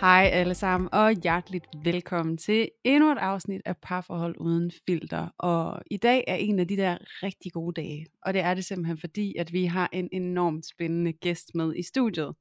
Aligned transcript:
Hej 0.00 0.30
alle 0.32 0.54
sammen, 0.54 0.88
og 0.92 1.12
hjerteligt 1.12 1.66
velkommen 1.84 2.36
til 2.36 2.68
endnu 2.84 3.12
et 3.12 3.18
afsnit 3.18 3.62
af 3.64 3.76
Parforhold 3.76 4.34
Uden 4.38 4.72
Filter. 4.86 5.28
Og 5.38 5.82
i 5.90 5.96
dag 5.96 6.24
er 6.28 6.34
en 6.34 6.58
af 6.58 6.68
de 6.68 6.76
der 6.76 6.98
rigtig 7.22 7.52
gode 7.52 7.82
dage, 7.82 8.06
og 8.22 8.34
det 8.34 8.42
er 8.42 8.54
det 8.54 8.64
simpelthen 8.64 8.98
fordi, 8.98 9.36
at 9.36 9.52
vi 9.52 9.64
har 9.64 9.88
en 9.92 10.08
enormt 10.12 10.66
spændende 10.66 11.12
gæst 11.12 11.54
med 11.54 11.74
i 11.76 11.82
studiet. 11.82 12.34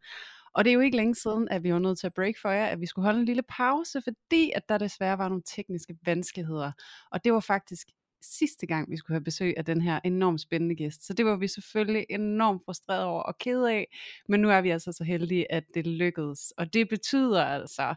Og 0.54 0.66
det 0.66 0.72
er 0.72 0.73
jo 0.73 0.80
ikke 0.80 0.98
længe 0.98 1.16
siden, 1.16 1.48
at 1.52 1.63
vi 1.63 1.73
var 1.73 1.80
nødt 1.80 1.99
til 1.99 2.08
at 2.08 2.13
break 2.13 2.35
for 2.41 2.49
jer, 2.49 2.66
at 2.66 2.82
vi 2.82 2.85
skulle 2.85 3.05
holde 3.05 3.20
en 3.20 3.26
lille 3.26 3.44
pause, 3.49 4.02
fordi 4.02 4.52
at 4.55 4.70
der 4.70 4.77
desværre 4.77 5.18
var 5.18 5.27
nogle 5.30 5.44
tekniske 5.55 5.96
vanskeligheder. 6.05 6.71
Og 7.12 7.23
det 7.23 7.34
var 7.34 7.40
faktisk 7.40 7.87
sidste 8.21 8.67
gang, 8.67 8.91
vi 8.91 8.98
skulle 8.98 9.15
have 9.15 9.23
besøg 9.23 9.53
af 9.57 9.65
den 9.65 9.81
her 9.81 9.99
enormt 10.03 10.41
spændende 10.41 10.75
gæst. 10.75 11.05
Så 11.05 11.13
det 11.13 11.25
var 11.25 11.35
vi 11.35 11.48
selvfølgelig 11.48 12.05
enormt 12.09 12.62
frustreret 12.65 13.03
over 13.03 13.21
og 13.21 13.37
ked 13.37 13.63
af, 13.63 13.87
men 14.29 14.39
nu 14.39 14.49
er 14.49 14.62
vi 14.62 14.70
altså 14.70 14.91
så 14.91 15.03
heldige, 15.03 15.51
at 15.51 15.63
det 15.73 15.87
lykkedes. 15.87 16.51
Og 16.57 16.73
det 16.73 16.90
betyder 16.90 17.45
altså, 17.45 17.95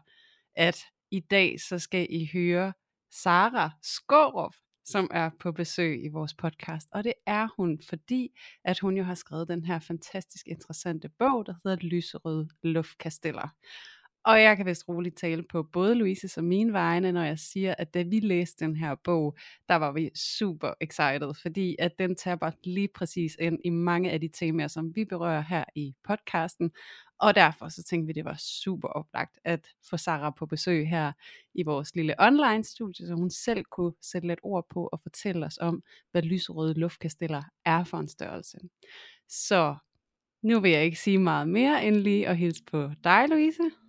at 0.55 0.77
i 1.11 1.19
dag 1.19 1.59
så 1.59 1.79
skal 1.79 2.07
I 2.09 2.29
høre 2.33 2.73
Sara 3.11 3.71
Skårup, 3.81 4.53
som 4.85 5.09
er 5.11 5.29
på 5.39 5.51
besøg 5.51 6.05
i 6.05 6.07
vores 6.07 6.33
podcast. 6.33 6.87
Og 6.91 7.03
det 7.03 7.13
er 7.25 7.47
hun, 7.57 7.79
fordi 7.89 8.29
at 8.65 8.79
hun 8.79 8.97
jo 8.97 9.03
har 9.03 9.15
skrevet 9.15 9.47
den 9.47 9.63
her 9.65 9.79
fantastisk 9.79 10.47
interessante 10.47 11.09
bog, 11.19 11.45
der 11.45 11.53
hedder 11.63 11.77
Lyserøde 11.81 12.49
Luftkasteller. 12.63 13.49
Og 14.25 14.41
jeg 14.41 14.57
kan 14.57 14.65
vist 14.65 14.89
roligt 14.89 15.17
tale 15.17 15.43
på 15.43 15.63
både 15.63 15.95
Louise 15.95 16.37
og 16.37 16.43
mine 16.43 16.73
vegne, 16.73 17.11
når 17.11 17.23
jeg 17.23 17.39
siger, 17.39 17.75
at 17.77 17.93
da 17.93 18.01
vi 18.01 18.19
læste 18.19 18.65
den 18.65 18.75
her 18.75 18.95
bog, 19.03 19.37
der 19.69 19.75
var 19.75 19.91
vi 19.91 20.09
super 20.15 20.73
excited, 20.81 21.33
fordi 21.41 21.75
at 21.79 21.99
den 21.99 22.15
taber 22.15 22.51
lige 22.63 22.87
præcis 22.95 23.37
ind 23.39 23.59
i 23.65 23.69
mange 23.69 24.11
af 24.11 24.21
de 24.21 24.27
temaer, 24.33 24.67
som 24.67 24.95
vi 24.95 25.05
berører 25.05 25.41
her 25.41 25.63
i 25.75 25.95
podcasten. 26.03 26.71
Og 27.19 27.35
derfor 27.35 27.69
så 27.69 27.83
tænkte 27.83 28.07
vi, 28.07 28.13
det 28.13 28.25
var 28.25 28.35
super 28.39 28.87
oplagt 28.87 29.39
at 29.43 29.67
få 29.89 29.97
Sara 29.97 30.29
på 30.29 30.45
besøg 30.45 30.89
her 30.89 31.11
i 31.53 31.63
vores 31.63 31.95
lille 31.95 32.15
online 32.19 32.63
studie, 32.63 33.07
så 33.07 33.13
hun 33.13 33.29
selv 33.29 33.63
kunne 33.63 33.93
sætte 34.01 34.27
lidt 34.27 34.39
ord 34.43 34.65
på 34.69 34.89
og 34.91 34.99
fortælle 35.01 35.45
os 35.45 35.57
om, 35.61 35.83
hvad 36.11 36.21
lyserøde 36.21 36.73
luftkasteller 36.73 37.43
er 37.65 37.83
for 37.83 37.97
en 37.97 38.07
størrelse. 38.07 38.57
Så 39.29 39.75
nu 40.41 40.59
vil 40.59 40.71
jeg 40.71 40.85
ikke 40.85 40.99
sige 40.99 41.17
meget 41.17 41.49
mere 41.49 41.85
end 41.85 41.95
lige 41.95 42.27
at 42.27 42.37
hilse 42.37 42.63
på 42.63 42.89
dig, 43.03 43.25
Louise. 43.29 43.82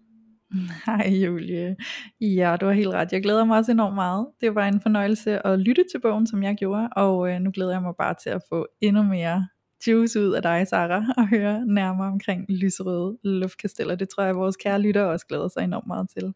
Hej 0.86 1.08
Julie. 1.24 1.77
Ja, 2.20 2.56
du 2.60 2.66
har 2.66 2.72
helt 2.72 2.88
ret. 2.88 3.12
Jeg 3.12 3.22
glæder 3.22 3.44
mig 3.44 3.58
også 3.58 3.72
enormt 3.72 3.94
meget. 3.94 4.27
Det 4.41 4.55
var 4.55 4.69
en 4.69 4.80
fornøjelse 4.80 5.46
at 5.46 5.58
lytte 5.58 5.84
til 5.92 6.00
bogen, 6.00 6.27
som 6.27 6.42
jeg 6.42 6.56
gjorde, 6.56 6.88
og 6.96 7.30
øh, 7.30 7.41
nu 7.41 7.50
glæder 7.50 7.72
jeg 7.72 7.83
mig 7.83 7.94
bare 7.98 8.14
til 8.22 8.30
at 8.30 8.42
få 8.48 8.66
endnu 8.80 9.02
mere 9.02 9.48
juice 9.86 10.20
ud 10.20 10.33
af 10.33 10.42
dig, 10.42 10.67
Sara, 10.68 11.05
og 11.18 11.29
høre 11.29 11.67
nærmere 11.67 12.08
omkring 12.08 12.46
lyserøde 12.48 13.18
luftkasteller. 13.23 13.95
Det 13.95 14.08
tror 14.08 14.23
jeg, 14.23 14.36
vores 14.36 14.56
kære 14.56 14.80
lyttere 14.80 15.08
også 15.08 15.27
glæder 15.27 15.48
sig 15.48 15.64
enormt 15.64 15.86
meget 15.86 16.11
til. 16.11 16.34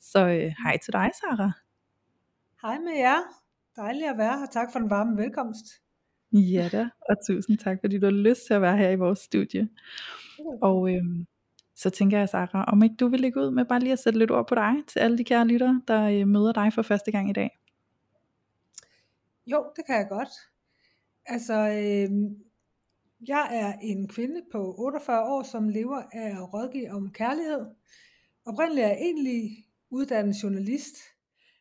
Så 0.00 0.26
øh, 0.26 0.52
hej 0.64 0.78
til 0.84 0.92
dig, 0.92 1.10
Sara. 1.20 1.52
Hej 2.62 2.78
med 2.78 2.96
jer. 2.98 3.18
Dejligt 3.76 4.10
at 4.10 4.18
være 4.18 4.38
her. 4.38 4.46
Tak 4.52 4.68
for 4.72 4.78
den 4.78 4.90
varme 4.90 5.16
velkomst. 5.16 5.66
Ja 6.32 6.68
da, 6.72 6.88
og 7.08 7.16
tusind 7.26 7.58
tak, 7.58 7.78
fordi 7.80 7.98
du 7.98 8.06
har 8.06 8.12
lyst 8.12 8.46
til 8.46 8.54
at 8.54 8.62
være 8.62 8.76
her 8.76 8.90
i 8.90 8.96
vores 8.96 9.18
studie. 9.18 9.68
Og 10.62 10.94
øhm, 10.94 11.26
så 11.82 11.90
tænker 11.90 12.18
jeg, 12.18 12.28
Sara, 12.28 12.64
om 12.64 12.82
ikke 12.82 12.96
du 12.96 13.08
vil 13.08 13.20
lægge 13.20 13.40
ud 13.40 13.50
med 13.50 13.64
bare 13.64 13.80
lige 13.80 13.92
at 13.92 13.98
sætte 13.98 14.18
lidt 14.18 14.30
ord 14.30 14.48
på 14.48 14.54
dig, 14.54 14.72
til 14.88 14.98
alle 14.98 15.18
de 15.18 15.24
kære 15.24 15.46
lyttere, 15.46 15.82
der 15.88 16.02
øh, 16.08 16.28
møder 16.28 16.52
dig 16.52 16.72
for 16.72 16.82
første 16.82 17.10
gang 17.10 17.30
i 17.30 17.32
dag. 17.32 17.58
Jo, 19.46 19.64
det 19.76 19.86
kan 19.86 19.96
jeg 19.96 20.06
godt. 20.08 20.28
Altså, 21.26 21.54
øh, 21.54 22.10
jeg 23.28 23.48
er 23.50 23.72
en 23.82 24.08
kvinde 24.08 24.42
på 24.52 24.74
48 24.78 25.22
år, 25.22 25.42
som 25.42 25.68
lever 25.68 26.02
af 26.12 26.28
at 26.30 26.54
rådgive 26.54 26.90
om 26.90 27.10
kærlighed. 27.10 27.66
Oprindeligt 28.46 28.84
er 28.84 28.88
jeg 28.88 28.98
egentlig 29.00 29.66
uddannet 29.90 30.42
journalist, 30.42 30.96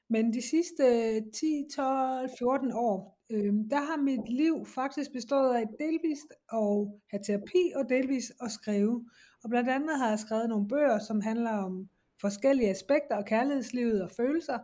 men 0.10 0.34
de 0.34 0.42
sidste 0.42 0.84
10, 1.32 1.66
12, 1.76 2.30
14 2.40 2.72
år, 2.74 3.20
øh, 3.30 3.54
der 3.70 3.82
har 3.90 3.98
mit 3.98 4.30
liv 4.30 4.66
faktisk 4.66 5.12
bestået 5.12 5.56
af 5.56 5.64
delvist 5.80 6.32
at 6.54 6.88
have 7.12 7.24
terapi 7.26 7.72
og 7.76 7.90
delvist 7.90 8.32
at 8.42 8.52
skrive. 8.52 9.06
Og 9.44 9.50
blandt 9.50 9.70
andet 9.70 9.98
har 9.98 10.10
jeg 10.10 10.20
skrevet 10.20 10.50
nogle 10.50 10.68
bøger, 10.68 11.00
som 11.00 11.22
handler 11.22 11.52
om 11.52 11.90
forskellige 12.22 12.70
aspekter 12.70 13.16
af 13.16 13.26
kærlighedslivet 13.26 14.02
og 14.04 14.12
følelser. 14.18 14.60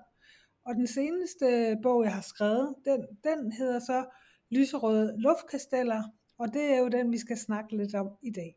Og 0.66 0.76
den 0.76 0.88
seneste 0.88 1.78
bog, 1.84 2.04
jeg 2.04 2.14
har 2.14 2.22
skrevet, 2.22 2.76
den, 2.86 3.06
den 3.24 3.52
hedder 3.52 3.80
så 3.80 4.06
Lyserøde 4.52 5.14
Luftkasteller, 5.18 6.04
og 6.38 6.48
det 6.54 6.64
er 6.64 6.80
jo 6.80 6.88
den, 6.88 7.12
vi 7.12 7.18
skal 7.18 7.38
snakke 7.38 7.78
lidt 7.78 7.96
om 7.96 8.10
i 8.24 8.32
dag. 8.32 8.56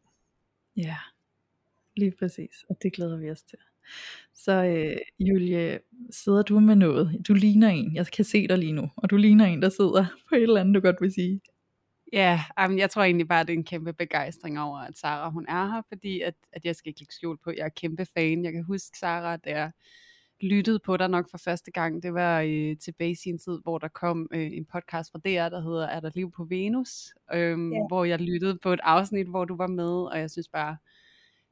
Ja, 0.76 0.96
lige 1.96 2.12
præcis, 2.18 2.64
og 2.70 2.76
det 2.82 2.92
glæder 2.92 3.16
vi 3.16 3.30
os 3.30 3.42
til. 3.42 3.58
Så 4.34 4.64
øh, 4.64 4.96
Julie, 5.18 5.78
sidder 6.10 6.42
du 6.42 6.60
med 6.60 6.76
noget? 6.76 7.22
Du 7.28 7.34
ligner 7.34 7.68
en, 7.68 7.94
jeg 7.94 8.06
kan 8.06 8.24
se 8.24 8.48
dig 8.48 8.58
lige 8.58 8.72
nu, 8.72 8.90
og 8.96 9.10
du 9.10 9.16
ligner 9.16 9.44
en, 9.44 9.62
der 9.62 9.68
sidder 9.68 10.06
på 10.28 10.34
et 10.34 10.42
eller 10.42 10.60
andet, 10.60 10.74
du 10.74 10.80
godt 10.80 11.00
vil 11.00 11.12
sige. 11.12 11.40
Ja, 12.12 12.40
um, 12.64 12.78
jeg 12.78 12.90
tror 12.90 13.02
egentlig 13.02 13.28
bare, 13.28 13.44
det 13.44 13.50
er 13.52 13.56
en 13.56 13.64
kæmpe 13.64 13.92
begejstring 13.92 14.60
over, 14.60 14.78
at 14.78 14.98
Sara 14.98 15.30
hun 15.30 15.46
er 15.48 15.66
her, 15.66 15.82
fordi 15.88 16.20
at, 16.20 16.34
at 16.52 16.64
jeg 16.64 16.76
skal 16.76 16.88
ikke 16.88 17.00
lægge 17.00 17.14
skjul 17.14 17.38
på, 17.44 17.50
at 17.50 17.56
jeg 17.56 17.64
er 17.64 17.68
kæmpe 17.68 18.06
fan. 18.14 18.44
Jeg 18.44 18.52
kan 18.52 18.64
huske, 18.64 18.98
Sara, 18.98 19.36
da 19.36 19.50
jeg 19.50 19.70
lyttede 20.40 20.78
på 20.84 20.96
dig 20.96 21.08
nok 21.08 21.30
for 21.30 21.38
første 21.38 21.70
gang, 21.70 22.02
det 22.02 22.14
var 22.14 22.40
øh, 22.40 22.76
tilbage 22.76 23.10
i 23.10 23.14
sin 23.14 23.38
tid, 23.38 23.58
hvor 23.62 23.78
der 23.78 23.88
kom 23.88 24.28
øh, 24.32 24.52
en 24.52 24.64
podcast 24.64 25.12
fra 25.12 25.18
DR, 25.18 25.48
der 25.48 25.60
hedder 25.60 25.86
Er 25.86 26.00
der 26.00 26.10
liv 26.14 26.32
på 26.32 26.44
Venus? 26.44 27.14
Øhm, 27.32 27.72
Ja. 27.72 27.78
Hvor 27.88 28.04
jeg 28.04 28.20
lyttede 28.20 28.58
på 28.62 28.72
et 28.72 28.80
afsnit, 28.82 29.26
hvor 29.28 29.44
du 29.44 29.56
var 29.56 29.66
med, 29.66 30.10
og 30.12 30.18
jeg 30.18 30.30
synes 30.30 30.48
bare, 30.48 30.76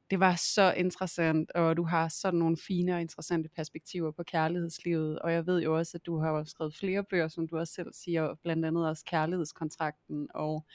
det 0.09 0.19
var 0.19 0.35
så 0.35 0.73
interessant, 0.77 1.51
og 1.51 1.77
du 1.77 1.83
har 1.83 2.07
sådan 2.07 2.39
nogle 2.39 2.57
fine 2.57 2.95
og 2.95 3.01
interessante 3.01 3.49
perspektiver 3.55 4.11
på 4.11 4.23
kærlighedslivet, 4.23 5.19
og 5.19 5.33
jeg 5.33 5.47
ved 5.47 5.61
jo 5.63 5.77
også, 5.77 5.97
at 5.97 6.05
du 6.05 6.19
har 6.19 6.43
skrevet 6.43 6.75
flere 6.75 7.03
bøger, 7.03 7.27
som 7.27 7.47
du 7.47 7.57
også 7.57 7.73
selv 7.73 7.93
siger, 7.93 8.35
blandt 8.43 8.65
andet 8.65 8.87
også 8.89 9.05
Kærlighedskontrakten, 9.05 10.27
og 10.33 10.65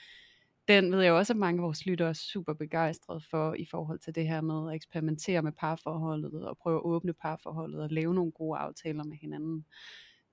den 0.68 0.92
ved 0.92 1.00
jeg 1.00 1.12
også, 1.12 1.32
at 1.32 1.36
mange 1.36 1.60
af 1.60 1.62
vores 1.64 1.86
lyttere 1.86 2.08
er 2.08 2.12
super 2.12 2.52
begejstrede 2.52 3.20
for, 3.30 3.54
i 3.54 3.66
forhold 3.70 3.98
til 3.98 4.14
det 4.14 4.28
her 4.28 4.40
med 4.40 4.70
at 4.70 4.76
eksperimentere 4.76 5.42
med 5.42 5.52
parforholdet, 5.52 6.48
og 6.48 6.58
prøve 6.58 6.76
at 6.76 6.84
åbne 6.84 7.12
parforholdet, 7.12 7.80
og 7.82 7.90
lave 7.90 8.14
nogle 8.14 8.32
gode 8.32 8.58
aftaler 8.58 9.04
med 9.04 9.16
hinanden. 9.16 9.64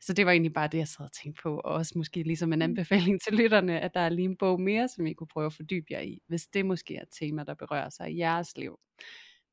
Så 0.01 0.13
det 0.13 0.25
var 0.25 0.31
egentlig 0.31 0.53
bare 0.53 0.67
det, 0.67 0.77
jeg 0.77 0.87
sad 0.87 1.05
og 1.05 1.11
tænkte 1.11 1.41
på, 1.41 1.55
og 1.55 1.73
også 1.73 1.97
måske 1.97 2.23
ligesom 2.23 2.53
en 2.53 2.61
anbefaling 2.61 3.21
til 3.21 3.33
lytterne, 3.33 3.79
at 3.79 3.93
der 3.93 3.99
er 3.99 4.09
lige 4.09 4.25
en 4.25 4.37
bog 4.37 4.61
mere, 4.61 4.87
som 4.87 5.07
I 5.07 5.13
kunne 5.13 5.27
prøve 5.27 5.45
at 5.45 5.53
fordybe 5.53 5.85
jer 5.91 5.99
i, 5.99 6.21
hvis 6.27 6.47
det 6.47 6.65
måske 6.65 6.95
er 6.95 7.01
et 7.01 7.09
tema, 7.11 7.43
der 7.43 7.53
berører 7.53 7.89
sig 7.89 8.11
i 8.11 8.17
jeres 8.17 8.57
liv. 8.57 8.79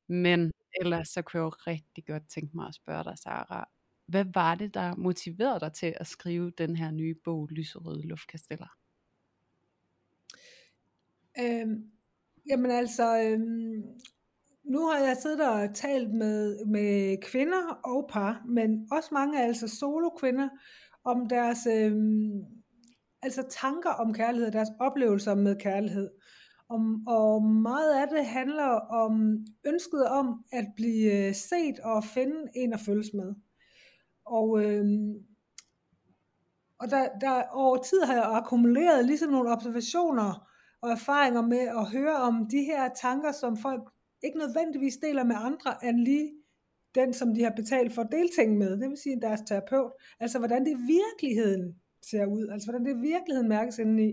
Men 0.07 0.51
ellers 0.81 1.07
så 1.07 1.21
kunne 1.21 1.39
jeg 1.39 1.45
jo 1.45 1.49
rigtig 1.49 2.05
godt 2.05 2.29
tænke 2.29 2.55
mig 2.55 2.67
at 2.67 2.75
spørge 2.75 3.03
dig, 3.03 3.17
Sara, 3.17 3.69
hvad 4.07 4.25
var 4.33 4.55
det, 4.55 4.73
der 4.73 4.95
motiverede 4.95 5.59
dig 5.59 5.73
til 5.73 5.93
at 5.97 6.07
skrive 6.07 6.51
den 6.51 6.75
her 6.75 6.91
nye 6.91 7.15
bog, 7.23 7.47
Lyserøde 7.51 8.07
Luftkasteller? 8.07 8.77
Øhm, 11.39 11.91
jamen 12.49 12.71
altså, 12.71 13.21
øhm, 13.21 13.83
nu 14.69 14.85
har 14.85 14.97
jeg 14.97 15.17
siddet 15.21 15.49
og 15.49 15.73
talt 15.73 16.13
med, 16.13 16.65
med 16.65 17.17
kvinder 17.21 17.79
og 17.83 18.09
par, 18.09 18.43
men 18.47 18.87
også 18.91 19.09
mange 19.11 19.43
altså 19.43 19.67
solo-kvinder, 19.67 20.49
om 21.03 21.29
deres 21.29 21.67
øh, 21.67 21.95
altså 23.21 23.43
tanker 23.49 23.89
om 23.89 24.13
kærlighed, 24.13 24.51
deres 24.51 24.69
oplevelser 24.79 25.35
med 25.35 25.55
kærlighed. 25.55 26.09
Om, 26.69 27.07
og 27.07 27.43
meget 27.43 27.93
af 27.93 28.07
det 28.07 28.25
handler 28.25 28.69
om 28.89 29.37
ønsket 29.65 30.07
om 30.07 30.43
at 30.51 30.65
blive 30.75 31.27
øh, 31.27 31.35
set 31.35 31.79
og 31.79 32.03
finde 32.03 32.35
en 32.55 32.73
at 32.73 32.79
følges 32.79 33.09
med. 33.13 33.35
Og, 34.25 34.63
øh, 34.63 34.85
og 36.79 36.89
der, 36.89 37.07
der 37.21 37.43
over 37.51 37.77
tid 37.77 38.01
har 38.01 38.13
jeg 38.13 38.25
akkumuleret 38.25 39.05
ligesom 39.05 39.29
nogle 39.29 39.51
observationer 39.51 40.47
og 40.81 40.89
erfaringer 40.91 41.41
med 41.41 41.59
at 41.59 41.91
høre 41.91 42.15
om 42.15 42.47
de 42.51 42.63
her 42.63 42.89
tanker, 43.01 43.31
som 43.31 43.57
folk 43.57 43.81
ikke 44.27 44.37
nødvendigvis 44.37 44.97
deler 44.97 45.23
med 45.23 45.35
andre, 45.39 45.75
end 45.83 45.99
lige 45.99 46.31
den, 46.95 47.13
som 47.13 47.35
de 47.35 47.43
har 47.43 47.53
betalt 47.55 47.93
for 47.93 48.01
at 48.01 48.47
med, 48.57 48.71
det 48.79 48.89
vil 48.89 48.97
sige 48.97 49.21
deres 49.21 49.41
terapeut. 49.41 49.91
Altså 50.19 50.37
hvordan 50.39 50.65
det 50.65 50.71
i 50.71 50.81
virkeligheden 50.97 51.75
ser 52.01 52.25
ud, 52.25 52.47
altså 52.51 52.67
hvordan 52.67 52.85
det 52.85 52.91
i 52.97 53.09
virkeligheden 53.11 53.49
mærkes 53.49 53.77
indeni. 53.79 54.11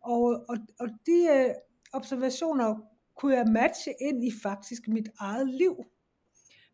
Og, 0.00 0.22
og, 0.48 0.56
og 0.80 0.88
de 1.06 1.28
øh, 1.36 1.54
observationer 1.92 2.80
kunne 3.16 3.34
jeg 3.36 3.46
matche 3.52 3.92
ind 4.00 4.24
i 4.24 4.30
faktisk 4.42 4.88
mit 4.88 5.08
eget 5.18 5.48
liv. 5.48 5.84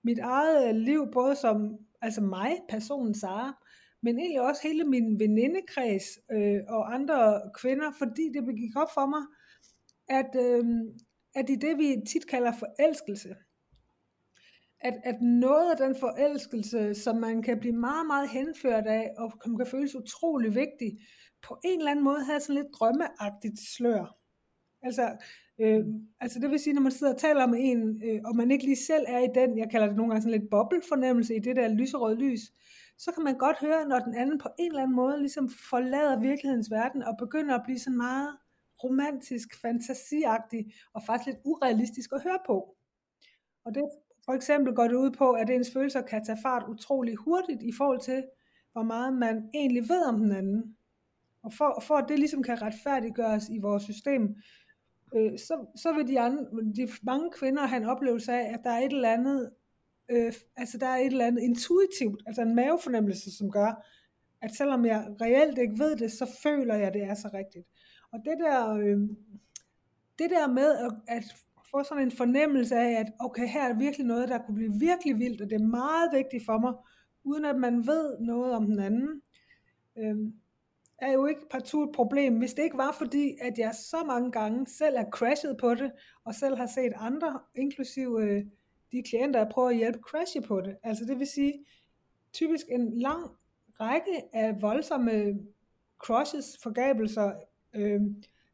Mit 0.03 0.19
eget 0.19 0.69
øh, 0.69 0.75
liv, 0.75 1.07
både 1.13 1.37
som 1.37 1.79
altså 2.03 2.21
mig, 2.21 2.53
personen 2.69 3.15
Sara, 3.15 3.65
men 4.03 4.19
egentlig 4.19 4.41
også 4.41 4.61
hele 4.63 4.85
min 4.85 5.21
venindekreds 5.21 6.05
øh, 6.33 6.61
og 6.69 6.95
andre 6.95 7.41
kvinder, 7.61 7.93
fordi 7.99 8.31
det 8.35 8.57
gik 8.57 8.77
op 8.77 8.89
for 8.95 9.07
mig, 9.07 9.23
at, 10.09 10.31
øh, 10.47 10.65
at 11.37 11.51
i 11.51 11.55
det 11.55 11.79
vi 11.79 11.97
tit 12.07 12.27
kalder 12.27 12.53
forelskelse, 12.53 13.35
at, 14.81 14.95
at 15.05 15.17
noget 15.23 15.71
af 15.71 15.77
den 15.77 15.97
forelskelse, 15.97 16.95
som 16.95 17.17
man 17.17 17.43
kan 17.43 17.61
blive 17.61 17.77
meget, 17.77 18.07
meget 18.07 18.29
henført 18.29 18.87
af, 18.87 19.15
og 19.19 19.33
som 19.45 19.57
kan 19.57 19.67
føles 19.67 19.95
utrolig 19.95 20.55
vigtig, 20.55 20.99
på 21.49 21.59
en 21.65 21.79
eller 21.79 21.91
anden 21.91 22.05
måde 22.05 22.25
havde 22.25 22.41
sådan 22.41 22.63
lidt 22.63 22.75
drømmeagtigt 22.75 23.59
slør. 23.77 24.17
Altså, 24.83 25.17
øh, 25.61 25.85
altså 26.21 26.39
det 26.41 26.51
vil 26.51 26.59
sige, 26.59 26.75
når 26.75 26.83
man 26.83 26.93
sidder 26.93 27.13
og 27.13 27.21
taler 27.21 27.47
med 27.47 27.59
en, 27.63 28.03
øh, 28.05 28.21
og 28.25 28.37
man 28.37 28.51
ikke 28.51 28.65
lige 28.65 28.77
selv 28.77 29.05
er 29.09 29.19
i 29.19 29.29
den, 29.35 29.59
jeg 29.59 29.71
kalder 29.71 29.87
det 29.87 29.97
nogle 29.97 30.11
gange 30.11 30.23
sådan 30.23 30.41
lidt 30.41 30.51
bobbelfornemmelse 30.51 31.37
i 31.37 31.41
det 31.41 31.57
der 31.57 31.69
lyserøde 31.69 32.17
lys, 32.17 32.41
så 32.99 33.13
kan 33.13 33.25
man 33.25 33.39
godt 33.39 33.59
høre, 33.61 33.89
når 33.89 33.99
den 33.99 34.15
anden 34.15 34.39
på 34.39 34.49
en 34.59 34.71
eller 34.71 34.83
anden 34.83 34.97
måde 34.97 35.19
ligesom 35.19 35.51
forlader 35.71 36.21
virkelighedens 36.21 36.71
verden 36.71 37.03
og 37.03 37.15
begynder 37.19 37.55
at 37.55 37.63
blive 37.65 37.79
sådan 37.79 37.97
meget 37.97 38.37
romantisk, 38.85 39.61
fantasiagtig 39.63 40.73
og 40.95 41.03
faktisk 41.03 41.27
lidt 41.27 41.39
urealistisk 41.45 42.13
at 42.13 42.23
høre 42.23 42.39
på. 42.47 42.77
Og 43.65 43.75
det 43.75 43.83
for 44.25 44.33
eksempel 44.33 44.75
går 44.75 44.89
det 44.89 44.95
ud 44.95 45.11
på, 45.11 45.33
at 45.33 45.51
ens 45.51 45.73
følelser 45.73 46.03
kan 46.03 46.25
tage 46.25 46.39
fart 46.43 46.69
utrolig 46.69 47.17
hurtigt 47.17 47.63
i 47.63 47.73
forhold 47.77 48.01
til, 48.01 48.25
hvor 48.73 48.83
meget 48.83 49.13
man 49.13 49.51
egentlig 49.55 49.89
ved 49.89 50.07
om 50.07 50.17
den 50.19 50.33
anden. 50.33 50.77
Og 51.43 51.53
for, 51.53 51.83
for 51.87 51.95
at 51.95 52.09
det 52.09 52.19
ligesom 52.19 52.43
kan 52.43 52.63
retfærdiggøres 52.63 53.49
i 53.49 53.59
vores 53.59 53.83
system, 53.83 54.37
øh, 55.17 55.39
så, 55.39 55.67
så 55.77 55.93
vil 55.93 56.09
de, 56.09 56.21
andre, 56.21 56.45
de 56.77 56.89
mange 57.03 57.31
kvinder 57.33 57.67
have 57.67 57.83
en 57.83 57.89
oplevelse 57.89 58.33
af, 58.33 58.55
at 58.55 58.61
der 58.65 58.71
er 58.71 58.79
et 58.79 58.93
eller 58.93 59.13
andet, 59.13 59.51
øh, 60.11 60.33
altså 60.57 60.79
der 60.79 60.87
er 60.87 60.97
et 60.97 61.07
eller 61.07 61.27
andet 61.27 61.43
intuitivt, 61.43 62.23
altså 62.27 62.43
en 62.43 62.55
mavefornemmelse, 62.55 63.37
som 63.37 63.51
gør, 63.51 63.87
at 64.43 64.55
selvom 64.55 64.87
jeg 64.87 65.07
reelt 65.21 65.59
ikke 65.59 65.79
ved 65.79 65.97
det, 65.97 66.13
så 66.13 66.39
føler 66.43 66.75
jeg, 66.75 66.87
at 66.87 66.95
det 66.95 67.03
er 67.03 67.15
så 67.15 67.31
rigtigt. 67.35 67.67
Og 68.17 68.25
det 68.25 68.39
der, 68.39 68.75
øh, 68.75 69.01
det 70.19 70.31
der 70.31 70.49
med 70.49 70.77
at, 70.77 70.93
at 71.17 71.25
få 71.71 71.83
sådan 71.83 72.03
en 72.03 72.11
fornemmelse 72.11 72.77
af, 72.77 73.01
at 73.01 73.13
okay, 73.19 73.49
her 73.49 73.69
er 73.69 73.79
virkelig 73.79 74.07
noget, 74.07 74.29
der 74.29 74.39
kunne 74.39 74.55
blive 74.55 74.73
virkelig 74.81 75.19
vildt, 75.19 75.41
og 75.41 75.51
det 75.51 75.61
er 75.61 75.67
meget 75.67 76.11
vigtigt 76.13 76.45
for 76.45 76.59
mig, 76.59 76.73
uden 77.25 77.45
at 77.45 77.57
man 77.57 77.87
ved 77.87 78.19
noget 78.21 78.53
om 78.53 78.67
den 78.67 78.81
anden, 78.81 79.23
øh, 79.99 80.17
er 80.99 81.13
jo 81.13 81.27
ikke 81.27 81.49
partout 81.51 81.89
et 81.89 81.95
problem, 81.95 82.39
hvis 82.39 82.55
det 82.55 82.63
ikke 82.63 82.79
var 82.79 82.93
fordi, 82.93 83.37
at 83.41 83.59
jeg 83.59 83.75
så 83.75 83.97
mange 84.07 84.33
gange 84.33 84.67
selv 84.67 84.97
er 84.97 85.11
crashet 85.11 85.57
på 85.61 85.75
det, 85.75 85.93
og 86.25 86.35
selv 86.35 86.57
har 86.57 86.67
set 86.67 86.93
andre, 86.97 87.41
inklusive 87.55 88.23
øh, 88.23 88.45
de 88.93 89.03
klienter, 89.03 89.41
jeg 89.41 89.49
prøver 89.49 89.69
at 89.69 89.77
hjælpe, 89.77 89.99
crashe 89.99 90.41
på 90.41 90.61
det. 90.61 90.77
Altså 90.83 91.05
det 91.05 91.19
vil 91.19 91.27
sige, 91.27 91.65
typisk 92.33 92.67
en 92.69 92.99
lang 92.99 93.31
række 93.81 94.23
af 94.33 94.63
voldsomme 94.63 95.39
crushes, 95.99 96.59
forgabelser, 96.63 97.33
øh, 97.77 98.01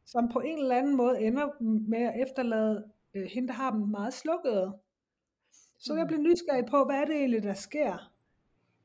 som 0.05 0.29
på 0.29 0.39
en 0.39 0.57
eller 0.59 0.77
anden 0.77 0.95
måde 0.95 1.21
ender 1.21 1.49
med 1.89 2.01
at 2.01 2.21
efterlade 2.21 2.83
øh, 3.13 3.23
hende, 3.23 3.47
der 3.47 3.53
har 3.53 3.71
dem 3.71 3.81
meget 3.81 4.13
slukkede. 4.13 4.73
Så 5.77 5.93
jeg 5.95 6.03
mm. 6.03 6.07
bliver 6.07 6.21
nysgerrig 6.21 6.65
på, 6.65 6.85
hvad 6.85 6.95
er 6.95 7.05
det 7.05 7.15
egentlig, 7.15 7.43
der 7.43 7.53
sker? 7.53 8.11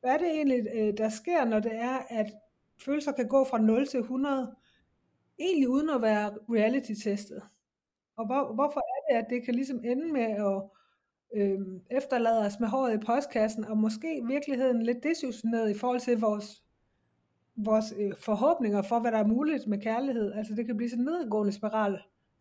Hvad 0.00 0.10
er 0.10 0.18
det 0.18 0.30
egentlig, 0.30 0.66
øh, 0.74 0.98
der 0.98 1.08
sker, 1.08 1.44
når 1.44 1.60
det 1.60 1.74
er, 1.74 1.98
at 2.08 2.26
følelser 2.84 3.12
kan 3.12 3.28
gå 3.28 3.44
fra 3.44 3.58
0 3.58 3.86
til 3.86 4.00
100, 4.00 4.54
egentlig 5.38 5.68
uden 5.68 5.90
at 5.90 6.02
være 6.02 6.38
reality-testet? 6.50 7.42
Og 8.16 8.26
hvor, 8.26 8.54
hvorfor 8.54 8.80
er 8.80 9.12
det, 9.12 9.24
at 9.24 9.30
det 9.30 9.44
kan 9.44 9.54
ligesom 9.54 9.80
ende 9.84 10.12
med 10.12 10.22
at 10.22 10.62
øh, 11.34 11.60
efterlade 11.90 12.46
os 12.46 12.60
med 12.60 12.68
håret 12.68 12.94
i 12.94 13.06
postkassen, 13.06 13.64
og 13.64 13.76
måske 13.76 14.22
virkeligheden 14.26 14.82
lidt 14.82 15.02
desillusioneret 15.02 15.70
i 15.70 15.78
forhold 15.78 16.00
til 16.00 16.20
vores, 16.20 16.62
vores 17.64 17.94
øh, 17.98 18.12
forhåbninger 18.18 18.82
for, 18.82 18.98
hvad 18.98 19.12
der 19.12 19.18
er 19.18 19.26
muligt 19.26 19.66
med 19.66 19.80
kærlighed. 19.80 20.32
Altså 20.32 20.54
det 20.54 20.66
kan 20.66 20.76
blive 20.76 20.90
sådan 20.90 21.00
en 21.00 21.04
nedadgående 21.04 21.52
spiral 21.52 21.98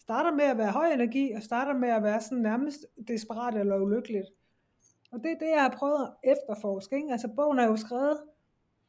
starter 0.08 0.32
med 0.32 0.46
at 0.46 0.58
være 0.58 0.72
høj 0.72 0.88
energi, 0.88 1.32
og 1.32 1.44
starter 1.44 1.74
med 1.74 1.90
at 1.90 2.04
være 2.04 2.22
sådan 2.22 2.38
nærmest 2.38 2.86
desperat 3.08 3.56
eller 3.56 3.80
ulykkeligt. 3.80 4.28
Og 5.12 5.20
det 5.24 5.32
er 5.32 5.38
det, 5.40 5.50
jeg 5.56 5.62
har 5.62 5.76
prøvet 5.78 6.02
at 6.08 6.32
efterforske. 6.34 6.96
Ikke? 6.96 7.12
Altså 7.12 7.28
bogen 7.36 7.60
er 7.60 7.66
jo 7.66 7.76
skrevet, 7.76 8.18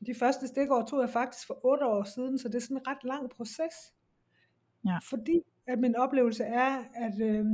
de 0.07 0.15
første 0.15 0.47
stikår 0.47 0.83
tog 0.83 1.01
jeg 1.01 1.11
faktisk 1.11 1.47
for 1.47 1.61
otte 1.65 1.87
år 1.87 2.05
siden, 2.05 2.39
så 2.39 2.49
det 2.49 2.55
er 2.55 2.61
sådan 2.61 2.77
en 2.77 2.89
ret 2.89 3.05
lang 3.05 3.31
proces. 3.31 3.77
Ja. 4.87 4.99
Fordi 5.11 5.41
at 5.67 5.79
min 5.79 5.97
oplevelse 5.97 6.45
er, 6.45 6.85
at, 6.95 7.21
øh, 7.21 7.47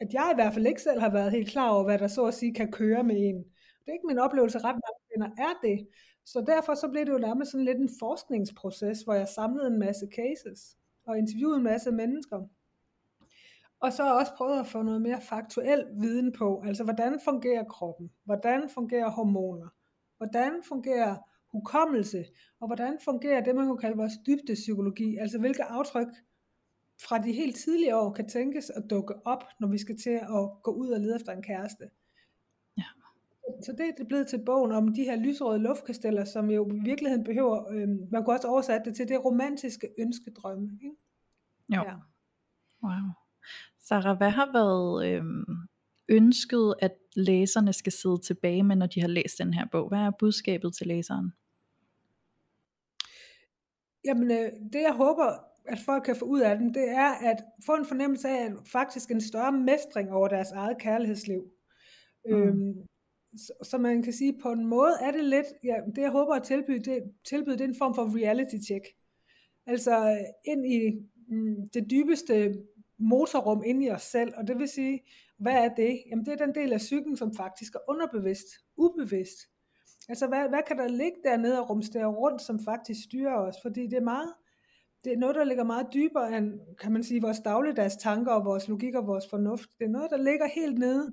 at 0.00 0.08
jeg 0.12 0.28
i 0.32 0.34
hvert 0.34 0.54
fald 0.54 0.66
ikke 0.66 0.82
selv 0.82 1.00
har 1.00 1.10
været 1.10 1.32
helt 1.32 1.48
klar 1.48 1.70
over, 1.70 1.84
hvad 1.84 1.98
der 1.98 2.06
så 2.06 2.24
at 2.24 2.34
sige 2.34 2.54
kan 2.54 2.72
køre 2.72 3.02
med 3.04 3.16
en. 3.16 3.36
Det 3.80 3.88
er 3.88 3.92
ikke 3.92 4.06
min 4.06 4.18
oplevelse, 4.18 4.58
ret 4.58 4.80
mange 4.84 5.00
kvinder 5.08 5.30
er 5.38 5.54
det. 5.62 5.88
Så 6.24 6.44
derfor 6.46 6.74
så 6.74 6.88
blev 6.88 7.06
det 7.06 7.12
jo 7.12 7.18
nærmest 7.18 7.50
sådan 7.50 7.64
lidt 7.64 7.78
en 7.78 7.90
forskningsproces, 7.98 9.02
hvor 9.02 9.14
jeg 9.14 9.28
samlede 9.28 9.66
en 9.66 9.78
masse 9.78 10.06
cases 10.16 10.76
og 11.06 11.18
interviewede 11.18 11.56
en 11.56 11.62
masse 11.62 11.92
mennesker. 11.92 12.48
Og 13.80 13.92
så 13.92 14.18
også 14.18 14.32
prøvet 14.36 14.60
at 14.60 14.66
få 14.66 14.82
noget 14.82 15.02
mere 15.02 15.20
faktuel 15.20 15.84
viden 16.00 16.32
på, 16.32 16.62
altså 16.66 16.84
hvordan 16.84 17.20
fungerer 17.24 17.64
kroppen, 17.64 18.10
hvordan 18.24 18.68
fungerer 18.68 19.10
hormoner, 19.10 19.68
hvordan 20.16 20.52
fungerer 20.68 21.16
hukommelse, 21.52 22.24
og 22.60 22.66
hvordan 22.66 22.98
fungerer 23.04 23.40
det, 23.44 23.54
man 23.54 23.66
kunne 23.66 23.78
kalde 23.78 23.96
vores 23.96 24.12
dybde 24.26 24.54
psykologi, 24.54 25.16
altså 25.16 25.38
hvilke 25.38 25.64
aftryk 25.64 26.08
fra 27.08 27.18
de 27.18 27.32
helt 27.32 27.56
tidlige 27.56 27.96
år 27.96 28.12
kan 28.12 28.28
tænkes 28.28 28.70
at 28.70 28.82
dukke 28.90 29.14
op, 29.26 29.44
når 29.60 29.68
vi 29.68 29.78
skal 29.78 29.98
til 29.98 30.10
at 30.10 30.62
gå 30.62 30.70
ud 30.70 30.88
og 30.88 31.00
lede 31.00 31.16
efter 31.16 31.32
en 31.32 31.42
kæreste. 31.42 31.84
Så 33.60 33.72
det 33.72 33.80
er 33.80 33.92
det 33.98 34.08
blevet 34.08 34.26
til 34.26 34.44
bogen 34.46 34.72
om 34.72 34.94
de 34.94 35.04
her 35.04 35.16
lysrøde 35.16 35.58
luftkasteller, 35.58 36.24
som 36.24 36.50
jo 36.50 36.68
i 36.74 36.80
virkeligheden 36.84 37.24
behøver, 37.24 37.72
øh, 37.72 37.88
man 38.12 38.24
kunne 38.24 38.36
også 38.36 38.48
oversætte 38.48 38.84
det 38.84 38.96
til 38.96 39.08
det 39.08 39.24
romantiske 39.24 39.88
ønskedrømme. 39.98 40.78
Ikke? 40.84 40.96
Jo. 41.76 41.82
Ja. 41.82 41.94
Wow. 42.84 43.10
Sarah, 43.80 44.16
hvad 44.16 44.30
har 44.30 44.52
været 44.52 45.06
øh, 45.06 45.24
ønsket, 46.08 46.74
at 46.78 46.92
læserne 47.16 47.72
skal 47.72 47.92
sidde 47.92 48.18
tilbage 48.18 48.62
med, 48.62 48.76
når 48.76 48.86
de 48.86 49.00
har 49.00 49.08
læst 49.08 49.38
den 49.38 49.54
her 49.54 49.66
bog? 49.72 49.88
Hvad 49.88 49.98
er 49.98 50.10
budskabet 50.18 50.74
til 50.74 50.86
læseren? 50.86 51.32
Jamen, 54.04 54.30
øh, 54.30 54.52
det 54.72 54.82
jeg 54.82 54.94
håber, 54.96 55.52
at 55.64 55.78
folk 55.78 56.04
kan 56.04 56.16
få 56.16 56.24
ud 56.24 56.40
af 56.40 56.58
den, 56.58 56.74
det 56.74 56.88
er 56.88 57.10
at 57.30 57.36
få 57.66 57.74
en 57.74 57.86
fornemmelse 57.86 58.28
af 58.28 58.44
at 58.44 58.52
faktisk 58.72 59.10
en 59.10 59.20
større 59.20 59.52
mestring 59.52 60.12
over 60.12 60.28
deres 60.28 60.50
eget 60.50 60.78
kærlighedsliv. 60.78 61.42
Mm. 62.26 62.32
Øhm, 62.32 62.74
så, 63.36 63.52
så 63.62 63.78
man 63.78 64.02
kan 64.02 64.12
sige, 64.12 64.38
på 64.42 64.52
en 64.52 64.66
måde 64.66 64.92
er 65.00 65.10
det 65.10 65.24
lidt, 65.24 65.46
ja, 65.64 65.76
det 65.96 66.02
jeg 66.02 66.10
håber 66.10 66.34
at 66.34 66.42
tilbyde, 66.42 66.90
det, 66.90 67.02
tilbyde, 67.24 67.58
det 67.58 67.64
er 67.64 67.68
en 67.68 67.78
form 67.78 67.94
for 67.94 68.18
reality 68.18 68.56
check. 68.66 68.84
Altså 69.66 70.18
ind 70.44 70.66
i 70.66 70.90
mm, 71.28 71.68
det 71.68 71.90
dybeste 71.90 72.54
motorrum 72.98 73.62
inde 73.66 73.86
i 73.86 73.90
os 73.90 74.02
selv, 74.02 74.32
og 74.36 74.48
det 74.48 74.58
vil 74.58 74.68
sige, 74.68 75.02
hvad 75.38 75.52
er 75.52 75.74
det? 75.74 76.02
Jamen 76.10 76.24
det 76.24 76.32
er 76.32 76.46
den 76.46 76.54
del 76.54 76.72
af 76.72 76.78
psyken, 76.78 77.16
som 77.16 77.34
faktisk 77.34 77.74
er 77.74 77.78
underbevidst, 77.88 78.46
ubevidst. 78.76 79.38
Altså 80.08 80.26
hvad, 80.26 80.48
hvad 80.48 80.62
kan 80.66 80.78
der 80.78 80.88
ligge 80.88 81.16
dernede 81.24 81.60
og 81.60 81.70
rumstere 81.70 82.06
rundt, 82.06 82.42
som 82.42 82.60
faktisk 82.64 83.04
styrer 83.04 83.34
os? 83.34 83.54
Fordi 83.62 83.86
det 83.86 83.96
er 83.96 84.04
meget, 84.04 84.32
det 85.04 85.12
er 85.12 85.16
noget, 85.16 85.36
der 85.36 85.44
ligger 85.44 85.64
meget 85.64 85.86
dybere 85.94 86.36
end, 86.38 86.60
kan 86.80 86.92
man 86.92 87.02
sige, 87.02 87.22
vores 87.22 87.40
dagligdags 87.40 87.96
tanker 87.96 88.32
og 88.32 88.44
vores 88.44 88.68
logik 88.68 88.94
og 88.94 89.06
vores 89.06 89.24
fornuft. 89.30 89.70
Det 89.78 89.84
er 89.84 89.88
noget, 89.88 90.10
der 90.10 90.16
ligger 90.16 90.46
helt 90.46 90.78
nede, 90.78 91.12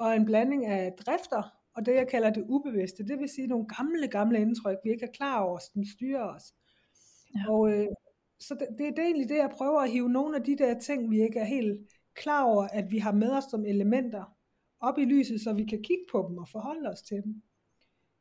og 0.00 0.16
en 0.16 0.24
blanding 0.24 0.66
af 0.66 0.92
drifter, 0.92 1.42
og 1.76 1.86
det 1.86 1.94
jeg 1.94 2.08
kalder 2.08 2.30
det 2.30 2.44
ubevidste. 2.48 3.06
Det 3.06 3.18
vil 3.18 3.28
sige 3.28 3.46
nogle 3.46 3.66
gamle, 3.76 4.08
gamle 4.08 4.40
indtryk, 4.40 4.76
vi 4.84 4.90
ikke 4.90 5.04
er 5.04 5.12
klar 5.12 5.40
over, 5.40 5.58
som 5.58 5.84
styrer 5.84 6.24
os. 6.24 6.54
Ja. 7.36 7.50
Og, 7.50 7.72
øh, 7.72 7.86
så 8.40 8.54
det, 8.54 8.68
det, 8.78 8.96
det 8.96 8.98
er 8.98 9.06
egentlig 9.06 9.28
det, 9.28 9.36
jeg 9.36 9.50
prøver 9.56 9.80
at 9.80 9.90
hive 9.90 10.08
nogle 10.08 10.36
af 10.36 10.42
de 10.42 10.58
der 10.58 10.78
ting, 10.78 11.10
vi 11.10 11.22
ikke 11.22 11.38
er 11.38 11.44
helt 11.44 11.88
klar 12.14 12.44
over, 12.44 12.62
at 12.62 12.90
vi 12.90 12.98
har 12.98 13.12
med 13.12 13.30
os 13.30 13.44
som 13.44 13.64
elementer, 13.66 14.34
op 14.80 14.98
i 14.98 15.04
lyset, 15.04 15.40
så 15.40 15.52
vi 15.52 15.64
kan 15.64 15.82
kigge 15.82 16.04
på 16.12 16.26
dem 16.28 16.38
og 16.38 16.48
forholde 16.48 16.90
os 16.90 17.02
til 17.02 17.22
dem. 17.24 17.42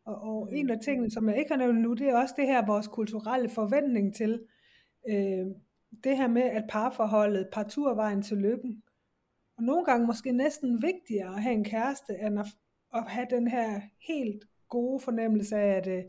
Og, 0.06 0.16
og 0.22 0.48
mm. 0.52 0.56
en 0.58 0.70
af 0.70 0.80
tingene, 0.80 1.12
som 1.12 1.30
jeg 1.30 1.38
ikke 1.38 1.52
har 1.52 1.58
nævnt 1.58 1.82
nu, 1.82 1.94
det 1.94 2.10
er 2.10 2.18
også 2.18 2.34
det 2.38 2.48
her 2.48 2.66
vores 2.66 2.88
kulturelle 2.88 3.50
forventning 3.50 4.16
til, 4.16 4.42
øh, 5.10 5.46
det 6.04 6.18
her 6.18 6.28
med, 6.28 6.42
at 6.42 6.66
parforholdet 6.70 7.48
vejen 7.96 8.22
til 8.22 8.38
lykken. 8.38 8.84
Og 9.58 9.64
nogle 9.64 9.86
gange 9.86 10.08
måske 10.08 10.32
næsten 10.32 10.82
vigtigere 10.82 11.36
at 11.36 11.42
have 11.42 11.56
en 11.56 11.64
kæreste, 11.64 12.14
end 12.22 12.40
at, 12.40 12.46
at 12.94 13.04
have 13.08 13.28
den 13.30 13.48
her 13.48 13.82
helt 14.08 14.44
gode 14.70 15.00
fornemmelse 15.00 15.56
af, 15.56 15.78
at 15.78 15.88
øh, 15.88 16.04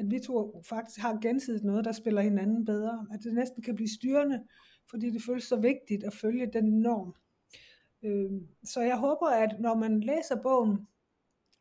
at 0.00 0.10
vi 0.10 0.18
to 0.18 0.62
faktisk 0.68 1.00
har 1.00 1.18
gensidigt 1.22 1.64
noget, 1.64 1.84
der 1.84 1.92
spiller 1.92 2.20
hinanden 2.22 2.64
bedre. 2.64 3.06
At 3.12 3.20
det 3.22 3.34
næsten 3.34 3.62
kan 3.62 3.74
blive 3.74 3.88
styrende, 3.88 4.42
fordi 4.90 5.10
det 5.10 5.22
føles 5.22 5.44
så 5.44 5.56
vigtigt 5.56 6.04
at 6.04 6.14
følge 6.14 6.46
den 6.52 6.64
norm. 6.64 7.14
Øhm, 8.02 8.46
så 8.64 8.80
jeg 8.80 8.96
håber, 8.96 9.26
at 9.26 9.56
når 9.60 9.74
man 9.74 10.00
læser 10.00 10.42
bogen, 10.42 10.86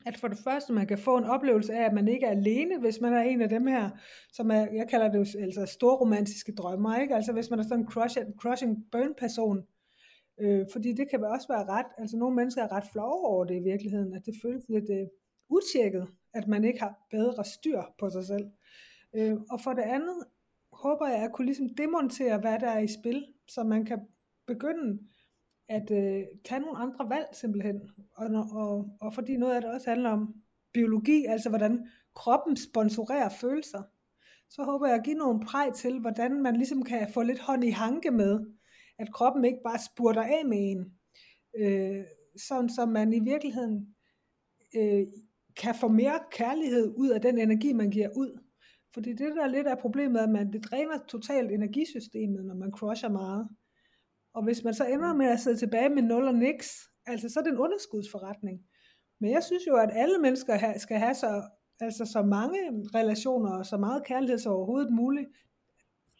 at 0.06 0.18
for 0.18 0.28
det 0.28 0.38
første, 0.38 0.74
man 0.74 0.88
kan 0.88 0.98
få 0.98 1.18
en 1.18 1.24
oplevelse 1.24 1.74
af, 1.74 1.86
at 1.86 1.94
man 1.94 2.08
ikke 2.08 2.26
er 2.26 2.32
alene, 2.32 2.80
hvis 2.80 3.02
man 3.02 3.14
er 3.14 3.22
en 3.22 3.42
af 3.42 3.50
dem 3.50 3.68
her, 3.68 3.90
som 4.34 4.52
er, 4.52 4.68
jeg 4.74 4.88
kalder 4.90 5.12
det 5.12 5.18
jo 5.18 5.42
altså 5.42 5.66
store 5.66 5.96
romantiske 5.96 6.52
drømmer, 6.52 6.98
ikke? 6.98 7.16
Altså 7.16 7.34
hvis 7.34 7.50
man 7.50 7.60
er 7.60 7.64
sådan 7.64 7.80
en 7.80 7.88
crush, 7.88 8.18
crushing 8.38 8.92
burn 8.92 9.14
person, 9.18 9.64
øh, 10.40 10.66
fordi 10.72 10.94
det 10.94 11.10
kan 11.10 11.24
også 11.24 11.48
være 11.48 11.66
ret, 11.66 11.86
altså 11.98 12.18
nogle 12.18 12.36
mennesker 12.36 12.64
er 12.64 12.72
ret 12.72 12.90
flove 12.92 13.26
over 13.26 13.46
det 13.46 13.56
i 13.56 13.64
virkeligheden, 13.64 14.14
at 14.14 14.26
det 14.26 14.36
føles 14.42 14.64
lidt 14.70 14.90
øh, 14.90 15.08
utjekket, 15.50 16.08
at 16.34 16.48
man 16.48 16.64
ikke 16.64 16.80
har 16.80 17.08
bedre 17.12 17.46
styr 17.46 17.82
på 18.00 18.10
sig 18.10 18.26
selv. 18.26 18.48
Øh, 19.16 19.38
og 19.52 19.62
for 19.62 19.74
det 19.74 19.82
andet, 19.82 20.24
håber 20.74 21.08
jeg 21.08 21.24
at 21.24 21.32
kunne 21.34 21.46
ligesom 21.46 21.70
demontere, 21.78 22.40
hvad 22.40 22.60
der 22.60 22.70
er 22.70 22.80
i 22.80 22.88
spil, 22.88 23.26
så 23.48 23.64
man 23.64 23.86
kan 23.86 24.00
begynde 24.48 25.00
at 25.70 25.92
øh, 25.92 26.24
tage 26.46 26.62
nogle 26.62 26.78
andre 26.78 27.10
valg 27.10 27.28
simpelthen. 27.34 27.82
Og, 28.16 28.28
og, 28.52 28.98
og 29.02 29.14
fordi 29.14 29.38
noget 29.38 29.56
af 29.56 29.62
det 29.62 29.72
også 29.72 29.90
handler 29.90 30.10
om 30.10 30.36
biologi, 30.74 31.26
altså 31.26 31.50
hvordan 31.50 31.88
kroppen 32.16 32.58
sponsorerer 32.58 33.30
følelser, 33.30 33.84
så 34.50 34.64
håber 34.64 34.88
jeg 34.88 34.96
at 34.96 35.04
give 35.04 35.16
nogle 35.16 35.40
præg 35.40 35.74
til, 35.74 36.00
hvordan 36.00 36.42
man 36.42 36.56
ligesom 36.56 36.84
kan 36.84 37.08
få 37.14 37.22
lidt 37.22 37.40
hånd 37.40 37.64
i 37.64 37.70
hanke 37.70 38.12
med, 38.12 38.40
at 39.00 39.14
kroppen 39.14 39.46
ikke 39.46 39.60
bare 39.64 39.80
spurter 39.80 40.22
af 40.22 40.46
med 40.46 40.58
en, 40.72 40.92
øh, 41.58 42.04
sådan 42.48 42.70
som 42.70 42.90
man 42.90 43.14
i 43.14 43.20
virkeligheden 43.20 43.96
øh, 44.76 45.08
kan 45.58 45.76
få 45.76 45.88
mere 45.88 46.20
kærlighed 46.32 46.94
ud 46.98 47.10
af 47.10 47.22
den 47.22 47.38
energi, 47.38 47.74
man 47.74 47.90
giver 47.90 48.10
ud. 48.16 48.40
Fordi 48.94 49.10
det 49.10 49.36
der 49.36 49.48
lidt 49.48 49.68
er 49.68 49.76
problemet, 49.76 50.20
at 50.20 50.30
man, 50.30 50.54
det 50.54 50.64
dræner 50.64 50.98
totalt 51.08 51.52
energisystemet, 51.52 52.46
når 52.46 52.56
man 52.56 52.72
crusher 52.72 53.10
meget. 53.10 53.48
Og 54.34 54.44
hvis 54.44 54.64
man 54.64 54.74
så 54.74 54.86
ender 54.86 55.14
med 55.14 55.26
at 55.26 55.40
sidde 55.40 55.58
tilbage 55.58 55.90
med 55.90 56.04
nul 56.04 56.28
og 56.28 56.36
niks, 56.36 56.90
altså 57.06 57.30
så 57.30 57.40
er 57.40 57.44
det 57.44 57.52
en 57.52 57.58
underskudsforretning. 57.58 58.60
Men 59.22 59.32
jeg 59.32 59.44
synes 59.44 59.68
jo, 59.68 59.76
at 59.76 59.90
alle 59.94 60.18
mennesker 60.18 60.78
skal 60.78 60.98
have 60.98 61.16
så, 61.16 61.44
altså 61.80 62.06
så 62.06 62.22
mange 62.22 62.60
relationer 62.96 63.52
og 63.58 63.66
så 63.66 63.78
meget 63.78 64.06
kærlighed 64.06 64.40
som 64.40 64.54
overhovedet 64.54 64.94
muligt. 64.94 65.28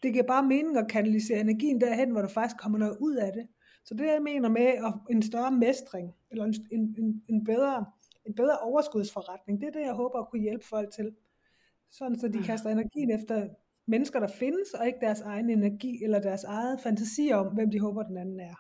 Det 0.04 0.14
giver 0.14 0.28
bare 0.28 0.44
mening 0.44 0.78
at 0.78 0.88
kanalisere 0.90 1.40
energien 1.40 1.82
derhen, 1.82 2.12
hvor 2.12 2.22
der 2.22 2.28
faktisk 2.28 2.58
kommer 2.58 2.78
noget 2.78 2.98
ud 3.00 3.16
af 3.16 3.32
det. 3.34 3.48
Så 3.86 3.94
det 3.94 4.06
jeg 4.06 4.22
mener 4.22 4.50
med 4.50 4.66
at 4.66 4.94
en 5.10 5.22
større 5.22 5.52
mestring, 5.52 6.14
eller 6.32 6.46
en, 6.46 6.54
en, 6.72 7.24
en, 7.30 7.44
bedre, 7.44 7.86
en 8.26 8.36
bedre 8.36 8.58
overskudsforretning, 8.58 9.62
det 9.62 9.68
er 9.68 9.72
det, 9.72 9.82
jeg 9.82 9.94
håber 9.94 10.20
at 10.20 10.30
kunne 10.30 10.42
hjælpe 10.42 10.66
folk 10.66 10.92
til. 10.94 11.16
Sådan 11.92 12.20
så 12.20 12.28
de 12.28 12.44
kaster 12.44 12.70
energien 12.70 13.12
efter 13.12 13.48
mennesker, 13.86 14.20
der 14.20 14.28
findes, 14.28 14.74
og 14.74 14.88
ikke 14.88 15.00
deres 15.02 15.22
egen 15.22 15.50
energi 15.50 16.04
eller 16.04 16.20
deres 16.20 16.44
eget 16.44 16.82
fantasi 16.82 17.32
om, 17.34 17.54
hvem 17.54 17.72
de 17.72 17.80
håber, 17.80 18.04
den 18.04 18.18
anden 18.18 18.40
er. 18.40 18.56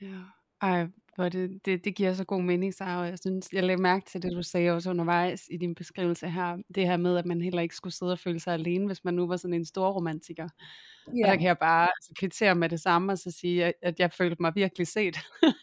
Ja, 0.00 0.20
ej, 0.60 0.86
hvor 1.16 1.28
det, 1.28 1.60
det, 1.64 1.84
det 1.84 1.94
giver 1.94 2.14
så 2.14 2.24
god 2.24 2.42
mening, 2.42 2.74
Sarah. 2.74 3.08
Jeg 3.08 3.18
synes, 3.18 3.48
jeg 3.52 3.62
lagde 3.62 3.82
mærke 3.82 4.10
til 4.10 4.22
det, 4.22 4.32
du 4.32 4.42
sagde 4.42 4.70
også 4.70 4.90
undervejs 4.90 5.48
i 5.50 5.56
din 5.56 5.74
beskrivelse 5.74 6.28
her. 6.28 6.56
Det 6.74 6.86
her 6.86 6.96
med, 6.96 7.16
at 7.16 7.26
man 7.26 7.40
heller 7.40 7.62
ikke 7.62 7.76
skulle 7.76 7.94
sidde 7.94 8.12
og 8.12 8.18
føle 8.18 8.40
sig 8.40 8.54
alene, 8.54 8.86
hvis 8.86 9.04
man 9.04 9.14
nu 9.14 9.26
var 9.26 9.36
sådan 9.36 9.54
en 9.54 9.64
stor 9.64 9.90
romantiker. 9.90 10.48
Ja. 11.16 11.24
Og 11.24 11.30
der 11.30 11.36
kan 11.36 11.46
jeg 11.46 11.58
bare 11.58 11.88
altså, 11.96 12.12
kvittere 12.18 12.54
med 12.54 12.68
det 12.68 12.80
samme 12.80 13.12
og 13.12 13.18
så 13.18 13.30
sige, 13.30 13.72
at, 13.82 14.00
jeg 14.00 14.12
følte 14.12 14.36
mig 14.40 14.52
virkelig 14.54 14.86
set, 14.86 15.16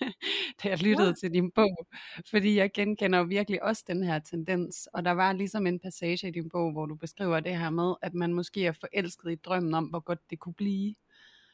da 0.64 0.70
jeg 0.70 0.84
lyttede 0.84 1.08
ja. 1.08 1.14
til 1.14 1.34
din 1.34 1.52
bog. 1.52 1.88
Fordi 2.30 2.58
jeg 2.58 2.72
genkender 2.74 3.20
jo 3.20 3.26
virkelig 3.26 3.64
også 3.64 3.84
den 3.88 4.04
her 4.04 4.20
tendens. 4.20 4.88
Og 4.94 5.06
der 5.06 5.12
var 5.12 5.34
ligesom 5.34 5.68
en 5.68 5.80
passage 5.80 6.28
i 6.28 6.32
din 6.32 6.50
bog, 6.50 6.72
hvor 6.72 6.86
du 6.86 6.96
beskriver 6.96 7.40
det 7.40 7.58
her 7.58 7.70
med, 7.70 7.94
at 8.02 8.14
man 8.14 8.34
måske 8.34 8.66
er 8.66 8.72
forelsket 8.72 9.32
i 9.32 9.36
drømmen 9.36 9.74
om, 9.74 9.86
hvor 9.86 10.00
godt 10.00 10.20
det 10.30 10.40
kunne 10.40 10.54
blive. 10.54 10.96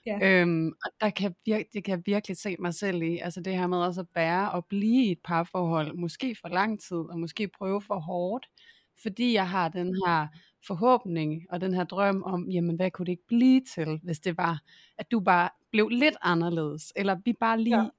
Ja. 0.05 0.19
Øhm, 0.41 0.67
og 0.85 0.91
der 1.01 1.09
kan 1.09 1.35
vir- 1.49 1.69
det 1.73 1.83
kan 1.83 1.91
jeg 1.97 2.01
virkelig 2.05 2.37
se 2.37 2.55
mig 2.59 2.73
selv 2.73 3.01
i, 3.03 3.17
altså 3.17 3.41
det 3.41 3.53
her 3.57 3.67
med 3.67 3.77
også 3.77 4.01
at 4.01 4.07
bære 4.15 4.51
og 4.51 4.65
blive 4.65 5.05
i 5.05 5.11
et 5.11 5.19
parforhold, 5.23 5.93
måske 5.97 6.35
for 6.41 6.47
lang 6.49 6.79
tid, 6.81 6.97
og 6.97 7.19
måske 7.19 7.47
prøve 7.57 7.81
for 7.81 7.99
hårdt, 7.99 8.45
fordi 9.03 9.33
jeg 9.33 9.49
har 9.49 9.69
den 9.69 9.95
her 10.05 10.27
forhåbning 10.67 11.45
og 11.49 11.61
den 11.61 11.73
her 11.73 11.83
drøm 11.83 12.23
om, 12.23 12.49
jamen 12.49 12.75
hvad 12.75 12.91
kunne 12.91 13.05
det 13.05 13.11
ikke 13.11 13.27
blive 13.27 13.61
til, 13.75 13.99
hvis 14.03 14.19
det 14.19 14.37
var, 14.37 14.61
at 14.97 15.11
du 15.11 15.19
bare 15.19 15.49
blev 15.71 15.89
lidt 15.89 16.15
anderledes, 16.21 16.93
eller 16.95 17.15
vi 17.25 17.33
bare 17.39 17.61
lige 17.61 17.77
ja 17.81 17.89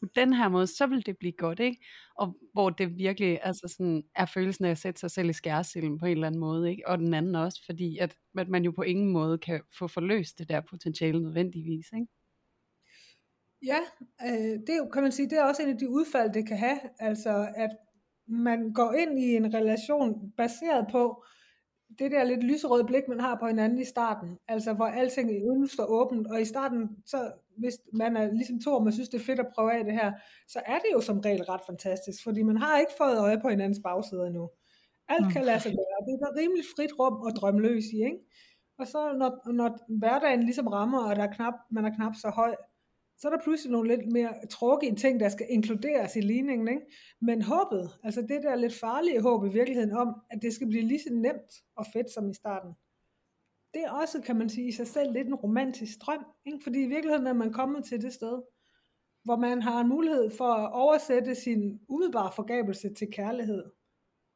på 0.00 0.08
den 0.14 0.32
her 0.32 0.48
måde, 0.48 0.66
så 0.66 0.86
vil 0.86 1.06
det 1.06 1.16
blive 1.18 1.32
godt, 1.32 1.60
ikke? 1.60 1.84
Og 2.14 2.36
hvor 2.52 2.70
det 2.70 2.98
virkelig 2.98 3.40
altså 3.42 3.74
sådan, 3.76 4.02
er 4.14 4.26
følelsen 4.26 4.64
af 4.64 4.70
at 4.70 4.78
sætte 4.78 5.00
sig 5.00 5.10
selv 5.10 5.30
i 5.30 5.32
skærsilden 5.32 5.98
på 5.98 6.06
en 6.06 6.12
eller 6.12 6.26
anden 6.26 6.40
måde, 6.40 6.70
ikke? 6.70 6.88
Og 6.88 6.98
den 6.98 7.14
anden 7.14 7.34
også, 7.34 7.62
fordi 7.66 7.98
at, 7.98 8.16
at 8.38 8.48
man 8.48 8.64
jo 8.64 8.70
på 8.70 8.82
ingen 8.82 9.12
måde 9.12 9.38
kan 9.38 9.60
få 9.78 9.88
forløst 9.88 10.38
det 10.38 10.48
der 10.48 10.60
potentiale 10.70 11.22
nødvendigvis, 11.22 11.86
ikke? 11.94 12.06
Ja, 13.66 13.78
øh, 14.22 14.60
det 14.66 14.68
er 14.68 14.76
jo, 14.76 14.88
kan 14.92 15.02
man 15.02 15.12
sige, 15.12 15.30
det 15.30 15.38
er 15.38 15.44
også 15.44 15.62
en 15.62 15.68
af 15.68 15.78
de 15.78 15.90
udfald, 15.90 16.32
det 16.32 16.48
kan 16.48 16.58
have, 16.58 16.78
altså 16.98 17.48
at 17.56 17.70
man 18.28 18.72
går 18.72 18.92
ind 18.92 19.18
i 19.18 19.36
en 19.36 19.54
relation 19.54 20.32
baseret 20.36 20.86
på, 20.92 21.24
det 21.98 22.10
der 22.10 22.24
lidt 22.24 22.44
lyserøde 22.44 22.84
blik, 22.84 23.08
man 23.08 23.20
har 23.20 23.36
på 23.40 23.46
hinanden 23.46 23.78
i 23.78 23.84
starten, 23.84 24.38
altså 24.48 24.72
hvor 24.72 24.86
alting 24.86 25.30
uden 25.30 25.68
står 25.68 25.84
åbent, 25.84 26.26
og 26.26 26.40
i 26.40 26.44
starten, 26.44 26.88
så 27.06 27.32
hvis 27.58 27.74
man 27.92 28.16
er 28.16 28.32
ligesom 28.32 28.60
to, 28.60 28.74
og 28.74 28.84
man 28.84 28.92
synes, 28.92 29.08
det 29.08 29.20
er 29.20 29.24
fedt 29.24 29.40
at 29.40 29.52
prøve 29.54 29.72
af 29.72 29.84
det 29.84 29.92
her, 29.92 30.12
så 30.48 30.60
er 30.66 30.78
det 30.78 30.88
jo 30.92 31.00
som 31.00 31.20
regel 31.20 31.42
ret 31.44 31.60
fantastisk, 31.66 32.24
fordi 32.24 32.42
man 32.42 32.56
har 32.56 32.78
ikke 32.78 32.92
fået 32.98 33.18
øje 33.18 33.40
på 33.40 33.48
hinandens 33.48 33.80
bagside 33.84 34.26
endnu. 34.26 34.50
Alt 35.08 35.32
kan 35.32 35.44
lade 35.44 35.60
sig 35.60 35.72
gøre. 35.72 36.06
Det 36.06 36.22
er 36.22 36.26
et 36.26 36.36
rimelig 36.36 36.64
frit 36.76 36.98
rum 36.98 37.26
at 37.26 37.36
drømme 37.36 37.60
løs 37.60 37.84
i, 37.84 37.96
ikke? 38.04 38.18
Og 38.78 38.86
så 38.86 39.12
når, 39.18 39.52
når 39.52 39.78
hverdagen 39.98 40.42
ligesom 40.42 40.66
rammer, 40.66 41.08
og 41.08 41.16
der 41.16 41.22
er 41.22 41.32
knap, 41.32 41.54
man 41.70 41.84
er 41.84 41.94
knap 41.94 42.14
så 42.14 42.28
høj, 42.28 42.54
så 43.18 43.28
er 43.28 43.32
der 43.32 43.42
pludselig 43.42 43.72
nogle 43.72 43.96
lidt 43.96 44.12
mere 44.12 44.46
tråkige 44.50 44.96
ting, 44.96 45.20
der 45.20 45.28
skal 45.28 45.46
inkluderes 45.50 46.16
i 46.16 46.20
ligningen. 46.20 46.68
Ikke? 46.68 46.82
Men 47.20 47.42
håbet, 47.42 47.90
altså 48.04 48.20
det 48.20 48.42
der 48.42 48.54
lidt 48.54 48.74
farlige 48.74 49.20
håb 49.20 49.44
i 49.44 49.52
virkeligheden 49.52 49.92
om, 49.92 50.14
at 50.30 50.42
det 50.42 50.52
skal 50.52 50.66
blive 50.66 50.82
lige 50.82 51.00
så 51.00 51.14
nemt 51.14 51.52
og 51.76 51.86
fedt 51.92 52.10
som 52.10 52.30
i 52.30 52.34
starten, 52.34 52.72
det 53.74 53.84
er 53.84 53.90
også, 53.90 54.22
kan 54.22 54.36
man 54.36 54.48
sige, 54.48 54.68
i 54.68 54.72
sig 54.72 54.86
selv 54.86 55.12
lidt 55.12 55.28
en 55.28 55.34
romantisk 55.34 55.98
drøm. 56.00 56.24
Ikke? 56.46 56.58
Fordi 56.62 56.82
i 56.82 56.86
virkeligheden 56.86 57.26
er 57.26 57.32
man 57.32 57.52
kommet 57.52 57.84
til 57.84 58.02
det 58.02 58.12
sted, 58.12 58.42
hvor 59.24 59.36
man 59.36 59.62
har 59.62 59.80
en 59.80 59.88
mulighed 59.88 60.30
for 60.30 60.44
at 60.44 60.72
oversætte 60.72 61.34
sin 61.34 61.80
umiddelbare 61.88 62.32
forgabelse 62.36 62.94
til 62.94 63.08
kærlighed. 63.12 63.64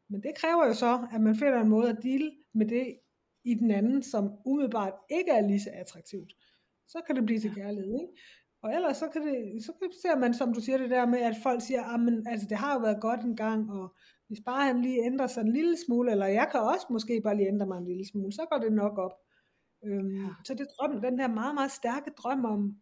Men 0.08 0.22
det 0.22 0.34
kræver 0.36 0.66
jo 0.66 0.74
så, 0.74 1.08
at 1.14 1.20
man 1.20 1.36
finder 1.36 1.60
en 1.60 1.68
måde 1.68 1.88
at 1.90 2.02
deal 2.02 2.32
med 2.54 2.66
det 2.66 2.98
i 3.44 3.54
den 3.54 3.70
anden, 3.70 4.02
som 4.02 4.32
umiddelbart 4.46 4.94
ikke 5.10 5.30
er 5.30 5.46
lige 5.46 5.60
så 5.60 5.70
attraktivt. 5.72 6.32
Så 6.88 7.00
kan 7.06 7.16
det 7.16 7.26
blive 7.26 7.40
til 7.40 7.54
kærlighed. 7.54 7.94
Ikke? 8.00 8.12
Og 8.62 8.74
ellers 8.74 8.96
så, 8.96 9.08
kan 9.08 9.22
det, 9.22 9.64
så 9.64 9.72
ser 10.02 10.16
man, 10.16 10.34
som 10.34 10.54
du 10.54 10.60
siger, 10.60 10.78
det 10.78 10.90
der 10.90 11.06
med, 11.06 11.18
at 11.18 11.36
folk 11.42 11.62
siger, 11.62 11.82
at 11.82 12.22
altså, 12.26 12.46
det 12.48 12.56
har 12.56 12.74
jo 12.74 12.80
været 12.80 13.00
godt 13.00 13.20
en 13.20 13.36
gang, 13.36 13.72
og 13.72 13.94
hvis 14.26 14.40
bare 14.46 14.66
han 14.66 14.82
lige 14.82 15.04
ændrer 15.04 15.26
sig 15.26 15.40
en 15.40 15.52
lille 15.52 15.76
smule, 15.86 16.10
eller 16.10 16.26
jeg 16.26 16.48
kan 16.50 16.60
også 16.60 16.86
måske 16.90 17.20
bare 17.24 17.36
lige 17.36 17.48
ændre 17.48 17.66
mig 17.66 17.78
en 17.78 17.86
lille 17.86 18.06
smule, 18.06 18.32
så 18.32 18.46
går 18.50 18.58
det 18.58 18.72
nok 18.72 18.98
op. 18.98 19.12
Øhm, 19.84 20.16
ja. 20.16 20.28
Så 20.44 20.54
det 20.54 20.66
drøm, 20.78 21.00
den 21.00 21.20
her 21.20 21.28
meget, 21.28 21.54
meget 21.54 21.70
stærke 21.70 22.10
drøm 22.18 22.44
om 22.44 22.76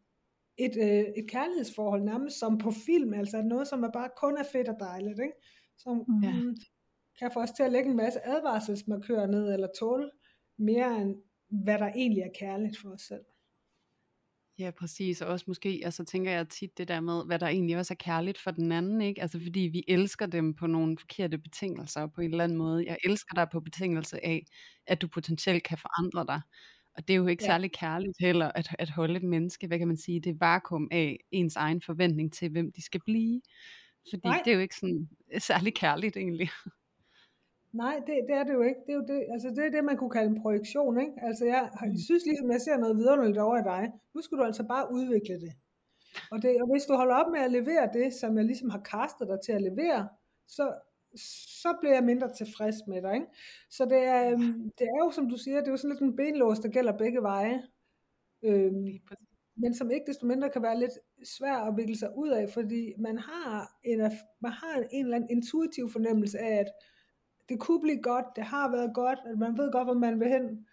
et, 0.58 0.76
øh, 0.76 1.04
et 1.16 1.26
kærlighedsforhold, 1.28 2.02
nærmest 2.02 2.38
som 2.38 2.58
på 2.58 2.70
film, 2.86 3.14
altså 3.14 3.42
noget, 3.42 3.68
som 3.68 3.82
er 3.82 3.90
bare 3.90 4.08
kun 4.16 4.36
er 4.36 4.44
fedt 4.52 4.68
og 4.68 4.76
dejligt, 4.80 5.20
ikke? 5.20 5.34
som 5.78 6.04
ja. 6.22 6.32
mm, 6.32 6.56
kan 7.18 7.30
få 7.32 7.40
os 7.40 7.50
til 7.50 7.62
at 7.62 7.72
lægge 7.72 7.90
en 7.90 7.96
masse 7.96 8.26
advarselsmarkører 8.26 9.26
ned, 9.26 9.52
eller 9.52 9.68
tåle 9.78 10.10
mere 10.58 11.02
end 11.02 11.16
hvad 11.64 11.78
der 11.78 11.86
egentlig 11.86 12.22
er 12.22 12.32
kærligt 12.38 12.78
for 12.78 12.90
os 12.90 13.02
selv. 13.02 13.24
Ja, 14.58 14.70
præcis. 14.70 15.22
Og 15.22 15.28
også 15.28 15.44
måske, 15.48 15.80
altså 15.84 16.04
tænker 16.04 16.30
jeg 16.30 16.48
tit 16.48 16.78
det 16.78 16.88
der 16.88 17.00
med, 17.00 17.26
hvad 17.26 17.38
der 17.38 17.46
egentlig 17.46 17.76
også 17.76 17.94
er 17.94 17.96
kærligt 17.96 18.38
for 18.38 18.50
den 18.50 18.72
anden, 18.72 19.00
ikke? 19.00 19.22
Altså 19.22 19.40
fordi 19.40 19.60
vi 19.60 19.84
elsker 19.88 20.26
dem 20.26 20.54
på 20.54 20.66
nogle 20.66 20.98
forkerte 20.98 21.38
betingelser 21.38 22.06
på 22.06 22.20
en 22.20 22.30
eller 22.30 22.44
anden 22.44 22.58
måde. 22.58 22.84
Jeg 22.86 22.96
elsker 23.04 23.34
dig 23.34 23.48
på 23.52 23.60
betingelse 23.60 24.26
af, 24.26 24.46
at 24.86 25.02
du 25.02 25.08
potentielt 25.08 25.62
kan 25.62 25.78
forandre 25.78 26.34
dig. 26.34 26.40
Og 26.96 27.08
det 27.08 27.14
er 27.14 27.18
jo 27.18 27.26
ikke 27.26 27.44
ja. 27.44 27.50
særlig 27.50 27.72
kærligt 27.72 28.16
heller, 28.20 28.52
at, 28.54 28.68
at 28.78 28.90
holde 28.90 29.16
et 29.16 29.22
menneske, 29.22 29.66
hvad 29.66 29.78
kan 29.78 29.88
man 29.88 29.96
sige, 29.96 30.20
det 30.20 30.40
vakuum 30.40 30.88
af 30.90 31.18
ens 31.30 31.56
egen 31.56 31.82
forventning 31.82 32.32
til, 32.32 32.48
hvem 32.50 32.72
de 32.72 32.82
skal 32.82 33.00
blive. 33.04 33.40
Fordi 34.10 34.22
Nej. 34.24 34.42
det 34.44 34.50
er 34.50 34.54
jo 34.54 34.60
ikke 34.60 34.76
sådan 34.76 35.08
særlig 35.38 35.74
kærligt 35.74 36.16
egentlig. 36.16 36.50
Nej, 37.72 38.02
det, 38.06 38.14
det 38.28 38.34
er 38.34 38.44
det 38.44 38.52
jo 38.52 38.62
ikke. 38.62 38.80
Det 38.86 38.92
er 38.92 38.96
jo 38.96 39.04
det, 39.06 39.26
altså 39.32 39.48
det 39.48 39.64
er 39.66 39.70
det, 39.70 39.84
man 39.84 39.96
kunne 39.96 40.10
kalde 40.10 40.30
en 40.30 40.42
projektion. 40.42 41.00
Ikke? 41.00 41.12
Altså 41.22 41.44
jeg, 41.44 41.70
jeg 41.80 41.90
mm. 41.90 41.98
synes 41.98 42.24
ligesom, 42.26 42.50
jeg 42.50 42.60
ser 42.60 42.76
noget 42.76 42.96
vidunderligt 42.96 43.38
over 43.38 43.58
i 43.58 43.62
dig. 43.62 43.92
Nu 44.14 44.20
skal 44.22 44.38
du 44.38 44.42
altså 44.42 44.64
bare 44.64 44.92
udvikle 44.92 45.40
det. 45.40 45.52
Og, 46.30 46.42
det. 46.42 46.62
og 46.62 46.70
hvis 46.70 46.84
du 46.84 46.94
holder 46.94 47.14
op 47.14 47.32
med 47.32 47.40
at 47.40 47.50
levere 47.52 47.90
det, 47.92 48.14
som 48.14 48.36
jeg 48.36 48.44
ligesom 48.44 48.70
har 48.70 48.80
kastet 48.80 49.28
dig 49.28 49.38
til 49.44 49.52
at 49.52 49.62
levere, 49.62 50.08
så, 50.48 50.74
så 51.62 51.76
bliver 51.80 51.94
jeg 51.94 52.04
mindre 52.04 52.32
tilfreds 52.32 52.76
med 52.86 53.02
dig. 53.02 53.14
Ikke? 53.14 53.26
Så 53.70 53.84
det 53.84 54.04
er, 54.04 54.30
øhm, 54.32 54.70
det 54.78 54.86
er 54.94 55.04
jo, 55.04 55.10
som 55.10 55.30
du 55.30 55.36
siger, 55.36 55.58
det 55.58 55.66
er 55.66 55.70
jo 55.70 55.76
sådan 55.76 55.90
lidt 55.90 56.02
en 56.02 56.16
benlås, 56.16 56.58
der 56.58 56.68
gælder 56.68 56.98
begge 56.98 57.22
veje. 57.22 57.62
Øhm, 58.42 58.86
men 59.56 59.74
som 59.74 59.90
ikke 59.90 60.06
desto 60.06 60.26
mindre 60.26 60.50
kan 60.50 60.62
være 60.62 60.78
lidt 60.78 60.92
svær 61.24 61.56
at 61.56 61.76
vikle 61.76 61.96
sig 61.96 62.10
ud 62.16 62.28
af, 62.28 62.50
fordi 62.50 62.94
man 62.98 63.18
har 63.18 63.78
en, 63.84 64.00
man 64.40 64.52
har 64.52 64.84
en 64.92 65.04
eller 65.04 65.16
anden 65.16 65.30
intuitiv 65.30 65.90
fornemmelse 65.90 66.38
af, 66.38 66.58
at 66.60 66.66
det 67.48 67.60
kunne 67.60 67.80
blive 67.80 68.02
godt, 68.02 68.26
det 68.36 68.44
har 68.44 68.70
været 68.70 68.94
godt, 68.94 69.18
at 69.26 69.38
man 69.38 69.58
ved 69.58 69.72
godt, 69.72 69.86
hvor 69.86 69.94
man 69.94 70.20
vil 70.20 70.28
hen. 70.28 70.66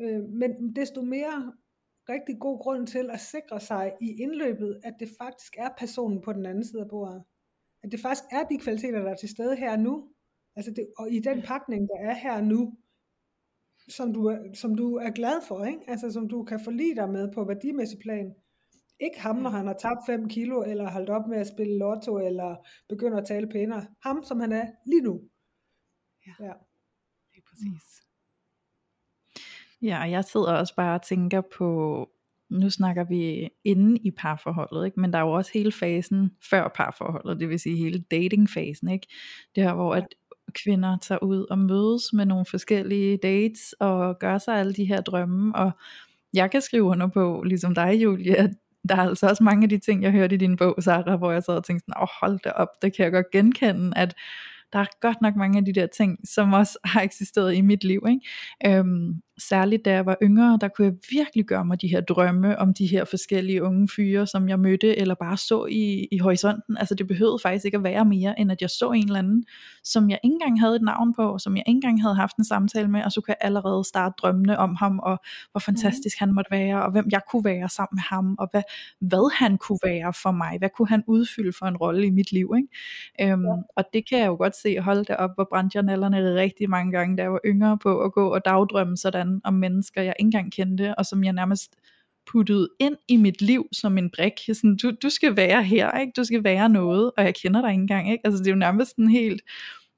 Øh, 0.00 0.22
men 0.22 0.76
desto 0.76 1.02
mere 1.02 1.52
rigtig 2.08 2.36
god 2.40 2.58
grund 2.58 2.86
til 2.86 3.10
at 3.10 3.20
sikre 3.20 3.60
sig 3.60 3.92
i 4.00 4.22
indløbet, 4.22 4.80
at 4.84 4.94
det 5.00 5.08
faktisk 5.18 5.56
er 5.58 5.68
personen 5.78 6.20
på 6.22 6.32
den 6.32 6.46
anden 6.46 6.64
side 6.64 6.82
af 6.82 6.88
bordet. 6.88 7.24
at 7.82 7.92
det 7.92 8.00
faktisk 8.00 8.24
er 8.32 8.44
de 8.44 8.58
kvaliteter, 8.58 9.02
der 9.02 9.10
er 9.10 9.16
til 9.16 9.28
stede 9.28 9.56
her 9.56 9.76
nu, 9.76 10.08
altså 10.56 10.70
det, 10.70 10.86
og 10.98 11.10
i 11.10 11.18
den 11.18 11.42
pakning, 11.42 11.88
der 11.88 12.08
er 12.08 12.14
her 12.14 12.40
nu, 12.40 12.74
som 13.88 14.12
du, 14.12 14.26
er, 14.26 14.38
som 14.54 14.74
du 14.74 14.96
er 14.96 15.10
glad 15.10 15.42
for, 15.48 15.64
ikke? 15.64 15.82
Altså 15.88 16.10
som 16.10 16.28
du 16.28 16.44
kan 16.44 16.60
forlige 16.64 16.94
dig 16.94 17.08
med 17.08 17.32
på 17.32 17.44
værdimæssig 17.44 17.98
plan. 17.98 18.34
Ikke 19.00 19.20
ham, 19.20 19.36
når 19.36 19.50
han 19.50 19.66
har 19.66 19.74
tabt 19.74 20.06
5 20.06 20.28
kilo, 20.28 20.62
eller 20.62 20.90
holdt 20.90 21.10
op 21.10 21.28
med 21.28 21.38
at 21.38 21.46
spille 21.46 21.78
lotto, 21.78 22.18
eller 22.18 22.56
begynder 22.88 23.18
at 23.18 23.26
tale 23.26 23.48
pænere. 23.48 23.86
Ham, 24.02 24.22
som 24.22 24.40
han 24.40 24.52
er 24.52 24.66
lige 24.86 25.02
nu. 25.02 25.20
Ja. 26.26 26.44
ja. 26.46 26.52
Lige 27.34 27.42
præcis. 27.48 28.02
Ja, 29.82 30.00
og 30.02 30.10
jeg 30.10 30.24
sidder 30.24 30.52
også 30.52 30.74
bare 30.76 30.94
og 30.94 31.02
tænker 31.02 31.40
på, 31.58 32.08
nu 32.50 32.70
snakker 32.70 33.04
vi 33.04 33.48
inde 33.64 34.00
i 34.04 34.10
parforholdet, 34.10 34.86
ikke? 34.86 35.00
men 35.00 35.12
der 35.12 35.18
er 35.18 35.22
jo 35.22 35.32
også 35.32 35.50
hele 35.54 35.72
fasen 35.72 36.30
før 36.50 36.68
parforholdet, 36.68 37.40
det 37.40 37.48
vil 37.48 37.60
sige 37.60 37.76
hele 37.76 38.04
datingfasen, 38.10 38.88
ikke? 38.88 39.06
Det 39.54 39.62
her, 39.62 39.74
hvor 39.74 39.94
at 39.94 40.06
kvinder 40.64 40.98
tager 40.98 41.24
ud 41.24 41.46
og 41.50 41.58
mødes 41.58 42.12
med 42.12 42.26
nogle 42.26 42.46
forskellige 42.46 43.16
dates, 43.16 43.72
og 43.72 44.18
gør 44.18 44.38
sig 44.38 44.58
alle 44.58 44.72
de 44.72 44.84
her 44.84 45.00
drømme, 45.00 45.56
og 45.56 45.70
jeg 46.34 46.50
kan 46.50 46.60
skrive 46.60 46.84
under 46.84 47.06
på, 47.06 47.42
ligesom 47.46 47.74
dig 47.74 48.02
Julie, 48.02 48.36
at 48.36 48.50
der 48.88 48.96
er 48.96 49.08
altså 49.08 49.28
også 49.28 49.44
mange 49.44 49.62
af 49.62 49.68
de 49.68 49.78
ting, 49.78 50.02
jeg 50.02 50.12
hørte 50.12 50.34
i 50.34 50.38
din 50.38 50.56
bog, 50.56 50.74
Sarah, 50.80 51.18
hvor 51.18 51.30
jeg 51.32 51.42
sad 51.42 51.56
og 51.56 51.64
tænkte 51.64 51.84
sådan, 51.84 52.02
åh 52.02 52.08
hold 52.20 52.38
da 52.44 52.50
op, 52.50 52.68
det 52.82 52.96
kan 52.96 53.04
jeg 53.04 53.12
godt 53.12 53.30
genkende, 53.30 53.92
at 53.96 54.14
der 54.72 54.78
er 54.78 54.86
godt 55.00 55.22
nok 55.22 55.36
mange 55.36 55.58
af 55.58 55.64
de 55.64 55.72
der 55.72 55.86
ting, 55.86 56.18
som 56.28 56.52
også 56.52 56.78
har 56.84 57.02
eksisteret 57.02 57.54
i 57.54 57.60
mit 57.60 57.84
liv. 57.84 58.02
Ikke? 58.08 58.78
Øhm, 58.78 59.22
særligt 59.48 59.84
da 59.84 59.92
jeg 59.92 60.06
var 60.06 60.16
yngre, 60.22 60.58
der 60.60 60.68
kunne 60.68 60.86
jeg 60.86 60.94
virkelig 61.10 61.44
gøre 61.44 61.64
mig 61.64 61.80
de 61.80 61.88
her 61.88 62.00
drømme 62.00 62.58
om 62.58 62.74
de 62.74 62.86
her 62.86 63.04
forskellige 63.04 63.62
unge 63.62 63.88
fyre, 63.96 64.26
som 64.26 64.48
jeg 64.48 64.58
mødte, 64.60 64.98
eller 64.98 65.14
bare 65.14 65.36
så 65.36 65.66
i, 65.66 66.08
i 66.12 66.18
horisonten. 66.18 66.76
Altså 66.76 66.94
det 66.94 67.06
behøvede 67.06 67.38
faktisk 67.42 67.64
ikke 67.64 67.76
at 67.76 67.84
være 67.84 68.04
mere, 68.04 68.40
end 68.40 68.52
at 68.52 68.60
jeg 68.60 68.70
så 68.70 68.90
en 68.90 69.04
eller 69.04 69.18
anden, 69.18 69.44
som 69.84 70.10
jeg 70.10 70.18
ikke 70.24 70.34
engang 70.34 70.60
havde 70.60 70.76
et 70.76 70.82
navn 70.82 71.14
på, 71.14 71.38
som 71.38 71.56
jeg 71.56 71.64
ikke 71.66 71.76
engang 71.76 72.02
havde 72.02 72.14
haft 72.14 72.36
en 72.36 72.44
samtale 72.44 72.88
med, 72.88 73.02
og 73.04 73.12
så 73.12 73.20
kunne 73.20 73.34
jeg 73.40 73.46
allerede 73.46 73.84
starte 73.84 74.14
drømmene 74.22 74.58
om 74.58 74.74
ham, 74.74 74.98
og 74.98 75.18
hvor 75.50 75.58
fantastisk 75.58 76.16
mm. 76.20 76.26
han 76.26 76.34
måtte 76.34 76.50
være, 76.50 76.82
og 76.82 76.90
hvem 76.90 77.08
jeg 77.12 77.20
kunne 77.30 77.44
være 77.44 77.68
sammen 77.68 77.96
med 77.96 78.02
ham, 78.02 78.36
og 78.38 78.48
hvad, 78.50 78.62
hvad 79.00 79.38
han 79.38 79.58
kunne 79.58 79.78
være 79.84 80.12
for 80.22 80.30
mig, 80.30 80.58
hvad 80.58 80.68
kunne 80.76 80.88
han 80.88 81.02
udfylde 81.06 81.52
for 81.58 81.66
en 81.66 81.76
rolle 81.76 82.06
i 82.06 82.10
mit 82.10 82.32
liv. 82.32 82.52
Ikke? 82.56 83.32
Øhm, 83.32 83.44
ja. 83.44 83.54
Og 83.76 83.84
det 83.92 84.08
kan 84.08 84.18
jeg 84.18 84.26
jo 84.26 84.36
godt 84.36 84.56
se, 84.56 84.80
holde 84.80 85.04
det 85.04 85.16
op, 85.16 85.30
hvor 85.34 85.46
brændte 85.50 85.76
jeg 85.76 85.82
nallerne 85.82 86.34
rigtig 86.34 86.70
mange 86.70 86.92
gange, 86.92 87.16
da 87.16 87.22
jeg 87.22 87.32
var 87.32 87.40
yngre 87.46 87.78
på 87.78 88.00
at 88.00 88.12
gå 88.12 88.34
og 88.34 88.44
dagdrømme 88.44 88.96
sådan, 88.96 89.29
hinanden 89.30 89.40
om 89.44 89.54
mennesker, 89.54 90.02
jeg 90.02 90.14
ikke 90.18 90.26
engang 90.26 90.52
kendte, 90.52 90.94
og 90.98 91.06
som 91.06 91.24
jeg 91.24 91.32
nærmest 91.32 91.76
puttede 92.26 92.68
ind 92.80 92.96
i 93.08 93.16
mit 93.16 93.42
liv 93.42 93.68
som 93.72 93.98
en 93.98 94.10
brik. 94.10 94.32
Sådan, 94.46 94.76
du, 94.76 94.92
du 95.02 95.10
skal 95.10 95.36
være 95.36 95.62
her, 95.62 95.98
ikke? 95.98 96.12
du 96.16 96.24
skal 96.24 96.44
være 96.44 96.68
noget, 96.68 97.10
og 97.16 97.24
jeg 97.24 97.34
kender 97.34 97.60
dig 97.60 97.70
ikke 97.70 97.80
engang. 97.80 98.10
Ikke? 98.10 98.26
Altså, 98.26 98.38
det 98.38 98.46
er 98.46 98.50
jo 98.50 98.56
nærmest 98.56 98.96
en 98.96 99.10
helt 99.10 99.42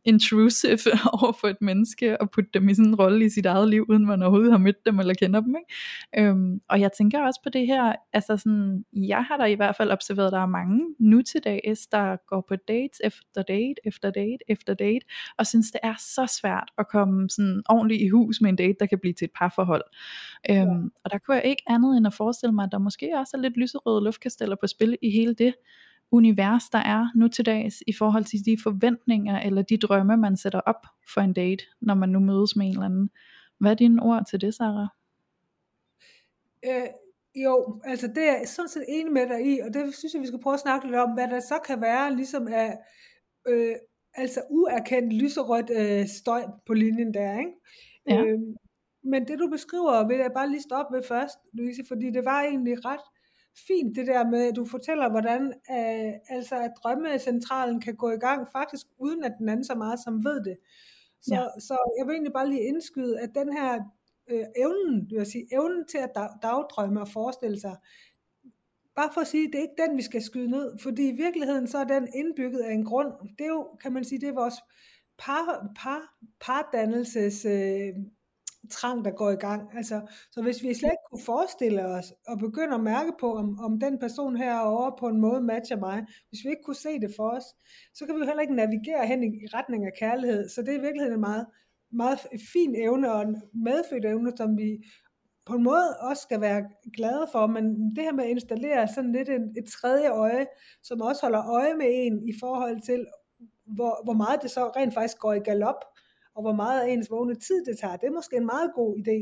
intrusive 0.04 0.78
over 1.22 1.32
for 1.32 1.48
et 1.48 1.60
menneske 1.60 2.20
og 2.20 2.30
putte 2.30 2.50
dem 2.54 2.68
i 2.68 2.74
sådan 2.74 2.88
en 2.88 2.94
rolle 2.94 3.24
i 3.24 3.28
sit 3.28 3.46
eget 3.46 3.68
liv, 3.68 3.86
uden 3.88 4.06
man 4.06 4.22
overhovedet 4.22 4.50
har 4.50 4.58
mødt 4.58 4.86
dem 4.86 4.98
eller 4.98 5.14
kender 5.14 5.40
dem. 5.40 5.54
Ikke? 5.56 6.28
Øhm, 6.28 6.60
og 6.68 6.80
jeg 6.80 6.92
tænker 6.92 7.20
også 7.26 7.40
på 7.42 7.48
det 7.48 7.66
her, 7.66 7.92
altså 8.12 8.36
sådan, 8.36 8.84
jeg 8.92 9.24
har 9.24 9.36
da 9.36 9.44
i 9.44 9.54
hvert 9.54 9.76
fald 9.76 9.90
observeret, 9.90 10.26
at 10.26 10.32
der 10.32 10.38
er 10.38 10.46
mange 10.46 10.94
nu 10.98 11.22
til 11.22 11.40
dags, 11.44 11.86
der 11.86 12.16
går 12.28 12.44
på 12.48 12.56
dates 12.56 13.00
efter 13.04 13.42
date, 13.42 13.74
efter 13.84 14.10
date, 14.10 14.38
efter 14.48 14.74
date, 14.74 15.06
og 15.38 15.46
synes 15.46 15.70
det 15.70 15.80
er 15.82 15.94
så 15.98 16.38
svært 16.40 16.70
at 16.78 16.88
komme 16.88 17.30
sådan 17.30 17.62
ordentligt 17.68 18.02
i 18.02 18.08
hus 18.08 18.40
med 18.40 18.50
en 18.50 18.56
date, 18.56 18.76
der 18.80 18.86
kan 18.86 18.98
blive 18.98 19.14
til 19.14 19.24
et 19.24 19.30
parforhold. 19.38 19.84
Øhm, 20.50 20.58
ja. 20.58 20.64
Og 21.04 21.10
der 21.12 21.18
kunne 21.18 21.36
jeg 21.36 21.44
ikke 21.44 21.62
andet 21.66 21.96
end 21.96 22.06
at 22.06 22.14
forestille 22.14 22.52
mig, 22.52 22.64
at 22.64 22.72
der 22.72 22.78
måske 22.78 23.10
også 23.16 23.36
er 23.36 23.40
lidt 23.40 23.56
lyserøde 23.56 24.04
luftkasteller 24.04 24.56
på 24.60 24.66
spil 24.66 24.98
i 25.02 25.10
hele 25.10 25.34
det, 25.34 25.54
univers, 26.12 26.68
der 26.68 26.78
er 26.78 27.08
nu 27.14 27.28
til 27.28 27.46
dags, 27.46 27.82
i 27.86 27.92
forhold 27.92 28.24
til 28.24 28.44
de 28.46 28.56
forventninger, 28.62 29.40
eller 29.40 29.62
de 29.62 29.76
drømme, 29.76 30.16
man 30.16 30.36
sætter 30.36 30.60
op 30.60 30.86
for 31.14 31.20
en 31.20 31.32
date, 31.32 31.64
når 31.80 31.94
man 31.94 32.08
nu 32.08 32.20
mødes 32.20 32.56
med 32.56 32.66
en 32.66 32.72
eller 32.72 32.84
anden. 32.84 33.10
Hvad 33.60 33.70
er 33.70 33.74
dine 33.74 34.02
ord 34.02 34.26
til 34.30 34.40
det, 34.40 34.54
Sarah? 34.54 34.88
Øh, 36.64 36.88
jo, 37.34 37.80
altså 37.84 38.06
det 38.06 38.28
er 38.28 38.38
jeg 38.38 38.48
sådan 38.48 38.68
set 38.68 38.84
enig 38.88 39.12
med 39.12 39.28
dig 39.28 39.46
i, 39.46 39.60
og 39.60 39.74
det 39.74 39.94
synes 39.94 40.14
jeg, 40.14 40.22
vi 40.22 40.26
skal 40.26 40.40
prøve 40.42 40.54
at 40.54 40.60
snakke 40.60 40.86
lidt 40.86 40.96
om, 40.96 41.10
hvad 41.10 41.28
der 41.28 41.40
så 41.40 41.58
kan 41.66 41.80
være, 41.80 42.16
ligesom 42.16 42.48
af, 42.48 42.78
øh, 43.48 43.74
altså 44.14 44.42
uerkendt 44.50 45.12
lyserødt 45.12 45.70
øh, 45.70 46.06
støj 46.06 46.42
på 46.66 46.74
linjen 46.74 47.14
der, 47.14 47.38
ikke? 47.38 47.52
Ja. 48.08 48.24
Øh, 48.24 48.38
men 49.04 49.28
det 49.28 49.38
du 49.38 49.48
beskriver, 49.48 50.08
vil 50.08 50.16
jeg 50.16 50.30
bare 50.34 50.50
lige 50.50 50.62
stoppe 50.62 50.96
ved 50.96 51.02
først, 51.02 51.38
Louise, 51.52 51.82
fordi 51.88 52.10
det 52.10 52.24
var 52.24 52.42
egentlig 52.42 52.84
ret 52.84 53.06
fint 53.66 53.96
det 53.96 54.06
der 54.06 54.30
med, 54.30 54.48
at 54.48 54.56
du 54.56 54.64
fortæller, 54.64 55.10
hvordan 55.10 55.42
øh, 55.70 56.12
altså, 56.28 56.54
at 56.54 56.72
drømmecentralen 56.82 57.80
kan 57.80 57.96
gå 57.96 58.10
i 58.10 58.16
gang, 58.16 58.48
faktisk 58.52 58.86
uden 58.98 59.24
at 59.24 59.32
den 59.38 59.48
anden 59.48 59.64
så 59.64 59.74
meget 59.74 60.00
som 60.04 60.24
ved 60.24 60.44
det. 60.44 60.56
Så, 61.22 61.34
ja. 61.34 61.60
så 61.60 61.94
jeg 61.98 62.06
vil 62.06 62.12
egentlig 62.12 62.32
bare 62.32 62.48
lige 62.48 62.68
indskyde, 62.68 63.20
at 63.20 63.30
den 63.34 63.52
her 63.52 63.80
øh, 64.30 64.44
evnen, 64.56 65.10
vil 65.10 65.16
jeg 65.16 65.26
sige, 65.26 65.46
evnen 65.52 65.86
til 65.86 65.98
at 65.98 66.10
dag, 66.14 66.28
dagdrømme 66.42 67.00
og 67.00 67.08
forestille 67.08 67.60
sig, 67.60 67.76
bare 68.96 69.10
for 69.14 69.20
at 69.20 69.26
sige, 69.26 69.46
det 69.46 69.54
er 69.54 69.62
ikke 69.62 69.82
den, 69.88 69.96
vi 69.96 70.02
skal 70.02 70.22
skyde 70.22 70.50
ned, 70.50 70.78
fordi 70.78 71.08
i 71.08 71.16
virkeligheden 71.16 71.66
så 71.66 71.78
er 71.78 71.84
den 71.84 72.08
indbygget 72.14 72.60
af 72.60 72.72
en 72.72 72.84
grund. 72.84 73.12
Det 73.38 73.44
er 73.44 73.48
jo, 73.48 73.68
kan 73.82 73.92
man 73.92 74.04
sige, 74.04 74.20
det 74.20 74.28
er 74.28 74.32
vores 74.34 74.54
par, 75.18 75.72
par, 75.76 76.16
pardannelses 76.40 77.44
øh, 77.44 77.92
trang, 78.70 79.04
der 79.04 79.10
går 79.10 79.30
i 79.30 79.36
gang. 79.36 79.76
Altså, 79.76 80.00
så 80.30 80.42
hvis 80.42 80.62
vi 80.62 80.74
slet 80.74 80.90
ikke 80.90 81.08
kunne 81.10 81.24
forestille 81.24 81.86
os 81.86 82.12
og 82.26 82.38
begynde 82.38 82.74
at 82.74 82.80
mærke 82.80 83.12
på, 83.20 83.36
om, 83.36 83.58
om 83.60 83.80
den 83.80 83.98
person 83.98 84.36
herovre 84.36 84.92
på 84.98 85.08
en 85.08 85.20
måde 85.20 85.40
matcher 85.40 85.76
mig, 85.76 86.06
hvis 86.28 86.44
vi 86.44 86.50
ikke 86.50 86.62
kunne 86.62 86.76
se 86.76 87.00
det 87.00 87.12
for 87.16 87.30
os, 87.30 87.44
så 87.94 88.06
kan 88.06 88.14
vi 88.14 88.20
jo 88.20 88.26
heller 88.26 88.42
ikke 88.42 88.54
navigere 88.54 89.06
hen 89.06 89.24
i 89.24 89.46
retning 89.54 89.86
af 89.86 89.92
kærlighed. 89.98 90.48
Så 90.48 90.62
det 90.62 90.68
er 90.68 90.78
i 90.78 90.86
virkeligheden 90.86 91.14
en 91.14 91.20
meget, 91.20 91.46
meget 91.92 92.18
fin 92.52 92.74
evne 92.76 93.12
og 93.12 93.22
en 93.22 93.42
medfødt 93.54 94.04
evne, 94.04 94.32
som 94.36 94.58
vi 94.58 94.78
på 95.46 95.54
en 95.54 95.62
måde 95.62 95.96
også 96.00 96.22
skal 96.22 96.40
være 96.40 96.64
glade 96.96 97.26
for, 97.32 97.46
men 97.46 97.96
det 97.96 98.04
her 98.04 98.12
med 98.12 98.24
at 98.24 98.30
installere 98.30 98.88
sådan 98.88 99.12
lidt 99.12 99.28
et, 99.28 99.52
et 99.56 99.64
tredje 99.80 100.10
øje, 100.10 100.46
som 100.82 101.00
også 101.00 101.22
holder 101.22 101.50
øje 101.50 101.74
med 101.74 101.86
en 101.90 102.28
i 102.28 102.32
forhold 102.40 102.80
til, 102.80 103.06
hvor, 103.66 104.04
hvor 104.04 104.12
meget 104.12 104.42
det 104.42 104.50
så 104.50 104.68
rent 104.76 104.94
faktisk 104.94 105.18
går 105.18 105.32
i 105.32 105.38
galop, 105.38 105.84
og 106.34 106.42
hvor 106.42 106.52
meget 106.52 106.80
af 106.80 106.88
ens 106.88 107.10
vågne 107.10 107.34
tid 107.34 107.64
det 107.64 107.78
tager. 107.78 107.96
Det 107.96 108.06
er 108.06 108.12
måske 108.12 108.36
en 108.36 108.46
meget 108.46 108.70
god 108.74 108.96
idé, 108.96 109.18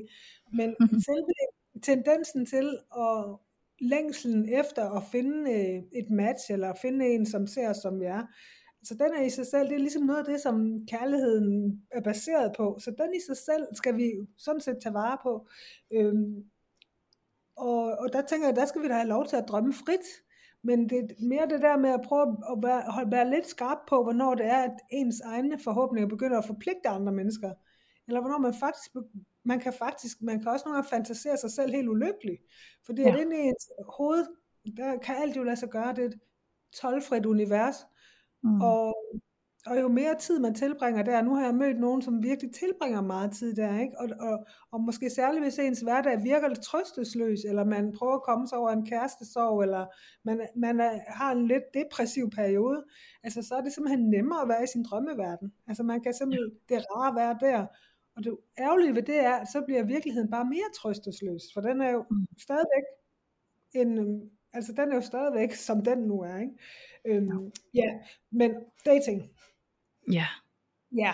men 0.53 0.75
mm-hmm. 0.81 1.01
selve 1.09 1.35
tendensen 1.83 2.47
til 2.47 2.79
at 2.97 3.37
længselen 3.81 4.49
efter 4.49 4.91
at 4.91 5.03
finde 5.13 5.53
øh, 5.53 5.83
et 5.93 6.11
match, 6.11 6.53
eller 6.53 6.75
finde 6.83 7.07
en, 7.07 7.27
som 7.27 7.47
ser 7.47 7.73
som 7.73 8.01
vi 8.01 8.05
er, 8.05 8.27
så 8.85 8.95
den 8.95 9.15
er 9.15 9.23
i 9.23 9.31
sig 9.31 9.47
selv, 9.47 9.69
det 9.69 9.75
er 9.75 9.79
ligesom 9.79 10.03
noget 10.03 10.19
af 10.19 10.25
det, 10.25 10.41
som 10.41 10.87
kærligheden 10.87 11.83
er 11.91 12.01
baseret 12.01 12.53
på. 12.57 12.79
Så 12.81 12.91
den 12.91 13.15
i 13.15 13.21
sig 13.27 13.37
selv 13.37 13.67
skal 13.75 13.97
vi 13.97 14.13
sådan 14.37 14.61
set 14.61 14.79
tage 14.83 14.95
vare 14.95 15.19
på. 15.23 15.49
Øhm, 15.91 16.45
og, 17.57 17.83
og 17.83 18.13
der 18.13 18.23
tænker 18.23 18.49
jeg, 18.49 18.57
der 18.57 18.67
skal 18.67 18.83
vi 18.83 18.89
da 18.89 18.95
have 18.95 19.09
lov 19.09 19.27
til 19.27 19.37
at 19.37 19.49
drømme 19.49 19.73
frit. 19.73 20.07
Men 20.63 20.89
det 20.89 20.99
er 20.99 21.27
mere 21.29 21.49
det 21.49 21.63
der 21.63 21.77
med 21.77 21.91
at 21.91 22.01
prøve 22.05 22.37
at 22.53 22.59
være, 22.63 23.03
at 23.03 23.11
være 23.11 23.31
lidt 23.31 23.47
skarp 23.47 23.79
på, 23.89 24.03
hvornår 24.03 24.35
det 24.35 24.47
er, 24.47 24.63
at 24.63 24.77
ens 24.91 25.21
egne 25.21 25.59
forhåbninger 25.59 26.09
begynder 26.09 26.39
at 26.39 26.45
forpligte 26.45 26.89
andre 26.89 27.13
mennesker. 27.13 27.53
Eller 28.09 28.21
hvornår 28.21 28.39
man 28.39 28.55
faktisk, 28.55 28.91
man 29.45 29.61
kan 29.61 29.73
faktisk, 29.73 30.23
man 30.23 30.41
kan 30.43 30.49
også 30.53 30.65
nogle 30.67 30.77
gange 30.77 30.89
fantasere 30.89 31.37
sig 31.37 31.51
selv 31.51 31.75
helt 31.75 31.89
ulykkelig. 31.89 32.39
Fordi 32.87 33.03
ja. 33.03 33.13
at 33.13 33.21
inde 33.21 33.37
i 33.37 33.41
ens 33.41 33.71
hoved, 33.89 34.27
der 34.77 34.99
kan 34.99 35.17
alt 35.17 35.37
jo 35.37 35.43
lade 35.43 35.57
sig 35.57 35.69
gøre, 35.69 35.95
det 35.95 36.05
er 36.05 36.09
et 36.09 36.21
tolvfrit 36.81 37.27
univers. 37.27 37.77
Mm. 38.43 38.61
Og 38.61 38.95
og 39.67 39.81
jo 39.81 39.89
mere 39.89 40.19
tid 40.19 40.39
man 40.39 40.55
tilbringer 40.55 41.03
der, 41.03 41.23
nu 41.23 41.35
har 41.35 41.45
jeg 41.45 41.55
mødt 41.55 41.81
nogen, 41.81 42.03
som 42.03 42.23
virkelig 42.23 42.53
tilbringer 42.55 43.01
meget 43.01 43.33
tid 43.33 43.55
der, 43.57 43.81
ikke? 43.81 43.99
Og, 43.99 44.09
og, 44.21 44.47
og 44.71 44.81
måske 44.81 45.11
særligt 45.11 45.45
hvis 45.45 45.59
ens 45.59 45.81
hverdag 45.81 46.23
virker 46.23 46.49
lidt 46.49 46.63
trøstesløs, 46.63 47.45
eller 47.45 47.65
man 47.65 47.93
prøver 47.93 48.15
at 48.15 48.23
komme 48.23 48.49
sig 48.49 48.59
over 48.59 48.71
en 48.71 48.87
kærestesorg, 48.87 49.63
eller 49.63 49.87
man, 50.25 50.49
man 50.57 50.81
er, 50.81 50.99
har 51.07 51.33
en 51.33 51.47
lidt 51.47 51.65
depressiv 51.75 52.31
periode, 52.31 52.85
altså 53.23 53.43
så 53.43 53.55
er 53.55 53.61
det 53.61 53.73
simpelthen 53.73 54.11
nemmere 54.11 54.43
at 54.43 54.49
være 54.49 54.65
i 54.65 54.67
sin 54.67 54.83
drømmeverden. 54.83 55.53
Altså 55.69 55.83
man 55.83 56.01
kan 56.01 56.15
simpelthen, 56.15 56.51
det 56.69 56.77
er 56.77 56.97
rart 56.97 57.13
at 57.13 57.17
være 57.17 57.51
der, 57.51 57.67
og 58.17 58.25
det 58.25 58.37
ærgerlige 58.59 58.95
ved 58.95 59.03
det 59.03 59.25
er, 59.25 59.35
at 59.35 59.49
så 59.49 59.63
bliver 59.67 59.83
virkeligheden 59.83 60.31
bare 60.31 60.45
mere 60.45 60.71
trøstesløs, 60.77 61.43
for 61.55 61.61
den 61.61 61.81
er 61.81 61.91
jo 61.91 62.05
mm. 62.11 62.27
stadigvæk 62.39 62.85
en, 63.75 64.21
altså 64.53 64.73
den 64.73 64.93
er 64.93 64.95
jo 64.95 65.01
stadigvæk, 65.01 65.53
som 65.55 65.85
den 65.85 65.99
nu 65.99 66.21
er, 66.21 66.39
ikke? 66.39 66.55
Øhm, 67.05 67.53
ja, 67.75 67.91
men 68.31 68.55
dating, 68.87 69.31
Ja. 70.13 70.27
Ja. 70.97 71.13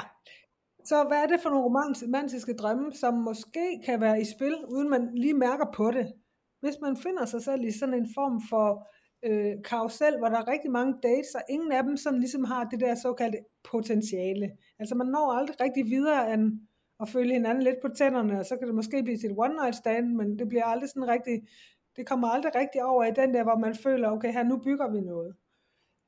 Så 0.85 1.05
hvad 1.09 1.22
er 1.22 1.27
det 1.27 1.40
for 1.40 1.51
nogle 1.51 1.64
romantiske 1.64 2.55
drømme, 2.55 2.92
som 2.92 3.14
måske 3.14 3.83
kan 3.85 4.01
være 4.01 4.20
i 4.20 4.25
spil, 4.25 4.57
uden 4.68 4.90
man 4.90 5.14
lige 5.14 5.35
mærker 5.35 5.66
på 5.75 5.90
det? 5.90 6.12
Hvis 6.61 6.75
man 6.83 6.96
finder 6.96 7.25
sig 7.25 7.42
selv 7.42 7.64
i 7.64 7.70
sådan 7.70 7.94
en 7.94 8.09
form 8.14 8.42
for 8.51 8.88
øh, 9.22 9.55
karusel, 9.64 10.18
hvor 10.18 10.29
der 10.29 10.38
er 10.38 10.49
rigtig 10.49 10.70
mange 10.70 10.94
dates, 11.03 11.35
og 11.35 11.42
ingen 11.49 11.72
af 11.72 11.83
dem 11.83 11.96
sådan 11.96 12.20
ligesom 12.20 12.44
har 12.44 12.64
det 12.64 12.81
der 12.81 12.94
såkaldte 12.94 13.38
potentiale. 13.64 14.51
Altså 14.79 14.94
man 14.94 15.07
når 15.07 15.33
aldrig 15.33 15.61
rigtig 15.61 15.85
videre 15.87 16.35
end 16.35 16.61
at 17.01 17.09
følge 17.09 17.33
hinanden 17.33 17.62
lidt 17.62 17.81
på 17.83 17.88
tænderne, 17.88 18.40
og 18.40 18.46
så 18.46 18.57
kan 18.57 18.66
det 18.66 18.75
måske 18.75 19.03
blive 19.03 19.18
til 19.18 19.31
et 19.31 19.38
one 19.38 19.55
night 19.55 19.77
stand, 19.77 20.14
men 20.14 20.38
det 20.38 20.49
bliver 20.49 20.64
aldrig 20.64 20.88
sådan 20.88 21.09
rigtig, 21.09 21.49
det 21.96 22.07
kommer 22.07 22.29
aldrig 22.29 22.55
rigtig 22.55 22.85
over 22.85 23.05
i 23.05 23.11
den 23.16 23.35
der, 23.35 23.42
hvor 23.42 23.59
man 23.59 23.75
føler, 23.75 24.11
okay, 24.11 24.33
her 24.33 24.42
nu 24.42 24.57
bygger 24.59 24.90
vi 24.92 25.01
noget. 25.01 25.35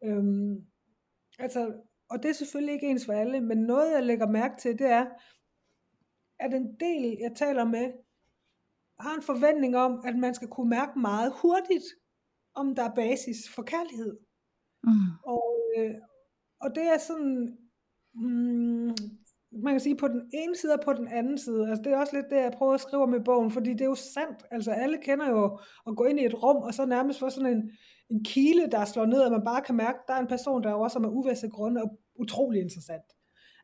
Øhm, 0.05 0.67
Altså, 1.39 1.73
og 2.11 2.23
det 2.23 2.29
er 2.29 2.35
selvfølgelig 2.35 2.75
ikke 2.75 2.91
ens 2.91 3.07
for 3.07 3.13
alle, 3.13 3.41
men 3.41 3.59
noget 3.59 3.93
jeg 3.93 4.03
lægger 4.03 4.27
mærke 4.27 4.55
til, 4.59 4.79
det 4.79 4.87
er, 4.87 5.07
at 6.39 6.55
en 6.55 6.81
del, 6.81 7.17
jeg 7.21 7.33
taler 7.37 7.65
med, 7.65 7.93
har 9.01 9.15
en 9.15 9.23
forventning 9.23 9.77
om, 9.77 10.01
at 10.05 10.17
man 10.17 10.35
skal 10.35 10.49
kunne 10.49 10.71
mærke 10.71 10.99
meget 10.99 11.33
hurtigt, 11.43 11.85
om 12.55 12.75
der 12.75 12.83
er 12.83 12.95
basis 12.95 13.37
for 13.55 13.63
kærlighed. 13.63 14.19
Mm. 14.85 14.91
Og, 15.25 15.61
øh, 15.77 15.95
og 16.61 16.75
det 16.75 16.83
er 16.83 16.99
sådan, 16.99 17.59
mm, 18.15 18.89
man 19.53 19.73
kan 19.73 19.81
sige 19.81 19.97
på 19.97 20.09
den 20.09 20.31
ene 20.35 20.57
side 20.57 20.75
og 20.75 20.81
på 20.85 20.93
den 20.93 21.09
anden 21.09 21.39
side. 21.39 21.69
Altså 21.69 21.83
det 21.83 21.93
er 21.93 21.99
også 21.99 22.17
lidt 22.17 22.31
det, 22.31 22.37
jeg 22.37 22.53
prøver 22.53 22.75
at 22.75 22.81
skrive 22.81 23.07
med 23.07 23.21
bogen, 23.21 23.51
fordi 23.51 23.73
det 23.73 23.81
er 23.81 23.85
jo 23.85 23.95
sandt. 23.95 24.45
Altså 24.51 24.71
alle 24.71 24.99
kender 25.03 25.31
jo 25.31 25.59
at 25.87 25.97
gå 25.97 26.05
ind 26.05 26.21
i 26.21 26.25
et 26.25 26.43
rum, 26.43 26.57
og 26.57 26.75
så 26.75 26.87
nærmest 26.87 27.19
få 27.19 27.31
sådan 27.31 27.57
en, 27.57 27.71
en 28.11 28.25
kile, 28.25 28.67
der 28.67 28.85
slår 28.85 29.07
ned, 29.07 29.21
og 29.21 29.31
man 29.31 29.45
bare 29.45 29.63
kan 29.63 29.75
mærke, 29.75 29.99
at 29.99 30.05
der 30.09 30.15
er 30.15 30.21
en 30.21 30.27
person, 30.27 30.63
der 30.63 30.71
er 30.71 30.75
også 30.75 30.99
med 30.99 31.09
uvæsse 31.09 31.49
grunde 31.49 31.83
og 31.83 31.99
utrolig 32.15 32.63
interessant. 32.63 33.05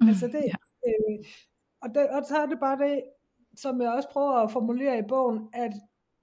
Mm, 0.00 0.08
Altså 0.08 0.26
det, 0.26 0.44
ja. 0.44 0.88
øh, 0.88 1.24
og, 1.82 1.88
det, 1.94 2.08
og 2.08 2.24
så 2.28 2.36
er 2.36 2.46
det 2.46 2.60
bare 2.60 2.78
det, 2.78 3.02
som 3.56 3.80
jeg 3.80 3.92
også 3.92 4.08
prøver 4.08 4.32
at 4.32 4.52
formulere 4.52 4.98
i 4.98 5.02
bogen, 5.08 5.48
at 5.52 5.72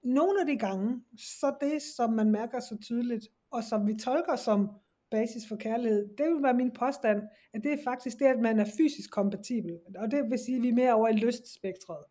nogle 0.02 0.40
af 0.40 0.46
de 0.46 0.56
gange, 0.56 1.02
så 1.18 1.54
det, 1.60 1.82
som 1.96 2.12
man 2.12 2.30
mærker 2.30 2.60
så 2.60 2.78
tydeligt, 2.82 3.28
og 3.50 3.64
som 3.64 3.86
vi 3.86 3.94
tolker 3.94 4.36
som 4.36 4.70
basis 5.16 5.48
for 5.48 5.56
kærlighed, 5.56 6.08
det 6.18 6.26
vil 6.26 6.42
være 6.42 6.54
min 6.54 6.70
påstand, 6.70 7.22
at 7.54 7.60
det 7.64 7.72
er 7.72 7.84
faktisk 7.84 8.18
det, 8.18 8.26
at 8.26 8.40
man 8.40 8.58
er 8.60 8.68
fysisk 8.78 9.10
kompatibel. 9.10 9.78
Og 9.98 10.10
det 10.10 10.30
vil 10.30 10.38
sige, 10.38 10.56
at 10.56 10.62
vi 10.62 10.68
er 10.68 10.80
mere 10.82 10.94
over 10.94 11.08
i 11.08 11.12
lystspektret. 11.12 12.04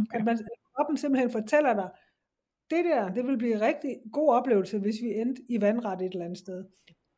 Okay. 0.00 0.18
At 0.18 0.24
man, 0.24 0.38
kroppen 0.76 0.96
simpelthen 0.96 1.30
fortæller 1.30 1.74
dig, 1.74 1.90
det 2.70 2.84
der, 2.84 3.14
det 3.14 3.26
vil 3.26 3.38
blive 3.38 3.54
en 3.54 3.60
rigtig 3.60 3.96
god 4.12 4.28
oplevelse, 4.34 4.78
hvis 4.78 4.96
vi 5.02 5.08
endte 5.20 5.42
i 5.48 5.60
vandret 5.60 6.02
et 6.02 6.12
eller 6.12 6.24
andet 6.24 6.38
sted. 6.38 6.64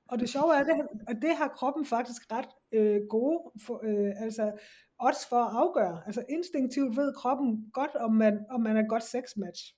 Og 0.09 0.19
det 0.19 0.29
sjove 0.29 0.55
er, 0.55 0.63
det, 0.63 0.87
at 1.09 1.17
det 1.23 1.37
har 1.37 1.49
kroppen 1.49 1.85
faktisk 1.85 2.33
ret 2.33 2.49
øh, 2.73 3.01
gode 3.11 3.53
for, 3.67 3.81
øh, 3.85 4.13
altså 4.23 4.53
odds 4.99 5.27
for 5.27 5.37
at 5.37 5.57
afgøre. 5.57 6.03
Altså 6.07 6.25
instinktivt 6.29 6.97
ved 6.97 7.15
kroppen 7.15 7.71
godt, 7.73 7.95
om 7.95 8.13
man, 8.13 8.47
om 8.51 8.61
man 8.61 8.77
er 8.77 8.89
godt 8.89 9.03
sexmatch. 9.03 9.75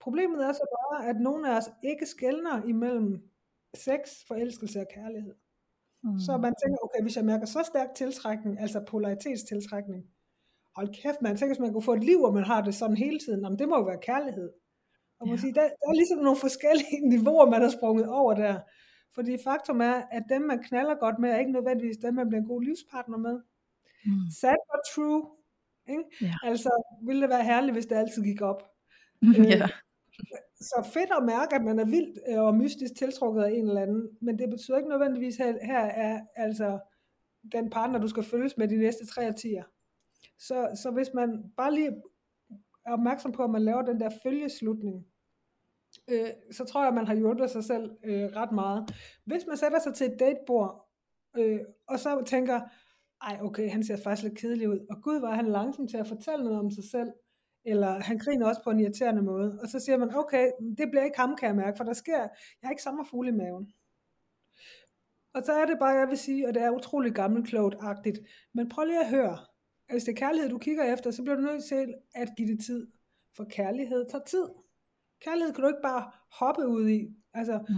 Problemet 0.00 0.44
er 0.44 0.52
så 0.52 0.66
bare, 0.78 1.08
at 1.08 1.16
nogle 1.20 1.52
af 1.52 1.56
os 1.56 1.70
ikke 1.82 2.06
skældner 2.06 2.62
imellem 2.62 3.29
sex, 3.76 3.98
forelskelse 4.28 4.80
og 4.80 4.86
kærlighed. 4.94 5.34
Mm. 6.04 6.18
Så 6.18 6.36
man 6.36 6.54
tænker, 6.62 6.78
okay, 6.84 7.02
hvis 7.02 7.16
jeg 7.16 7.24
mærker 7.24 7.46
så 7.46 7.62
stærk 7.62 7.94
tiltrækning, 7.94 8.60
altså 8.60 8.84
polaritetstiltrækning, 8.88 10.04
hold 10.76 10.88
kæft, 11.02 11.22
man 11.22 11.36
tænker, 11.36 11.54
hvis 11.54 11.60
man 11.60 11.72
kunne 11.72 11.82
få 11.82 11.94
et 11.94 12.04
liv, 12.04 12.18
hvor 12.18 12.30
man 12.32 12.44
har 12.44 12.60
det 12.62 12.74
sådan 12.74 12.96
hele 12.96 13.18
tiden, 13.18 13.40
jamen, 13.44 13.58
det 13.58 13.68
må 13.68 13.76
jo 13.78 13.84
være 13.84 14.00
kærlighed. 14.02 14.50
Og 15.20 15.26
man 15.28 15.36
Ja. 15.36 15.40
sige, 15.40 15.54
der, 15.54 15.60
der 15.62 15.88
er 15.90 15.94
ligesom 15.94 16.18
nogle 16.18 16.38
forskellige 16.38 17.00
niveauer, 17.14 17.50
man 17.50 17.62
har 17.62 17.68
sprunget 17.68 18.08
over 18.08 18.34
der. 18.34 18.60
Fordi 19.14 19.38
faktum 19.44 19.80
er, 19.80 19.94
at 20.10 20.22
dem, 20.28 20.42
man 20.42 20.62
knaller 20.62 20.94
godt 20.94 21.18
med, 21.18 21.30
er 21.30 21.38
ikke 21.38 21.52
nødvendigvis 21.52 21.96
dem, 21.96 22.14
man 22.14 22.28
bliver 22.28 22.40
en 22.42 22.48
god 22.48 22.62
livspartner 22.62 23.18
med. 23.18 23.40
Mm. 24.06 24.30
Sad 24.40 24.56
but 24.70 24.80
true. 24.94 25.22
Ikke? 25.88 26.04
Ja. 26.20 26.34
Altså, 26.42 26.70
ville 27.06 27.22
det 27.22 27.30
være 27.30 27.44
herligt, 27.44 27.74
hvis 27.74 27.86
det 27.86 27.96
altid 27.96 28.22
gik 28.24 28.40
op. 28.40 28.62
Øh, 29.22 29.46
ja. 29.50 29.68
Så 30.60 30.90
fedt 30.92 31.10
at 31.18 31.24
mærke, 31.24 31.54
at 31.54 31.64
man 31.64 31.78
er 31.78 31.84
vildt 31.84 32.18
øh, 32.28 32.40
og 32.40 32.54
mystisk 32.54 32.94
tiltrukket 32.96 33.42
af 33.42 33.50
en 33.50 33.68
eller 33.68 33.82
anden, 33.82 34.08
men 34.20 34.38
det 34.38 34.50
betyder 34.50 34.76
ikke 34.76 34.88
nødvendigvis, 34.88 35.40
at 35.40 35.58
her 35.62 35.80
er 35.80 36.20
altså 36.36 36.78
den 37.52 37.70
partner, 37.70 37.98
du 37.98 38.08
skal 38.08 38.22
følges 38.22 38.56
med 38.56 38.68
de 38.68 38.76
næste 38.76 39.06
tre 39.06 39.28
årtier. 39.28 39.64
Så, 40.38 40.78
så 40.82 40.90
hvis 40.90 41.10
man 41.14 41.52
bare 41.56 41.74
lige 41.74 41.90
er 42.86 42.92
opmærksom 42.92 43.32
på, 43.32 43.44
at 43.44 43.50
man 43.50 43.62
laver 43.62 43.82
den 43.82 44.00
der 44.00 44.10
følgeslutning, 44.22 45.06
øh, 46.08 46.30
så 46.52 46.64
tror 46.64 46.80
jeg, 46.80 46.88
at 46.88 46.94
man 46.94 47.06
har 47.06 47.14
hjulpet 47.14 47.50
sig 47.50 47.64
selv 47.64 47.90
øh, 48.04 48.24
ret 48.24 48.52
meget. 48.52 48.94
Hvis 49.24 49.46
man 49.48 49.56
sætter 49.56 49.78
sig 49.78 49.94
til 49.94 50.06
et 50.06 50.20
datebord, 50.20 50.88
øh, 51.38 51.60
og 51.86 51.98
så 51.98 52.22
tænker, 52.26 52.60
ej 53.22 53.38
okay, 53.42 53.70
han 53.70 53.84
ser 53.84 53.96
faktisk 53.96 54.22
lidt 54.22 54.38
kedelig 54.38 54.68
ud, 54.68 54.86
og 54.90 55.02
gud 55.02 55.20
var 55.20 55.34
han 55.34 55.46
langsom 55.46 55.88
til 55.88 55.96
at 55.96 56.08
fortælle 56.08 56.44
noget 56.44 56.58
om 56.58 56.70
sig 56.70 56.84
selv, 56.90 57.12
eller 57.64 58.00
han 58.00 58.18
griner 58.18 58.46
også 58.46 58.62
på 58.64 58.70
en 58.70 58.80
irriterende 58.80 59.22
måde, 59.22 59.58
og 59.62 59.68
så 59.68 59.80
siger 59.80 59.96
man, 59.98 60.14
okay, 60.14 60.50
det 60.78 60.90
bliver 60.90 61.04
ikke 61.04 61.18
ham, 61.18 61.36
kan 61.36 61.46
jeg 61.46 61.56
mærke, 61.56 61.76
for 61.76 61.84
der 61.84 61.92
sker, 61.92 62.18
jeg 62.18 62.30
har 62.62 62.70
ikke 62.70 62.82
sommerfugle 62.82 63.28
i 63.28 63.32
maven. 63.32 63.72
Og 65.34 65.42
så 65.44 65.52
er 65.52 65.66
det 65.66 65.78
bare, 65.78 65.98
jeg 65.98 66.08
vil 66.08 66.18
sige, 66.18 66.48
og 66.48 66.54
det 66.54 66.62
er 66.62 66.70
utrolig 66.70 67.12
gammelklogt-agtigt, 67.18 68.18
men 68.54 68.68
prøv 68.68 68.84
lige 68.84 69.00
at 69.00 69.10
høre, 69.10 69.38
at 69.88 69.94
hvis 69.94 70.04
det 70.04 70.12
er 70.12 70.16
kærlighed, 70.16 70.50
du 70.50 70.58
kigger 70.58 70.84
efter, 70.94 71.10
så 71.10 71.22
bliver 71.22 71.36
du 71.36 71.42
nødt 71.42 71.64
til 71.64 71.94
at 72.14 72.28
give 72.36 72.48
det 72.48 72.64
tid, 72.66 72.86
for 73.36 73.44
kærlighed 73.44 74.10
tager 74.10 74.24
tid. 74.24 74.44
Kærlighed 75.24 75.54
kan 75.54 75.62
du 75.62 75.68
ikke 75.68 75.82
bare 75.82 76.10
hoppe 76.38 76.68
ud 76.68 76.88
i. 76.88 77.08
Altså, 77.34 77.58
Mm. 77.68 77.74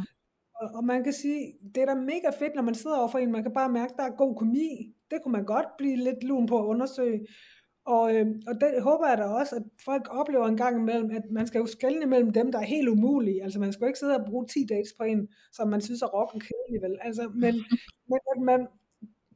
og, 0.54 0.70
og 0.74 0.84
man 0.84 1.04
kan 1.04 1.12
sige, 1.12 1.54
det 1.74 1.82
er 1.82 1.86
da 1.86 1.94
mega 1.94 2.30
fedt, 2.38 2.54
når 2.54 2.62
man 2.62 2.74
sidder 2.74 2.96
overfor 2.98 3.18
en, 3.18 3.32
man 3.32 3.42
kan 3.42 3.52
bare 3.52 3.68
mærke, 3.68 3.94
der 3.96 4.02
er 4.02 4.16
god 4.16 4.36
kemi. 4.38 4.94
Det 5.10 5.18
kunne 5.22 5.32
man 5.32 5.44
godt 5.44 5.66
blive 5.78 5.96
lidt 5.96 6.24
lun 6.24 6.46
på 6.46 6.58
at 6.58 6.64
undersøge. 6.66 7.26
Og, 7.84 8.14
øh, 8.16 8.26
og 8.46 8.54
det 8.60 8.82
håber 8.82 9.08
jeg 9.08 9.18
da 9.18 9.24
også, 9.24 9.56
at 9.56 9.62
folk 9.84 10.08
oplever 10.10 10.46
en 10.46 10.56
gang 10.56 10.76
imellem, 10.76 11.10
at 11.10 11.22
man 11.30 11.46
skal 11.46 11.58
jo 11.58 11.66
skelne 11.66 12.06
mellem 12.06 12.30
dem, 12.32 12.52
der 12.52 12.58
er 12.58 12.64
helt 12.64 12.88
umulige. 12.88 13.42
Altså 13.42 13.60
man 13.60 13.72
skal 13.72 13.84
jo 13.84 13.86
ikke 13.88 13.98
sidde 13.98 14.16
og 14.16 14.26
bruge 14.26 14.46
10 14.46 14.66
dates 14.68 14.92
på 14.98 15.04
en, 15.04 15.28
som 15.52 15.68
man 15.68 15.80
synes 15.80 16.02
er 16.02 16.06
rocken 16.06 16.40
kedelig, 16.40 16.82
vel? 16.82 16.98
Altså, 17.00 17.28
men, 17.34 17.54
men 18.10 18.20
at 18.36 18.42
man 18.42 18.66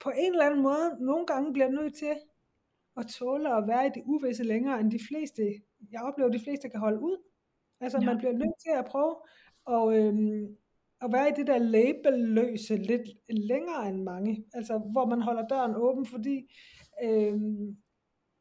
på 0.01 0.11
en 0.11 0.33
eller 0.33 0.47
anden 0.47 0.63
måde 0.63 0.87
nogle 1.01 1.27
gange 1.27 1.53
bliver 1.53 1.69
nødt 1.71 1.95
til 1.95 2.15
at 2.97 3.07
tåle 3.07 3.57
at 3.57 3.65
være 3.69 3.87
i 3.87 3.91
det 3.95 4.03
uvisse 4.07 4.45
længere, 4.45 4.81
end 4.81 4.91
de 4.91 5.01
fleste, 5.09 5.43
jeg 5.93 6.01
oplever, 6.03 6.31
de 6.31 6.41
fleste 6.45 6.69
kan 6.69 6.81
holde 6.81 7.01
ud. 7.01 7.17
Altså 7.81 7.99
Ja. 8.01 8.07
man 8.07 8.19
bliver 8.19 8.33
nødt 8.33 8.59
til 8.65 8.73
at 8.79 8.85
prøve 8.85 9.15
at, 9.75 9.97
øhm, 9.99 10.57
at 11.03 11.13
være 11.13 11.29
i 11.29 11.33
det 11.37 11.47
der 11.47 11.59
labelløse 11.59 12.77
lidt 12.77 13.09
længere 13.29 13.89
end 13.89 14.03
mange. 14.03 14.45
Altså 14.55 14.79
hvor 14.79 15.07
man 15.07 15.23
holder 15.23 15.49
døren 15.49 15.75
åben, 15.77 16.07
fordi 16.07 16.53
øhm, 17.05 17.77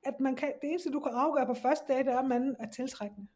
at 0.05 0.19
man 0.19 0.35
kan, 0.35 0.53
det 0.61 0.69
eneste 0.69 0.91
du 0.91 0.99
kan 0.99 1.11
afgøre 1.11 1.45
på 1.45 1.53
første 1.53 1.93
dag, 1.93 1.99
det 2.05 2.13
er, 2.13 2.19
at 2.19 2.27
man 2.27 2.55
er 2.59 2.69
tiltrækkende. 2.69 3.27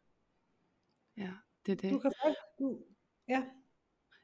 Ja, 1.16 1.30
det 1.66 1.72
er 1.72 1.76
det. 1.76 1.90
Du 1.90 1.98
kan 1.98 2.12
faktisk, 2.22 2.40
du, 2.58 2.78
ja, 3.28 3.42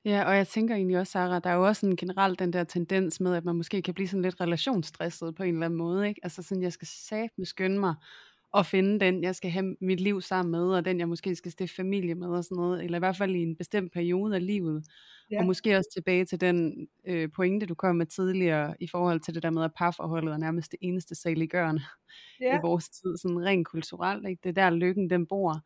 Ja, 0.07 0.25
og 0.25 0.37
jeg 0.37 0.49
tænker 0.49 0.75
egentlig 0.75 0.99
også, 0.99 1.11
Sarah, 1.11 1.45
der 1.45 1.51
er 1.51 1.55
jo 1.55 1.67
også 1.67 1.81
sådan 1.81 1.97
generelt 1.97 2.39
den 2.39 2.53
der 2.53 2.65
tendens 2.65 3.21
med, 3.21 3.35
at 3.35 3.45
man 3.45 3.57
måske 3.57 3.83
kan 3.83 3.95
blive 3.95 4.09
sådan 4.09 4.23
lidt 4.23 4.41
relationsstresset 4.41 5.35
på 5.35 5.43
en 5.43 5.55
eller 5.55 5.67
anden 5.67 5.79
måde, 5.79 6.09
ikke? 6.09 6.21
Altså 6.23 6.43
sådan, 6.43 6.63
jeg 6.63 6.73
skal 6.73 6.89
satme 6.89 7.47
skynde 7.47 7.81
mig 7.81 7.95
at 8.59 8.67
finde 8.67 9.01
den, 9.01 9.23
jeg 9.23 9.35
skal 9.35 9.51
have 9.51 9.77
mit 9.81 10.01
liv 10.01 10.21
sammen 10.21 10.51
med, 10.51 10.69
og 10.69 10.85
den, 10.85 10.99
jeg 10.99 11.09
måske 11.09 11.37
skal 11.37 11.53
stifte 11.53 11.77
familie 11.77 12.15
med 12.15 12.29
og 12.29 12.45
sådan 12.45 12.57
noget, 12.57 12.85
eller 12.85 12.99
i 12.99 13.05
hvert 13.05 13.17
fald 13.17 13.37
i 13.37 13.43
en 13.43 13.57
bestemt 13.57 13.93
periode 13.93 14.35
af 14.35 14.47
livet. 14.47 14.85
Ja. 15.31 15.39
Og 15.39 15.47
måske 15.47 15.77
også 15.77 15.91
tilbage 15.93 16.25
til 16.25 16.41
den 16.41 16.89
øh, 17.07 17.29
pointe, 17.37 17.67
du 17.67 17.75
kom 17.75 17.97
med 17.97 18.07
tidligere, 18.07 18.75
i 18.81 18.89
forhold 18.89 19.21
til 19.21 19.35
det 19.35 19.43
der 19.43 19.51
med, 19.51 19.65
at 19.65 19.75
parforholdet 19.77 20.33
er 20.33 20.39
nærmest 20.39 20.71
det 20.73 20.79
eneste 20.83 21.15
saliggørende 21.15 21.83
ja, 22.41 22.57
i 22.57 22.61
vores 22.63 22.89
tid, 22.89 23.17
sådan 23.17 23.45
rent 23.45 23.67
kulturelt, 23.67 24.29
ikke? 24.29 24.41
Det 24.45 24.59
er 24.59 24.63
der 24.63 24.77
lykken, 24.77 25.11
den 25.11 25.27
bor. 25.27 25.61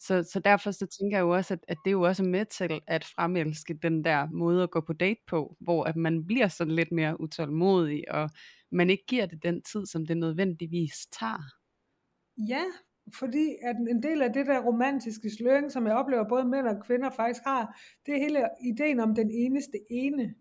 Så, 0.00 0.22
så 0.32 0.40
derfor 0.40 0.70
så 0.70 0.86
tænker 0.86 1.16
jeg 1.16 1.22
jo 1.22 1.30
også, 1.30 1.54
at, 1.54 1.60
at 1.68 1.76
det 1.84 1.90
er 1.90 1.92
jo 1.92 2.02
også 2.02 2.22
med 2.22 2.44
til 2.44 2.80
at 2.86 3.04
fremelske 3.04 3.74
den 3.74 4.04
der 4.04 4.28
måde 4.32 4.62
at 4.62 4.70
gå 4.70 4.80
på 4.80 4.92
date 4.92 5.20
på, 5.26 5.56
hvor 5.60 5.84
at 5.84 5.96
man 5.96 6.26
bliver 6.26 6.48
sådan 6.48 6.74
lidt 6.74 6.92
mere 6.92 7.20
utålmodig, 7.20 8.10
og 8.10 8.30
man 8.72 8.90
ikke 8.90 9.04
giver 9.06 9.26
det 9.26 9.42
den 9.42 9.62
tid, 9.62 9.86
som 9.86 10.06
det 10.06 10.16
nødvendigvis 10.16 11.06
tager. 11.20 11.63
Ja, 12.38 12.64
fordi 13.18 13.56
at 13.62 13.76
en 13.76 14.02
del 14.02 14.22
af 14.22 14.32
det 14.32 14.46
der 14.46 14.60
romantiske 14.60 15.30
sløring, 15.30 15.72
som 15.72 15.86
jeg 15.86 15.96
oplever 15.96 16.28
både 16.28 16.44
mænd 16.44 16.66
og 16.66 16.82
kvinder 16.86 17.10
faktisk 17.10 17.44
har, 17.44 17.80
det 18.06 18.14
er 18.14 18.18
hele 18.18 18.48
ideen 18.64 19.00
om 19.00 19.14
den 19.14 19.30
eneste 19.30 19.78
ene. 19.90 20.34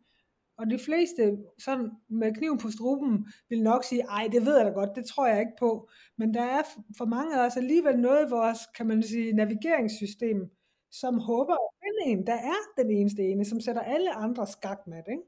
Og 0.57 0.69
de 0.69 0.79
fleste 0.79 1.37
sådan 1.57 1.91
med 2.09 2.35
kniven 2.35 2.57
på 2.57 2.71
struben 2.71 3.27
vil 3.49 3.63
nok 3.63 3.83
sige, 3.83 4.01
ej 4.01 4.29
det 4.31 4.45
ved 4.45 4.57
jeg 4.57 4.65
da 4.65 4.71
godt, 4.71 4.95
det 4.95 5.05
tror 5.05 5.27
jeg 5.27 5.39
ikke 5.39 5.57
på. 5.59 5.89
Men 6.17 6.33
der 6.33 6.41
er 6.41 6.61
for 6.97 7.05
mange 7.05 7.39
af 7.39 7.45
os 7.45 7.57
alligevel 7.57 7.99
noget 7.99 8.27
i 8.27 8.29
vores, 8.29 8.59
kan 8.77 8.87
man 8.87 9.03
sige, 9.03 9.33
navigeringssystem, 9.33 10.51
som 10.91 11.19
håber 11.19 11.53
at 11.53 11.73
finde 11.83 12.11
en, 12.11 12.27
der 12.27 12.33
er 12.33 12.81
den 12.81 12.91
eneste 12.91 13.21
ene, 13.21 13.45
som 13.45 13.59
sætter 13.59 13.81
alle 13.81 14.13
andre 14.13 14.47
skakmat, 14.47 15.03
ikke? 15.11 15.23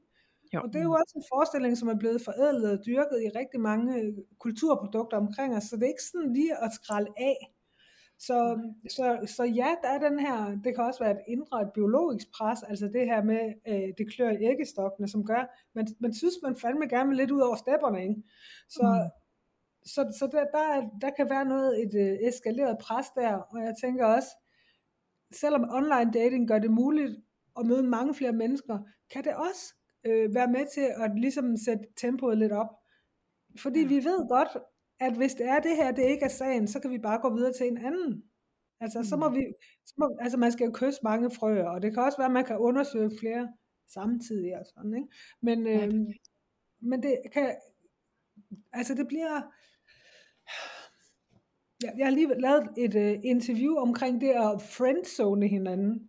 Jo. 0.54 0.60
Og 0.62 0.68
det 0.72 0.78
er 0.78 0.82
jo 0.84 0.92
også 0.92 1.12
en 1.16 1.24
forestilling, 1.32 1.78
som 1.78 1.88
er 1.88 1.94
blevet 1.98 2.22
forædlet 2.22 2.70
og 2.78 2.86
dyrket 2.86 3.22
i 3.26 3.38
rigtig 3.38 3.60
mange 3.60 4.00
øh, 4.00 4.12
kulturprodukter 4.38 5.16
omkring 5.16 5.56
os, 5.56 5.64
så 5.64 5.76
det 5.76 5.82
er 5.82 5.88
ikke 5.88 6.02
sådan 6.12 6.32
lige 6.32 6.64
at 6.64 6.72
skralde 6.72 7.12
af. 7.16 7.52
Så, 8.18 8.60
så, 8.90 9.18
så 9.36 9.44
ja, 9.44 9.70
der 9.82 9.88
er 9.88 9.98
den 10.08 10.18
her, 10.18 10.58
det 10.64 10.74
kan 10.74 10.84
også 10.84 11.00
være 11.04 11.12
et 11.12 11.24
indre, 11.28 11.62
et 11.62 11.72
biologisk 11.74 12.26
pres, 12.38 12.62
altså 12.62 12.86
det 12.86 13.04
her 13.06 13.22
med, 13.24 13.52
øh, 13.68 13.88
det 13.98 14.12
klør 14.14 14.30
i 14.30 14.44
æggestokkene, 14.44 15.08
som 15.08 15.24
gør, 15.24 15.42
man, 15.74 15.86
man 16.00 16.14
synes, 16.14 16.34
man 16.42 16.56
fandme 16.56 16.86
gerne 16.88 17.08
vil 17.08 17.16
lidt 17.16 17.30
ud 17.30 17.40
over 17.40 17.56
stepperne, 17.56 18.02
ikke? 18.02 18.22
Så, 18.68 18.82
Mm. 18.82 19.10
så, 19.88 20.16
så 20.18 20.26
der, 20.32 20.44
der, 20.44 20.64
er- 20.74 20.88
der 21.00 21.10
kan 21.10 21.30
være 21.30 21.44
noget, 21.44 21.82
et 21.82 21.94
øh, 21.94 22.28
eskaleret 22.28 22.78
pres 22.80 23.06
der, 23.16 23.32
og 23.34 23.58
jeg 23.60 23.74
tænker 23.82 24.06
også, 24.06 24.28
selvom 25.32 25.64
online 25.70 26.12
dating 26.12 26.48
gør 26.48 26.58
det 26.58 26.70
muligt 26.70 27.16
at 27.58 27.66
møde 27.66 27.82
mange 27.82 28.14
flere 28.14 28.32
mennesker, 28.32 28.78
kan 29.12 29.24
det 29.24 29.34
også 29.34 29.74
øh, 30.06 30.34
være 30.34 30.50
med 30.52 30.66
til 30.74 30.86
at 31.04 31.10
ligesom 31.20 31.56
sætte 31.56 31.84
tempoet 31.96 32.38
lidt 32.38 32.52
op. 32.52 32.68
Fordi 33.58 33.80
vi 33.80 33.96
ved 33.96 34.28
godt, 34.28 34.48
at 35.00 35.16
hvis 35.16 35.34
det 35.34 35.46
er 35.46 35.60
det 35.60 35.76
her, 35.76 35.92
det 35.92 36.02
ikke 36.02 36.24
er 36.24 36.28
sagen, 36.28 36.68
så 36.68 36.80
kan 36.80 36.90
vi 36.90 36.98
bare 36.98 37.20
gå 37.22 37.34
videre 37.36 37.52
til 37.52 37.66
en 37.66 37.78
anden. 37.78 38.22
Altså, 38.80 39.02
så 39.04 39.16
må 39.16 39.28
Mm. 39.28 39.34
vi, 39.34 39.44
så 39.86 39.94
må, 39.98 40.16
altså 40.20 40.38
man 40.38 40.52
skal 40.52 40.64
jo 40.64 40.72
kysse 40.74 41.00
mange 41.02 41.30
frøer, 41.30 41.68
og 41.68 41.82
det 41.82 41.94
kan 41.94 42.02
også 42.02 42.18
være, 42.18 42.26
at 42.26 42.32
man 42.32 42.44
kan 42.44 42.58
undersøge 42.58 43.10
flere 43.20 43.48
samtidig 43.88 44.58
og 44.58 44.66
sådan, 44.66 44.94
ikke? 44.94 45.08
Men, 45.42 45.66
øh, 45.66 46.14
men 46.80 47.02
det 47.02 47.18
kan, 47.32 47.54
altså 48.72 48.94
det 48.94 49.08
bliver, 49.08 49.42
jeg, 51.82 51.94
jeg 51.98 52.06
har 52.06 52.10
lige 52.10 52.40
lavet 52.40 52.68
et 52.78 52.94
uh, 52.94 53.24
interview 53.24 53.76
omkring 53.76 54.20
det 54.20 54.30
at 54.30 54.62
friendzone 54.62 55.48
hinanden, 55.48 56.08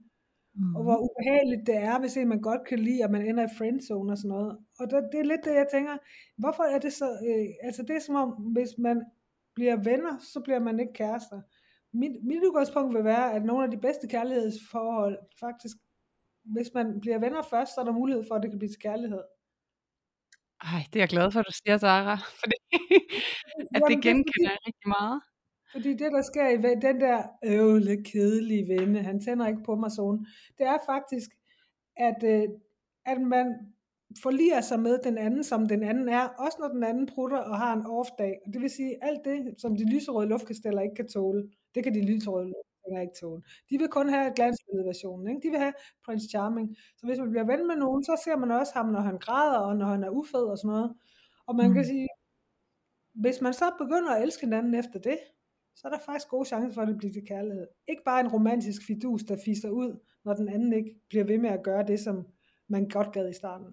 mm. 0.57 0.75
og 0.75 0.83
hvor 0.83 0.97
ubehageligt 1.05 1.67
det 1.67 1.77
er, 1.77 1.99
hvis 1.99 2.17
man 2.25 2.41
godt 2.41 2.63
kan 2.69 2.79
lide, 2.79 3.03
at 3.03 3.11
man 3.11 3.25
ender 3.29 3.43
i 3.43 3.55
friendzone 3.57 4.11
og 4.13 4.17
sådan 4.17 4.29
noget. 4.29 4.57
Og 4.79 4.89
der, 4.89 5.09
det 5.11 5.19
er 5.19 5.23
lidt 5.31 5.45
det, 5.45 5.55
jeg 5.55 5.67
tænker, 5.71 5.97
hvorfor 6.37 6.63
er 6.63 6.79
det 6.79 6.93
så, 6.93 7.09
øh, 7.29 7.47
altså 7.67 7.81
det 7.87 7.95
er 7.95 7.99
som 7.99 8.15
om, 8.15 8.29
hvis 8.29 8.73
man 8.77 8.97
bliver 9.55 9.75
venner, 9.75 10.13
så 10.33 10.39
bliver 10.45 10.59
man 10.59 10.79
ikke 10.79 10.93
kærester. 10.93 11.41
Mit, 11.93 12.15
mit 12.23 12.43
udgangspunkt 12.43 12.95
vil 12.95 13.03
være, 13.03 13.33
at 13.33 13.45
nogle 13.45 13.63
af 13.63 13.71
de 13.71 13.77
bedste 13.77 14.07
kærlighedsforhold, 14.07 15.17
faktisk, 15.39 15.77
hvis 16.43 16.69
man 16.73 16.99
bliver 17.01 17.19
venner 17.19 17.41
først, 17.41 17.75
så 17.75 17.81
er 17.81 17.85
der 17.85 17.91
mulighed 18.01 18.23
for, 18.27 18.35
at 18.35 18.43
det 18.43 18.51
kan 18.51 18.59
blive 18.59 18.73
til 18.73 18.79
kærlighed. 18.79 19.23
Ej, 20.61 20.81
det 20.93 20.99
er 20.99 21.03
jeg 21.03 21.09
glad 21.09 21.31
for, 21.31 21.39
at 21.39 21.45
du 21.49 21.55
siger, 21.61 21.77
Sara, 21.77 22.17
fordi 22.41 22.57
at 23.75 23.81
det 23.89 23.97
genkender 24.05 24.51
jeg 24.55 24.59
rigtig 24.67 24.87
meget. 24.97 25.21
Fordi 25.77 25.93
det, 25.93 26.11
der 26.11 26.21
sker 26.21 26.47
i 26.47 26.75
den 26.81 27.01
der 27.01 27.23
øvle, 27.45 28.03
kedelige 28.03 28.67
venne, 28.67 28.99
han 29.01 29.19
tænder 29.19 29.47
ikke 29.47 29.63
på 29.63 29.75
mig 29.75 29.91
sådan, 29.91 30.25
det 30.57 30.65
er 30.65 30.77
faktisk, 30.85 31.29
at, 31.97 32.23
øh, 32.23 32.47
at 33.05 33.21
man 33.21 33.47
forliger 34.23 34.61
sig 34.61 34.79
med 34.79 34.99
den 35.03 35.17
anden, 35.17 35.43
som 35.43 35.67
den 35.67 35.83
anden 35.83 36.09
er, 36.09 36.27
også 36.27 36.57
når 36.59 36.67
den 36.67 36.83
anden 36.83 37.05
prutter 37.05 37.37
og 37.37 37.57
har 37.57 37.73
en 37.73 37.85
off-dag. 37.85 38.33
Det 38.53 38.61
vil 38.61 38.69
sige, 38.69 39.03
alt 39.03 39.25
det, 39.25 39.61
som 39.61 39.75
de 39.75 39.93
lyserøde 39.93 40.29
luftkasteller 40.29 40.81
ikke 40.81 40.95
kan 40.95 41.07
tåle, 41.07 41.49
det 41.75 41.83
kan 41.83 41.93
de 41.95 42.01
lyserøde 42.11 42.45
luftkasteller 42.45 43.01
ikke 43.01 43.17
tåle. 43.21 43.41
De 43.69 43.77
vil 43.77 43.87
kun 43.87 44.09
have 44.09 44.33
glansbilledet 44.35 44.97
Ikke? 45.29 45.41
De 45.43 45.49
vil 45.49 45.59
have 45.59 45.73
Prince 46.05 46.29
Charming. 46.29 46.75
Så 46.97 47.05
hvis 47.07 47.19
man 47.19 47.29
bliver 47.29 47.45
ven 47.45 47.67
med 47.67 47.75
nogen, 47.75 48.03
så 48.03 48.21
ser 48.23 48.37
man 48.37 48.51
også 48.51 48.73
ham, 48.75 48.85
når 48.85 49.01
han 49.01 49.17
græder, 49.17 49.59
og 49.59 49.75
når 49.75 49.85
han 49.85 50.03
er 50.03 50.09
ufed 50.09 50.45
og 50.53 50.57
sådan 50.57 50.69
noget. 50.69 50.93
Og 51.47 51.55
man 51.55 51.67
mm. 51.67 51.73
kan 51.73 51.85
sige, 51.85 52.07
hvis 53.13 53.41
man 53.41 53.53
så 53.53 53.71
begynder 53.77 54.11
at 54.15 54.23
elske 54.23 54.45
hinanden 54.45 54.73
efter 54.73 54.99
det, 54.99 55.17
så 55.77 55.87
er 55.87 55.91
der 55.91 55.99
faktisk 56.05 56.27
gode 56.29 56.45
chancer 56.45 56.73
for, 56.73 56.81
at 56.81 56.87
det 56.87 56.97
bliver 56.97 57.13
til 57.13 57.25
kærlighed. 57.27 57.67
Ikke 57.87 58.01
bare 58.05 58.19
en 58.19 58.27
romantisk 58.27 58.81
fidus, 58.87 59.23
der 59.23 59.37
fiser 59.45 59.69
ud, 59.69 59.99
når 60.25 60.33
den 60.33 60.49
anden 60.49 60.73
ikke 60.73 60.95
bliver 61.09 61.25
ved 61.25 61.37
med 61.37 61.49
at 61.49 61.63
gøre 61.63 61.87
det, 61.87 61.99
som 61.99 62.27
man 62.69 62.89
godt 62.89 63.13
gad 63.13 63.29
i 63.29 63.33
starten. 63.33 63.67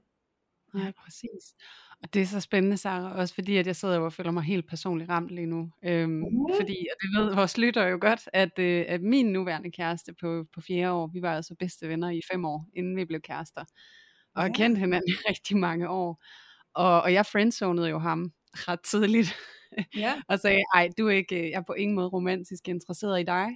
Ja, 0.74 0.92
præcis. 1.04 1.54
Og 2.02 2.14
det 2.14 2.22
er 2.22 2.26
så 2.26 2.40
spændende, 2.40 2.76
Sarah, 2.76 3.16
også 3.16 3.34
fordi 3.34 3.56
at 3.56 3.66
jeg 3.66 3.76
sidder 3.76 3.98
og 3.98 4.12
føler 4.12 4.30
mig 4.30 4.42
helt 4.42 4.68
personligt 4.68 5.10
ramt 5.10 5.30
lige 5.30 5.46
nu. 5.46 5.70
Øhm, 5.84 6.10
mm. 6.10 6.26
Fordi 6.60 6.86
at 6.90 6.96
det 7.02 7.20
ved 7.20 7.34
vores 7.34 7.58
lytter 7.58 7.86
jo 7.86 7.98
godt, 8.00 8.28
at, 8.32 8.58
øh, 8.58 8.84
at 8.88 9.02
min 9.02 9.26
nuværende 9.26 9.70
kæreste 9.70 10.14
på, 10.20 10.44
på 10.54 10.60
fjerde 10.60 10.92
år, 10.92 11.06
vi 11.06 11.22
var 11.22 11.36
altså 11.36 11.54
bedste 11.58 11.88
venner 11.88 12.10
i 12.10 12.20
fem 12.32 12.44
år, 12.44 12.66
inden 12.74 12.96
vi 12.96 13.04
blev 13.04 13.20
kærester. 13.20 13.64
Og 14.34 14.42
har 14.42 14.48
kendt 14.48 14.78
hinanden 14.78 15.08
i 15.08 15.12
rigtig 15.30 15.56
mange 15.56 15.88
år. 15.88 16.24
Og, 16.74 17.02
og 17.02 17.12
jeg 17.12 17.26
friendzonede 17.26 17.88
jo 17.88 17.98
ham 17.98 18.32
ret 18.54 18.80
tidligt. 18.80 19.34
Ja. 19.96 20.14
og 20.28 20.38
sagde, 20.40 20.62
ej, 20.74 20.88
du 20.98 21.08
er 21.08 21.12
ikke, 21.12 21.50
jeg 21.50 21.58
er 21.58 21.62
på 21.66 21.72
ingen 21.72 21.94
måde 21.94 22.08
romantisk 22.08 22.68
interesseret 22.68 23.20
i 23.20 23.24
dig. 23.24 23.48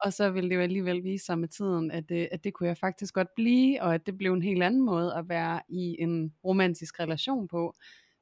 Og 0.00 0.12
så 0.12 0.30
ville 0.30 0.50
det 0.50 0.56
jo 0.56 0.60
alligevel 0.60 1.04
vise 1.04 1.24
sig 1.24 1.38
med 1.38 1.48
tiden, 1.48 1.90
at 1.90 2.08
det, 2.08 2.28
at 2.32 2.44
det 2.44 2.54
kunne 2.54 2.68
jeg 2.68 2.76
faktisk 2.76 3.14
godt 3.14 3.28
blive, 3.36 3.82
og 3.82 3.94
at 3.94 4.06
det 4.06 4.18
blev 4.18 4.32
en 4.32 4.42
helt 4.42 4.62
anden 4.62 4.82
måde 4.82 5.14
at 5.14 5.28
være 5.28 5.60
i 5.68 5.96
en 5.98 6.34
romantisk 6.44 7.00
relation 7.00 7.48
på. 7.48 7.74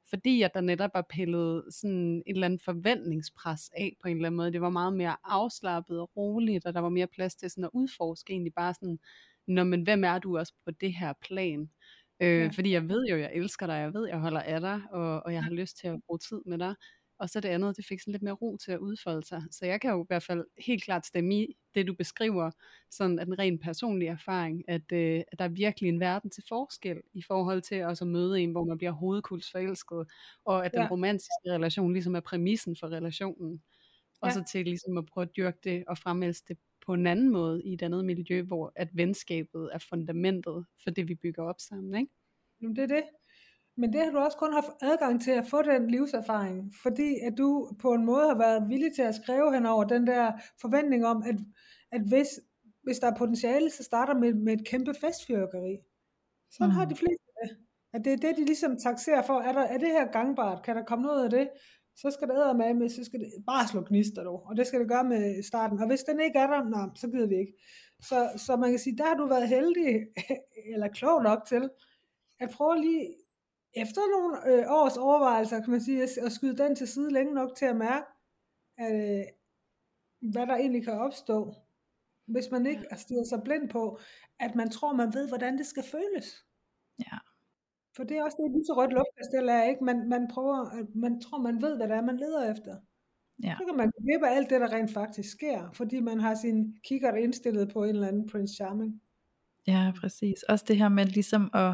Fordi 0.09 0.41
at 0.41 0.51
der 0.53 0.61
netop 0.61 0.91
var 0.93 1.05
pillet 1.09 1.63
sådan 1.69 2.23
et 2.27 2.33
eller 2.33 2.45
andet 2.45 2.61
forventningspres 2.61 3.69
af 3.77 3.95
på 4.01 4.07
en 4.07 4.17
eller 4.17 4.27
anden 4.27 4.37
måde. 4.37 4.51
Det 4.51 4.61
var 4.61 4.69
meget 4.69 4.93
mere 4.93 5.15
afslappet 5.23 5.99
og 5.99 6.11
roligt, 6.17 6.65
og 6.65 6.73
der 6.73 6.79
var 6.79 6.89
mere 6.89 7.07
plads 7.07 7.35
til 7.35 7.49
sådan 7.49 7.63
at 7.63 7.69
udforske 7.73 8.33
egentlig 8.33 8.53
bare 8.53 8.73
sådan, 8.73 8.99
Nå, 9.47 9.63
men 9.63 9.83
hvem 9.83 10.03
er 10.03 10.19
du 10.19 10.37
også 10.37 10.53
på 10.65 10.71
det 10.71 10.93
her 10.93 11.13
plan? 11.21 11.69
Øh, 12.19 12.41
ja. 12.41 12.47
Fordi 12.47 12.73
jeg 12.73 12.89
ved 12.89 13.05
jo, 13.07 13.17
jeg 13.17 13.31
elsker 13.33 13.67
dig, 13.67 13.73
jeg 13.73 13.93
ved, 13.93 14.07
jeg 14.07 14.19
holder 14.19 14.41
af 14.41 14.61
dig, 14.61 14.81
og, 14.91 15.23
og 15.25 15.33
jeg 15.33 15.43
har 15.43 15.51
lyst 15.51 15.77
til 15.77 15.87
at 15.87 15.99
bruge 16.07 16.19
tid 16.19 16.41
med 16.45 16.57
dig. 16.57 16.75
Og 17.21 17.29
så 17.29 17.39
det 17.39 17.49
andet, 17.49 17.77
det 17.77 17.85
fik 17.85 17.99
sådan 17.99 18.11
lidt 18.11 18.23
mere 18.23 18.33
ro 18.33 18.57
til 18.57 18.71
at 18.71 18.79
udfolde 18.79 19.27
sig. 19.27 19.43
Så 19.51 19.65
jeg 19.65 19.81
kan 19.81 19.91
jo 19.91 20.03
i 20.03 20.05
hvert 20.07 20.23
fald 20.23 20.45
helt 20.57 20.83
klart 20.83 21.05
stemme 21.05 21.35
i 21.35 21.55
det, 21.75 21.87
du 21.87 21.93
beskriver, 21.93 22.51
sådan 22.91 23.19
at 23.19 23.27
en 23.27 23.39
ren 23.39 23.59
personlig 23.59 24.07
erfaring, 24.07 24.63
at, 24.67 24.91
øh, 24.91 25.23
at 25.31 25.39
der 25.39 25.45
er 25.45 25.49
virkelig 25.49 25.89
en 25.89 25.99
verden 25.99 26.29
til 26.29 26.43
forskel 26.49 27.01
i 27.13 27.21
forhold 27.21 27.61
til 27.61 27.83
også 27.83 28.03
at 28.03 28.07
møde 28.07 28.41
en, 28.41 28.51
hvor 28.51 28.63
man 28.63 28.77
bliver 28.77 28.91
hovedkulsforelsket, 28.91 30.07
og 30.45 30.65
at 30.65 30.71
den 30.71 30.81
ja. 30.81 30.87
romantiske 30.91 31.45
relation 31.45 31.93
ligesom 31.93 32.15
er 32.15 32.19
præmissen 32.19 32.75
for 32.75 32.87
relationen. 32.87 33.61
Og 34.21 34.29
ja. 34.29 34.33
så 34.33 34.43
til 34.51 34.65
ligesom 34.65 34.97
at 34.97 35.05
prøve 35.05 35.23
at 35.25 35.35
dyrke 35.37 35.57
det 35.63 35.83
og 35.87 35.97
fremælse 35.97 36.43
det 36.47 36.57
på 36.85 36.93
en 36.93 37.07
anden 37.07 37.31
måde 37.31 37.63
i 37.63 37.73
et 37.73 37.81
andet 37.81 38.05
miljø, 38.05 38.41
hvor 38.41 38.73
at 38.75 38.89
venskabet 38.93 39.69
er 39.73 39.79
fundamentet 39.89 40.65
for 40.83 40.89
det, 40.89 41.07
vi 41.07 41.15
bygger 41.15 41.43
op 41.43 41.59
sammen, 41.59 41.95
ikke? 41.95 42.11
Jamen 42.61 42.75
det 42.75 42.83
er 42.83 42.87
det. 42.87 43.03
Men 43.77 43.93
det 43.93 44.01
har 44.01 44.11
du 44.11 44.17
også 44.17 44.37
kun 44.37 44.53
haft 44.53 44.71
adgang 44.81 45.21
til 45.21 45.31
at 45.31 45.47
få 45.47 45.61
den 45.61 45.91
livserfaring, 45.91 46.73
fordi 46.83 47.19
at 47.19 47.33
du 47.37 47.71
på 47.79 47.93
en 47.93 48.05
måde 48.05 48.27
har 48.27 48.37
været 48.37 48.69
villig 48.69 48.95
til 48.95 49.01
at 49.01 49.15
skrive 49.15 49.53
hen 49.53 49.65
over 49.65 49.83
den 49.83 50.07
der 50.07 50.31
forventning 50.61 51.05
om, 51.05 51.23
at, 51.25 51.35
at 51.91 52.01
hvis, 52.01 52.27
hvis 52.83 52.99
der 52.99 53.11
er 53.11 53.17
potentiale, 53.17 53.69
så 53.69 53.83
starter 53.83 54.13
med, 54.13 54.33
med 54.33 54.53
et 54.53 54.67
kæmpe 54.67 54.93
festfyrkeri. 55.01 55.77
Sådan 56.51 56.69
mm. 56.69 56.75
har 56.75 56.85
de 56.85 56.95
fleste 56.95 57.25
det. 57.43 57.57
At 57.93 58.05
det 58.05 58.13
er 58.13 58.17
det, 58.17 58.37
de 58.37 58.45
ligesom 58.45 58.77
taxerer 58.77 59.21
for. 59.21 59.33
Er, 59.33 59.53
der, 59.53 59.61
er 59.61 59.77
det 59.77 59.87
her 59.87 60.11
gangbart? 60.11 60.63
Kan 60.63 60.75
der 60.75 60.83
komme 60.85 61.03
noget 61.03 61.23
af 61.23 61.29
det? 61.29 61.49
Så 61.95 62.11
skal 62.11 62.27
det 62.27 62.55
med, 62.57 62.73
med, 62.73 62.89
så 62.89 63.03
skal 63.03 63.19
det 63.19 63.31
bare 63.47 63.67
slå 63.67 63.81
gnister 63.81 64.23
dog. 64.23 64.43
Og 64.45 64.57
det 64.57 64.67
skal 64.67 64.79
det 64.79 64.89
gøre 64.89 65.03
med 65.03 65.43
starten. 65.43 65.79
Og 65.79 65.87
hvis 65.87 66.03
den 66.03 66.19
ikke 66.19 66.39
er 66.39 66.47
der, 66.47 66.69
nej, 66.69 66.89
så 66.95 67.07
gider 67.07 67.27
vi 67.27 67.35
ikke. 67.35 67.53
Så, 68.01 68.29
så 68.37 68.55
man 68.55 68.69
kan 68.69 68.79
sige, 68.79 68.97
der 68.97 69.07
har 69.07 69.15
du 69.15 69.27
været 69.27 69.47
heldig, 69.47 70.07
eller 70.73 70.87
klog 70.87 71.23
nok 71.23 71.45
til, 71.47 71.69
at 72.39 72.49
prøve 72.49 72.81
lige 72.81 73.15
efter 73.73 74.01
nogle 74.15 74.31
øh, 74.51 74.65
års 74.67 74.97
overvejelser, 74.97 75.61
kan 75.61 75.71
man 75.71 75.81
sige, 75.81 76.03
at, 76.03 76.17
at 76.17 76.31
skyde 76.31 76.57
den 76.57 76.75
til 76.75 76.87
side 76.87 77.13
længe 77.13 77.33
nok 77.33 77.55
til 77.55 77.65
at 77.65 77.75
mærke, 77.75 78.05
at, 78.77 78.93
øh, 78.93 79.25
hvad 80.31 80.47
der 80.47 80.55
egentlig 80.55 80.83
kan 80.83 80.93
opstå, 80.93 81.53
hvis 82.25 82.51
man 82.51 82.65
ikke 82.65 82.85
stiger 82.97 83.23
sig 83.23 83.41
blind 83.43 83.69
på, 83.69 83.99
at 84.39 84.55
man 84.55 84.69
tror, 84.69 84.93
man 84.93 85.13
ved, 85.13 85.27
hvordan 85.27 85.57
det 85.57 85.65
skal 85.65 85.83
føles. 85.83 86.45
Ja. 86.99 87.17
For 87.95 88.03
det 88.03 88.17
er 88.17 88.23
også 88.23 88.37
det, 88.37 88.67
så 88.67 88.73
rødt 88.77 88.93
luftkastel 88.93 89.49
er, 89.49 89.63
ikke? 89.63 89.83
Man, 89.83 90.09
man, 90.09 90.27
prøver, 90.27 90.85
man 90.95 91.21
tror, 91.21 91.37
man 91.37 91.61
ved, 91.61 91.77
hvad 91.77 91.87
det 91.87 91.95
er, 91.95 92.01
man 92.01 92.17
leder 92.17 92.51
efter. 92.51 92.75
Ja. 93.43 93.55
Så 93.59 93.65
kan 93.65 93.77
man 93.77 93.91
glemme 94.01 94.29
alt 94.29 94.49
det, 94.49 94.61
der 94.61 94.73
rent 94.73 94.93
faktisk 94.93 95.29
sker, 95.31 95.71
fordi 95.73 95.99
man 95.99 96.19
har 96.19 96.35
sin 96.35 96.77
kikkert 96.83 97.17
indstillet 97.17 97.73
på 97.73 97.83
en 97.83 97.89
eller 97.89 98.07
anden 98.07 98.29
Prince 98.29 98.55
Charming. 98.55 99.01
Ja, 99.67 99.91
præcis. 100.01 100.43
Også 100.43 100.65
det 100.67 100.77
her 100.77 100.89
med 100.89 101.05
ligesom 101.05 101.49
at 101.53 101.73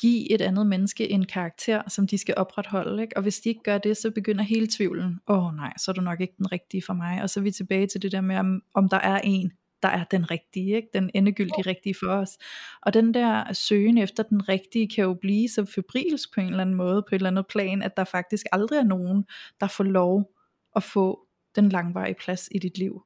give 0.00 0.32
et 0.32 0.40
andet 0.40 0.66
menneske 0.66 1.10
en 1.10 1.26
karakter, 1.26 1.82
som 1.88 2.06
de 2.06 2.18
skal 2.18 2.34
opretholde. 2.36 3.02
Ikke? 3.02 3.16
Og 3.16 3.22
hvis 3.22 3.40
de 3.40 3.48
ikke 3.48 3.62
gør 3.62 3.78
det, 3.78 3.96
så 3.96 4.10
begynder 4.10 4.44
hele 4.44 4.68
tvivlen. 4.76 5.20
Åh 5.28 5.46
oh, 5.46 5.56
nej, 5.56 5.72
så 5.78 5.90
er 5.90 5.92
du 5.92 6.00
nok 6.00 6.20
ikke 6.20 6.34
den 6.38 6.52
rigtige 6.52 6.82
for 6.86 6.94
mig. 6.94 7.22
Og 7.22 7.30
så 7.30 7.40
er 7.40 7.44
vi 7.44 7.50
tilbage 7.50 7.86
til 7.86 8.02
det 8.02 8.12
der 8.12 8.20
med, 8.20 8.36
om, 8.36 8.62
om 8.74 8.88
der 8.88 8.96
er 8.96 9.20
en, 9.24 9.52
der 9.82 9.88
er 9.88 10.04
den 10.04 10.30
rigtige, 10.30 10.76
ikke? 10.76 10.88
den 10.94 11.10
endegyldige 11.14 11.62
rigtige 11.66 11.94
for 12.00 12.12
os. 12.12 12.38
Og 12.82 12.94
den 12.94 13.14
der 13.14 13.52
søgen 13.52 13.98
efter 13.98 14.22
den 14.22 14.48
rigtige 14.48 14.88
kan 14.88 15.04
jo 15.04 15.14
blive 15.14 15.48
så 15.48 15.64
febrilsk 15.64 16.34
på 16.34 16.40
en 16.40 16.46
eller 16.46 16.60
anden 16.60 16.76
måde, 16.76 17.02
på 17.08 17.14
et 17.14 17.18
eller 17.18 17.30
andet 17.30 17.46
plan, 17.46 17.82
at 17.82 17.96
der 17.96 18.04
faktisk 18.04 18.46
aldrig 18.52 18.78
er 18.78 18.84
nogen, 18.84 19.24
der 19.60 19.66
får 19.66 19.84
lov 19.84 20.30
at 20.76 20.82
få 20.82 21.20
den 21.56 21.68
langvarige 21.68 22.14
plads 22.14 22.48
i 22.52 22.58
dit 22.58 22.78
liv 22.78 23.02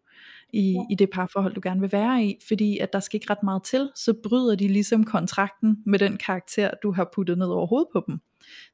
i, 0.52 0.72
ja. 0.72 0.84
i 0.90 0.94
det 0.94 1.10
parforhold, 1.10 1.54
du 1.54 1.60
gerne 1.62 1.80
vil 1.80 1.92
være 1.92 2.24
i, 2.24 2.36
fordi 2.48 2.78
at 2.78 2.92
der 2.92 3.00
skal 3.00 3.16
ikke 3.16 3.30
ret 3.30 3.42
meget 3.42 3.62
til, 3.62 3.90
så 3.94 4.14
bryder 4.28 4.54
de 4.54 4.68
ligesom 4.68 5.04
kontrakten 5.04 5.82
med 5.86 5.98
den 5.98 6.16
karakter, 6.16 6.70
du 6.82 6.92
har 6.92 7.10
puttet 7.14 7.38
ned 7.38 7.46
over 7.46 7.66
hovedet 7.66 7.88
på 7.92 8.04
dem. 8.06 8.20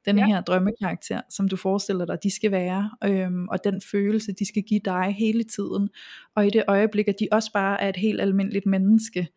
Den 0.04 0.18
ja. 0.18 0.26
her 0.26 0.40
drømmekarakter, 0.40 1.20
som 1.30 1.48
du 1.48 1.56
forestiller 1.56 2.04
dig, 2.04 2.18
de 2.22 2.30
skal 2.30 2.50
være, 2.50 2.90
øhm, 3.04 3.48
og 3.48 3.64
den 3.64 3.80
følelse, 3.90 4.32
de 4.32 4.46
skal 4.46 4.62
give 4.62 4.80
dig 4.84 5.14
hele 5.18 5.44
tiden. 5.44 5.88
Og 6.36 6.46
i 6.46 6.50
det 6.50 6.64
øjeblik, 6.68 7.08
at 7.08 7.14
de 7.20 7.28
også 7.32 7.52
bare 7.52 7.82
er 7.82 7.88
et 7.88 7.96
helt 7.96 8.20
almindeligt 8.20 8.66
menneske, 8.66 9.28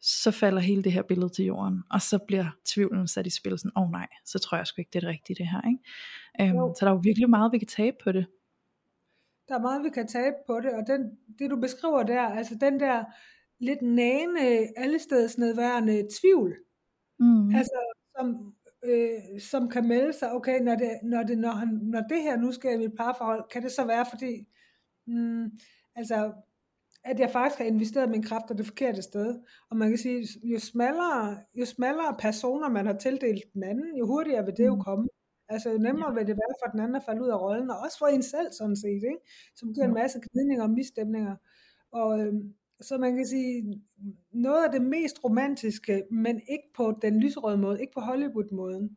så 0.00 0.30
falder 0.30 0.60
hele 0.60 0.82
det 0.82 0.92
her 0.92 1.02
billede 1.02 1.28
til 1.28 1.44
jorden, 1.44 1.82
og 1.90 2.02
så 2.02 2.18
bliver 2.26 2.46
tvivlen 2.64 3.08
sat 3.08 3.26
i 3.26 3.30
spil, 3.30 3.58
sådan, 3.58 3.72
åh 3.76 3.82
oh, 3.82 3.90
nej, 3.90 4.06
så 4.24 4.38
tror 4.38 4.56
jeg 4.56 4.66
sgu 4.66 4.80
ikke, 4.80 4.90
det 4.92 4.96
er 4.96 5.00
det 5.00 5.08
rigtige 5.08 5.36
det 5.36 5.48
her. 5.48 5.60
Ikke? 5.68 6.50
Øhm, 6.54 6.74
så 6.74 6.78
der 6.80 6.86
er 6.86 6.90
jo 6.94 7.00
virkelig 7.02 7.30
meget, 7.30 7.52
vi 7.52 7.58
kan 7.58 7.68
tabe 7.68 7.96
på 8.04 8.12
det 8.12 8.26
der 9.48 9.54
er 9.54 9.60
meget, 9.60 9.84
vi 9.84 9.90
kan 9.90 10.06
tabe 10.06 10.36
på 10.46 10.60
det, 10.60 10.72
og 10.72 10.86
den, 10.86 11.18
det 11.38 11.50
du 11.50 11.56
beskriver 11.56 12.02
der, 12.02 12.22
altså 12.22 12.54
den 12.60 12.80
der 12.80 13.04
lidt 13.58 13.82
næne, 13.82 14.40
allestedsnedværende 14.76 16.08
tvivl, 16.20 16.56
mm. 17.18 17.54
altså 17.54 18.02
som, 18.16 18.54
øh, 18.84 19.40
som 19.40 19.68
kan 19.68 19.88
melde 19.88 20.12
sig, 20.12 20.32
okay, 20.32 20.60
når 20.60 20.74
det, 20.74 20.90
når, 21.02 21.22
det, 21.22 21.38
når, 21.38 21.50
han, 21.50 21.68
når 21.82 22.00
det 22.00 22.22
her 22.22 22.36
nu 22.36 22.52
skal 22.52 22.74
i 22.74 22.78
mit 22.78 22.96
parforhold, 22.96 23.44
kan 23.50 23.62
det 23.62 23.72
så 23.72 23.84
være, 23.84 24.06
fordi, 24.10 24.46
mm, 25.06 25.50
altså, 25.96 26.32
at 27.04 27.20
jeg 27.20 27.30
faktisk 27.30 27.58
har 27.58 27.66
investeret 27.66 28.10
min 28.10 28.22
kræfter 28.22 28.54
det 28.54 28.66
forkerte 28.66 29.02
sted. 29.02 29.40
Og 29.70 29.76
man 29.76 29.88
kan 29.88 29.98
sige, 29.98 30.26
jo 30.42 30.58
smallere, 30.58 31.38
jo 31.54 31.64
smallere 31.64 32.16
personer 32.18 32.68
man 32.68 32.86
har 32.86 32.98
tildelt 32.98 33.44
den 33.54 33.62
anden, 33.62 33.96
jo 33.98 34.06
hurtigere 34.06 34.44
vil 34.44 34.56
det 34.56 34.66
jo 34.66 34.74
mm. 34.74 34.80
komme. 34.80 35.08
Altså 35.48 35.70
jo 35.70 35.78
nemmere 35.78 36.14
vil 36.14 36.26
det 36.26 36.36
være 36.36 36.54
for 36.64 36.70
den 36.70 36.80
anden 36.80 36.96
at 36.96 37.04
falde 37.04 37.22
ud 37.22 37.28
af 37.28 37.40
rollen, 37.40 37.70
og 37.70 37.78
også 37.78 37.98
for 37.98 38.06
en 38.06 38.22
selv 38.22 38.52
sådan 38.52 38.76
set, 38.76 38.94
ikke? 38.94 39.18
som 39.54 39.74
giver 39.74 39.86
en 39.86 39.94
masse 39.94 40.20
gnidninger 40.20 40.64
og 40.64 40.70
misstemninger. 40.70 41.36
Og, 41.92 42.20
øhm, 42.20 42.54
så 42.80 42.98
man 42.98 43.16
kan 43.16 43.26
sige, 43.26 43.82
noget 44.30 44.64
af 44.64 44.72
det 44.72 44.82
mest 44.82 45.24
romantiske, 45.24 46.04
men 46.10 46.40
ikke 46.48 46.68
på 46.74 46.98
den 47.02 47.20
lyserøde 47.20 47.58
måde, 47.58 47.80
ikke 47.80 47.92
på 47.92 48.00
Hollywood-måden, 48.00 48.96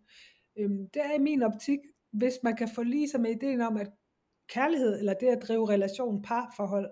øhm, 0.55 0.89
det 0.93 1.01
er 1.05 1.13
i 1.13 1.19
min 1.19 1.43
optik, 1.43 1.79
hvis 2.11 2.33
man 2.43 2.55
kan 2.55 2.69
forlige 2.75 3.09
sig 3.09 3.21
med 3.21 3.31
ideen 3.31 3.61
om, 3.61 3.77
at 3.77 3.91
kærlighed, 4.47 4.99
eller 4.99 5.13
det 5.13 5.27
at 5.27 5.43
drive 5.47 5.69
relation, 5.69 6.21
parforhold, 6.21 6.89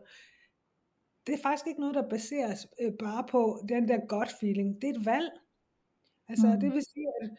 det 1.28 1.34
er 1.34 1.42
faktisk 1.44 1.68
ikke 1.68 1.80
noget, 1.80 1.96
der 1.96 2.10
baseres 2.10 2.68
øh, 2.82 2.92
bare 3.00 3.26
på 3.30 3.66
den 3.70 3.88
der 3.88 4.08
godt 4.08 4.30
feeling. 4.40 4.82
Det 4.82 4.90
er 4.90 5.00
et 5.00 5.06
valg. 5.06 5.32
Altså 6.30 6.48
mm. 6.48 6.60
det 6.60 6.74
vil 6.74 6.84
sige, 6.94 7.08
at 7.22 7.30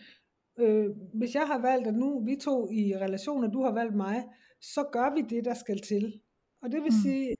øh, 0.59 0.87
hvis 1.15 1.35
jeg 1.35 1.47
har 1.47 1.59
valgt, 1.59 1.87
at 1.87 1.95
nu 1.95 2.25
vi 2.25 2.37
to 2.37 2.71
i 2.71 2.97
relation, 2.97 3.45
og 3.45 3.53
du 3.53 3.63
har 3.63 3.73
valgt 3.73 3.97
mig, 3.97 4.25
så 4.61 4.89
gør 4.93 5.15
vi 5.15 5.21
det, 5.21 5.45
der 5.45 5.55
skal 5.55 5.81
til. 5.81 6.21
Og 6.63 6.73
det 6.73 6.83
vil 6.83 6.93
mm. 6.93 7.03
sige, 7.03 7.37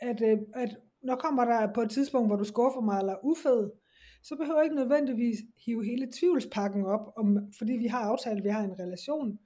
at, 0.00 0.22
øh, 0.22 0.38
at 0.54 0.76
når 1.02 1.16
kommer 1.16 1.44
der 1.44 1.72
på 1.72 1.82
et 1.82 1.90
tidspunkt, 1.90 2.28
hvor 2.28 2.36
du 2.36 2.44
skuffer 2.44 2.80
mig 2.80 2.98
eller 2.98 3.24
ufed, 3.24 3.70
så 4.22 4.36
behøver 4.36 4.58
jeg 4.58 4.64
ikke 4.64 4.76
nødvendigvis 4.76 5.38
hive 5.64 5.84
hele 5.84 6.08
tvivlspakken 6.20 6.84
op, 6.84 7.12
om, 7.16 7.38
fordi 7.58 7.72
vi 7.72 7.86
har 7.86 7.98
aftalt, 7.98 8.38
at 8.38 8.44
vi 8.44 8.48
har 8.48 8.64
en 8.64 8.78
relation. 8.78 9.38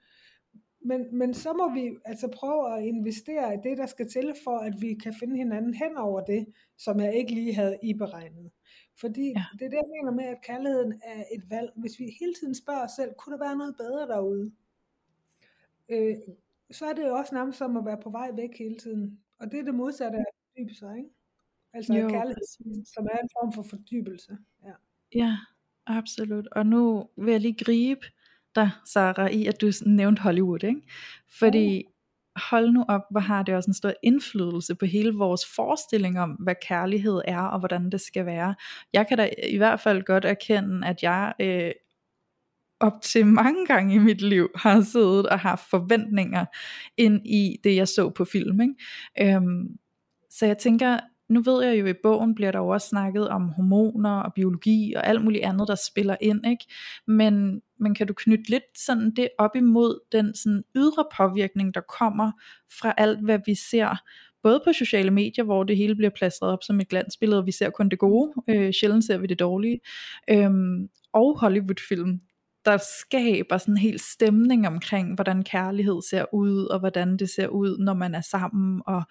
Men, 0.86 1.18
men 1.18 1.34
så 1.34 1.52
må 1.52 1.74
vi 1.74 1.90
altså 2.04 2.28
prøve 2.28 2.76
at 2.76 2.84
investere 2.84 3.54
i 3.54 3.58
det, 3.68 3.78
der 3.78 3.86
skal 3.86 4.10
til, 4.10 4.34
for 4.44 4.58
at 4.58 4.74
vi 4.80 4.94
kan 4.94 5.14
finde 5.20 5.36
hinanden 5.36 5.74
hen 5.74 5.96
over 5.96 6.20
det, 6.20 6.46
som 6.78 7.00
jeg 7.00 7.14
ikke 7.14 7.34
lige 7.34 7.54
havde 7.54 7.78
i 7.82 7.94
beregnet. 7.94 8.50
Fordi 9.00 9.26
ja. 9.36 9.44
det 9.58 9.64
er 9.64 9.68
det, 9.68 9.76
jeg 9.76 9.92
mener 9.96 10.12
med, 10.12 10.24
at 10.24 10.42
kærligheden 10.42 11.00
er 11.04 11.24
et 11.34 11.50
valg. 11.50 11.72
Hvis 11.76 11.98
vi 11.98 12.04
hele 12.20 12.34
tiden 12.34 12.54
spørger 12.54 12.84
os 12.84 12.90
selv, 12.90 13.14
kunne 13.14 13.36
der 13.36 13.44
være 13.44 13.56
noget 13.56 13.76
bedre 13.76 14.06
derude? 14.06 14.52
Øh, 15.88 16.16
så 16.70 16.86
er 16.86 16.92
det 16.92 17.02
jo 17.02 17.14
også 17.14 17.34
nærmest 17.34 17.58
som 17.58 17.76
at 17.76 17.84
være 17.84 18.00
på 18.02 18.10
vej 18.10 18.30
væk 18.34 18.58
hele 18.58 18.78
tiden. 18.78 19.20
Og 19.38 19.50
det 19.50 19.60
er 19.60 19.64
det 19.64 19.74
modsatte 19.74 20.18
af 20.18 20.20
at 20.20 20.34
fordybe 20.42 20.74
sig, 20.74 20.98
ikke? 20.98 21.10
Altså 21.72 21.94
jo, 21.94 22.08
kærlighed, 22.08 22.84
som 22.94 23.06
er 23.12 23.18
en 23.18 23.28
form 23.32 23.52
for 23.52 23.62
fordybelse. 23.62 24.38
Ja. 24.64 24.72
ja, 25.14 25.36
absolut. 25.86 26.46
Og 26.46 26.66
nu 26.66 27.08
vil 27.16 27.32
jeg 27.32 27.40
lige 27.40 27.64
gribe 27.64 28.06
dig, 28.54 28.70
Sarah, 28.86 29.32
i 29.32 29.46
at 29.46 29.60
du 29.60 29.70
nævnte 29.86 30.22
Hollywood, 30.22 30.64
ikke? 30.64 30.82
Fordi 31.38 31.84
hold 32.36 32.70
nu 32.70 32.84
op, 32.88 33.02
hvor 33.10 33.20
har 33.20 33.42
det 33.42 33.54
også 33.54 33.70
en 33.70 33.74
stor 33.74 33.92
indflydelse 34.02 34.74
på 34.74 34.86
hele 34.86 35.12
vores 35.12 35.46
forestilling 35.56 36.20
om, 36.20 36.30
hvad 36.30 36.54
kærlighed 36.62 37.20
er, 37.24 37.40
og 37.40 37.58
hvordan 37.58 37.90
det 37.90 38.00
skal 38.00 38.26
være. 38.26 38.54
Jeg 38.92 39.06
kan 39.08 39.18
da 39.18 39.30
i 39.48 39.56
hvert 39.56 39.80
fald 39.80 40.02
godt 40.02 40.24
erkende, 40.24 40.86
at 40.86 41.02
jeg 41.02 41.32
øh, 41.40 41.70
op 42.80 43.02
til 43.02 43.26
mange 43.26 43.66
gange 43.66 43.94
i 43.94 43.98
mit 43.98 44.22
liv 44.22 44.48
har 44.54 44.80
siddet 44.80 45.26
og 45.26 45.40
haft 45.40 45.70
forventninger 45.70 46.44
ind 46.96 47.26
i 47.26 47.56
det, 47.64 47.76
jeg 47.76 47.88
så 47.88 48.10
på 48.10 48.24
film. 48.24 48.60
Ikke? 48.60 49.34
Øhm, 49.34 49.66
så 50.30 50.46
jeg 50.46 50.58
tænker, 50.58 50.98
nu 51.28 51.42
ved 51.42 51.64
jeg 51.64 51.78
jo, 51.78 51.84
at 51.84 51.96
i 51.96 51.98
bogen 52.02 52.34
bliver 52.34 52.52
der 52.52 52.58
jo 52.58 52.68
også 52.68 52.88
snakket 52.88 53.28
om 53.28 53.48
hormoner 53.48 54.20
og 54.20 54.32
biologi 54.34 54.94
og 54.96 55.06
alt 55.06 55.24
muligt 55.24 55.44
andet, 55.44 55.68
der 55.68 55.74
spiller 55.74 56.16
ind, 56.20 56.46
ikke? 56.46 56.64
Men, 57.06 57.62
men 57.80 57.94
kan 57.94 58.06
du 58.06 58.14
knytte 58.16 58.50
lidt 58.50 58.78
sådan 58.78 59.10
det 59.10 59.28
op 59.38 59.56
imod 59.56 60.00
den 60.12 60.34
sådan 60.34 60.64
ydre 60.76 61.04
påvirkning, 61.16 61.74
der 61.74 61.80
kommer 61.98 62.32
fra 62.80 62.94
alt, 62.96 63.24
hvad 63.24 63.38
vi 63.46 63.54
ser, 63.54 63.96
både 64.42 64.60
på 64.64 64.72
sociale 64.72 65.10
medier, 65.10 65.44
hvor 65.44 65.64
det 65.64 65.76
hele 65.76 65.94
bliver 65.94 66.10
plastret 66.10 66.50
op 66.50 66.62
som 66.62 66.80
et 66.80 66.88
glansbillede, 66.88 67.38
og 67.38 67.46
vi 67.46 67.52
ser 67.52 67.70
kun 67.70 67.88
det 67.88 67.98
gode, 67.98 68.32
øh, 68.48 68.72
sjældent 68.72 69.04
ser 69.04 69.18
vi 69.18 69.26
det 69.26 69.38
dårlige, 69.38 69.80
øhm, 70.30 70.88
og 71.12 71.38
Hollywood-film, 71.40 72.20
der 72.64 72.78
skaber 73.00 73.58
sådan 73.58 73.74
en 73.74 73.78
helt 73.78 74.00
stemning 74.00 74.66
omkring, 74.66 75.14
hvordan 75.14 75.42
kærlighed 75.42 76.02
ser 76.10 76.24
ud, 76.34 76.64
og 76.64 76.80
hvordan 76.80 77.16
det 77.16 77.30
ser 77.30 77.48
ud, 77.48 77.78
når 77.78 77.94
man 77.94 78.14
er 78.14 78.20
sammen, 78.20 78.82
og 78.86 79.02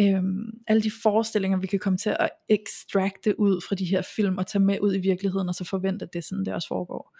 øhm, 0.00 0.60
alle 0.66 0.82
de 0.82 0.90
forestillinger, 1.02 1.58
vi 1.58 1.66
kan 1.66 1.78
komme 1.78 1.96
til 1.96 2.16
at 2.20 2.30
ekstrakte 2.48 3.40
ud 3.40 3.60
fra 3.68 3.74
de 3.74 3.84
her 3.84 4.02
film, 4.16 4.38
og 4.38 4.46
tage 4.46 4.62
med 4.62 4.80
ud 4.80 4.94
i 4.94 4.98
virkeligheden, 4.98 5.48
og 5.48 5.54
så 5.54 5.64
forvente, 5.64 6.04
at 6.04 6.12
det 6.12 6.18
er 6.18 6.22
sådan, 6.22 6.44
det 6.44 6.54
også 6.54 6.68
foregår. 6.68 7.16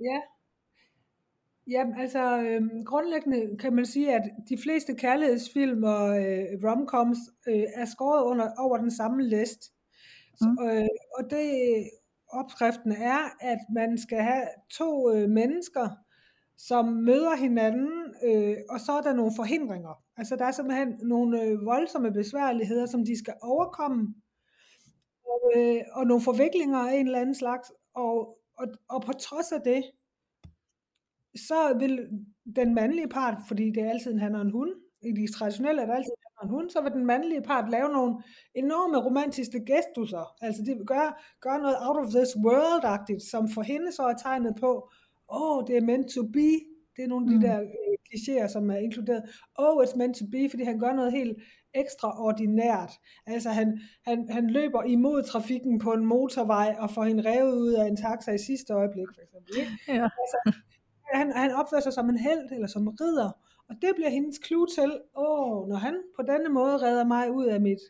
Ja, 0.00 0.20
Jamen 1.68 1.94
altså 2.00 2.38
øhm, 2.38 2.84
grundlæggende 2.84 3.56
kan 3.58 3.74
man 3.74 3.86
sige, 3.86 4.14
at 4.14 4.22
de 4.48 4.58
fleste 4.62 4.94
kærlighedsfilm 4.94 5.84
og 5.84 6.24
øh, 6.24 6.46
romcoms 6.64 7.18
øh, 7.48 7.64
er 7.74 7.84
skåret 7.84 8.24
under, 8.24 8.50
over 8.58 8.76
den 8.76 8.90
samme 8.90 9.22
list. 9.22 9.62
Så, 10.34 10.56
mm. 10.58 10.68
øh, 10.68 10.88
og 11.18 11.30
det 11.30 11.50
opskriften 12.28 12.92
er, 12.92 13.18
at 13.40 13.58
man 13.74 13.98
skal 13.98 14.18
have 14.18 14.46
to 14.70 15.12
øh, 15.12 15.28
mennesker, 15.28 15.88
som 16.58 16.84
møder 16.84 17.36
hinanden, 17.36 18.14
øh, 18.24 18.56
og 18.70 18.80
så 18.80 18.92
er 18.92 19.02
der 19.02 19.12
nogle 19.12 19.32
forhindringer. 19.36 20.02
Altså 20.16 20.36
der 20.36 20.44
er 20.44 20.52
simpelthen 20.52 20.98
nogle 21.02 21.42
øh, 21.42 21.66
voldsomme 21.66 22.12
besværligheder, 22.12 22.86
som 22.86 23.04
de 23.04 23.18
skal 23.18 23.34
overkomme, 23.42 24.14
og, 25.24 25.52
øh, 25.56 25.80
og 25.92 26.06
nogle 26.06 26.22
forviklinger 26.22 26.78
af 26.78 26.94
en 26.94 27.06
eller 27.06 27.20
anden 27.20 27.34
slags, 27.34 27.72
og, 27.94 28.38
og, 28.58 28.66
og 28.88 29.02
på 29.02 29.12
trods 29.12 29.52
af 29.52 29.60
det, 29.64 29.84
så 31.36 31.76
vil 31.78 32.08
den 32.56 32.74
mandlige 32.74 33.08
part, 33.08 33.38
fordi 33.48 33.70
det 33.70 33.82
er 33.82 33.90
altid 33.90 34.12
en 34.12 34.18
han 34.20 34.34
og 34.34 34.42
en 34.42 34.50
hund, 34.50 34.70
i 35.02 35.12
de 35.12 35.32
traditionelle 35.32 35.82
er 35.82 35.86
det 35.86 35.94
altid 35.94 36.12
en 36.12 36.38
og 36.38 36.44
en 36.44 36.50
hund, 36.50 36.70
så 36.70 36.80
vil 36.80 36.92
den 36.92 37.06
mandlige 37.06 37.42
part 37.42 37.70
lave 37.70 37.88
nogle 37.88 38.22
enorme 38.54 38.98
romantiske 39.04 39.64
gestusser. 39.66 40.34
Altså 40.40 40.62
de 40.66 40.74
vil 40.74 40.86
gøre, 40.86 41.12
gøre 41.40 41.58
noget 41.58 41.76
out 41.80 41.96
of 41.96 42.12
this 42.16 42.36
world-agtigt, 42.46 43.30
som 43.30 43.48
for 43.48 43.62
hende 43.62 43.92
så 43.92 44.02
er 44.02 44.14
tegnet 44.14 44.54
på, 44.60 44.90
åh, 45.28 45.58
oh, 45.58 45.66
det 45.66 45.76
er 45.76 45.80
meant 45.80 46.08
to 46.14 46.22
be. 46.22 46.50
Det 46.96 47.04
er 47.04 47.08
nogle 47.08 47.26
af 47.26 47.30
de 47.30 47.36
mm. 47.36 47.42
der 47.42 47.60
øh, 47.60 47.96
klichéer, 48.08 48.48
som 48.48 48.70
er 48.70 48.76
inkluderet. 48.76 49.22
Oh, 49.58 49.84
it's 49.84 49.96
meant 49.96 50.16
to 50.16 50.24
be, 50.32 50.50
fordi 50.50 50.62
han 50.62 50.78
gør 50.78 50.92
noget 50.92 51.12
helt 51.12 51.38
ekstraordinært. 51.74 52.92
Altså 53.26 53.50
han, 53.50 53.80
han, 54.06 54.28
han 54.30 54.50
løber 54.50 54.82
imod 54.82 55.22
trafikken 55.22 55.78
på 55.78 55.92
en 55.92 56.06
motorvej 56.06 56.76
og 56.78 56.90
får 56.90 57.04
hende 57.04 57.30
revet 57.30 57.54
ud 57.54 57.72
af 57.72 57.86
en 57.86 57.96
taxa 57.96 58.32
i 58.32 58.38
sidste 58.38 58.72
øjeblik, 58.72 59.06
for 59.14 59.22
eksempel. 59.22 59.52
Ikke? 59.60 59.72
Ja. 59.98 60.08
Altså, 60.22 60.60
han, 61.14 61.32
han 61.32 61.50
opfører 61.50 61.80
sig 61.80 61.92
som 61.92 62.08
en 62.08 62.18
held 62.18 62.52
eller 62.52 62.66
som 62.66 62.88
ridder, 62.88 63.30
og 63.68 63.74
det 63.82 63.90
bliver 63.94 64.10
hendes 64.10 64.40
clue 64.46 64.66
til, 64.66 65.00
åh, 65.16 65.68
når 65.68 65.76
han 65.76 65.94
på 66.16 66.22
denne 66.22 66.48
måde 66.48 66.76
redder 66.76 67.04
mig 67.04 67.32
ud 67.32 67.46
af 67.46 67.60
mit 67.60 67.82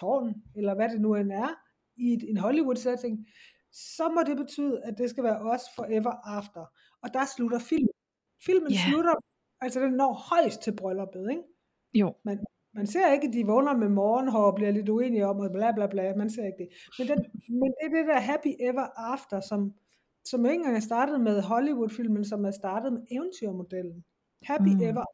tårn, 0.00 0.34
eller 0.56 0.74
hvad 0.74 0.88
det 0.88 1.00
nu 1.00 1.14
end 1.14 1.32
er, 1.32 1.50
i 1.96 2.12
et, 2.12 2.30
en 2.30 2.36
Hollywood-setting, 2.36 3.26
så 3.74 4.08
må 4.08 4.20
det 4.26 4.36
betyde, 4.36 4.82
at 4.82 4.98
det 4.98 5.10
skal 5.10 5.24
være 5.24 5.38
os 5.38 5.62
forever 5.76 6.12
after. 6.38 6.64
Og 7.02 7.14
der 7.14 7.24
slutter 7.36 7.58
filmen. 7.58 7.94
Filmen 8.46 8.72
yeah. 8.72 8.88
slutter, 8.88 9.14
altså 9.60 9.80
den 9.80 9.92
når 9.92 10.12
højst 10.12 10.60
til 10.60 10.76
brylluppet, 10.76 11.30
ikke? 11.30 11.42
Jo. 11.94 12.14
Man, 12.24 12.44
man 12.74 12.86
ser 12.86 13.12
ikke, 13.12 13.26
at 13.28 13.32
de 13.32 13.46
vågner 13.46 13.76
med 13.76 13.88
morgenhår 13.88 14.46
og 14.50 14.54
bliver 14.54 14.70
lidt 14.70 14.88
uenige 14.88 15.26
om, 15.26 15.38
og 15.38 15.50
bla 15.52 15.72
bla 15.72 15.86
bla, 15.86 16.14
man 16.16 16.30
ser 16.30 16.46
ikke 16.46 16.58
det. 16.58 16.68
Men, 16.98 17.08
den, 17.08 17.18
men 17.60 17.74
det 17.76 17.84
er 17.86 17.96
det 17.96 18.06
der 18.06 18.20
happy 18.20 18.52
ever 18.60 18.86
after, 19.12 19.40
som, 19.40 19.74
som 20.24 20.44
ikke 20.44 20.54
engang 20.54 20.76
er 20.76 20.80
startet 20.80 21.20
med 21.20 21.42
Hollywood-filmen, 21.42 22.24
som 22.24 22.44
er 22.44 22.50
startet 22.50 22.92
med 22.92 23.02
eventyrmodellen. 23.10 24.04
Happy 24.42 24.74
mm. 24.74 24.80
ever. 24.80 25.04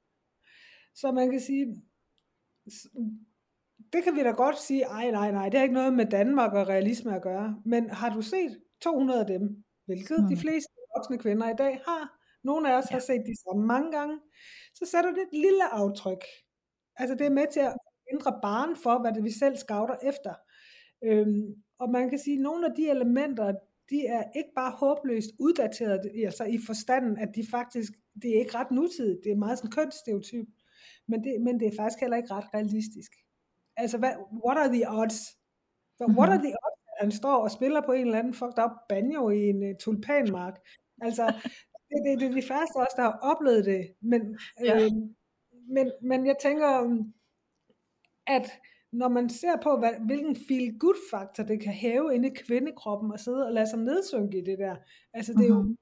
Så 0.94 1.12
man 1.12 1.30
kan 1.30 1.40
sige, 1.40 1.82
det 3.92 4.04
kan 4.04 4.14
vi 4.16 4.22
da 4.22 4.30
godt 4.30 4.58
sige, 4.58 4.82
ej 4.82 5.10
nej 5.10 5.30
nej, 5.30 5.48
det 5.48 5.58
har 5.58 5.62
ikke 5.62 5.74
noget 5.74 5.92
med 5.92 6.06
Danmark 6.06 6.52
og 6.52 6.68
realisme 6.68 7.16
at 7.16 7.22
gøre. 7.22 7.62
Men 7.64 7.90
har 7.90 8.14
du 8.14 8.22
set 8.22 8.60
200 8.82 9.20
af 9.20 9.26
dem, 9.26 9.64
hvilket 9.86 10.20
mm. 10.20 10.28
de 10.28 10.36
fleste 10.36 10.72
voksne 10.96 11.18
kvinder 11.18 11.50
i 11.50 11.56
dag 11.58 11.80
har, 11.86 12.20
nogle 12.44 12.72
af 12.72 12.78
os 12.78 12.90
ja. 12.90 12.94
har 12.94 13.00
set 13.00 13.22
de 13.26 13.36
samme 13.44 13.66
mange 13.66 13.92
gange, 13.92 14.18
så 14.74 14.86
sætter 14.86 15.10
det 15.10 15.22
et 15.22 15.38
lille 15.38 15.64
aftryk. 15.72 16.24
Altså 16.96 17.14
det 17.14 17.26
er 17.26 17.30
med 17.30 17.46
til 17.52 17.60
at 17.60 17.76
ændre 18.12 18.38
barn 18.42 18.76
for, 18.76 18.98
hvad 19.00 19.12
det 19.12 19.24
vi 19.24 19.30
selv 19.30 19.56
scouter 19.56 19.96
efter. 20.02 20.34
Øhm, 21.04 21.54
og 21.78 21.90
man 21.90 22.10
kan 22.10 22.18
sige, 22.18 22.36
at 22.36 22.42
nogle 22.42 22.66
af 22.66 22.72
de 22.76 22.90
elementer, 22.90 23.54
de 23.90 24.06
er 24.06 24.22
ikke 24.36 24.50
bare 24.56 24.70
håbløst 24.70 25.30
uddateret, 25.38 26.00
altså 26.24 26.44
i 26.44 26.58
forstanden, 26.66 27.18
at 27.18 27.28
de 27.34 27.46
faktisk, 27.50 27.92
det 28.22 28.30
er 28.30 28.38
ikke 28.38 28.54
ret 28.54 28.70
nutidigt, 28.70 29.20
det 29.24 29.32
er 29.32 29.36
meget 29.36 29.58
sådan 29.58 29.70
kønsstereotyp, 29.70 30.46
men 31.08 31.24
det, 31.24 31.40
men 31.40 31.60
det 31.60 31.68
er 31.68 31.76
faktisk 31.76 32.00
heller 32.00 32.16
ikke 32.16 32.34
ret 32.34 32.54
realistisk. 32.54 33.12
Altså, 33.80 33.98
hvad, 33.98 34.12
what 34.44 34.56
are 34.58 34.72
the 34.76 34.84
odds? 35.00 35.18
What 36.18 36.28
are 36.32 36.42
the 36.46 36.54
odds, 36.64 36.80
at 36.92 36.98
han 37.04 37.12
står 37.12 37.36
og 37.42 37.50
spiller 37.50 37.80
på 37.86 37.92
en 37.92 38.06
eller 38.06 38.18
anden 38.18 38.34
fucked 38.34 38.64
up 38.64 38.74
banjo 38.88 39.30
i 39.30 39.42
en 39.52 39.62
uh, 39.68 39.76
tulpanmark? 39.80 40.56
Altså, 41.06 41.24
det, 41.90 41.98
det, 42.04 42.20
det 42.20 42.26
er 42.30 42.40
de 42.40 42.48
første 42.52 42.76
også, 42.76 42.94
der 42.96 43.02
har 43.02 43.18
oplevet 43.30 43.64
det, 43.64 43.82
men, 44.00 44.38
ja. 44.64 44.74
øh, 44.76 44.90
men, 45.74 45.92
men 46.02 46.26
jeg 46.26 46.36
tænker, 46.42 46.68
at 48.26 48.46
når 48.92 49.08
man 49.08 49.28
ser 49.28 49.56
på, 49.62 49.78
hvad, 49.78 49.92
hvilken 50.06 50.36
feel-good-faktor 50.36 51.42
det 51.42 51.60
kan 51.62 51.72
have 51.72 52.14
inde 52.14 52.28
i 52.28 52.34
kvindekroppen 52.34 53.12
og 53.12 53.20
sidde 53.20 53.46
og 53.46 53.52
lade 53.52 53.66
sig 53.66 53.78
nedsynke 53.78 54.38
i 54.38 54.44
det 54.44 54.58
der, 54.58 54.76
altså 55.14 55.32
det 55.32 55.44
er 55.44 55.48
jo, 55.48 55.62
mm-hmm. 55.62 55.76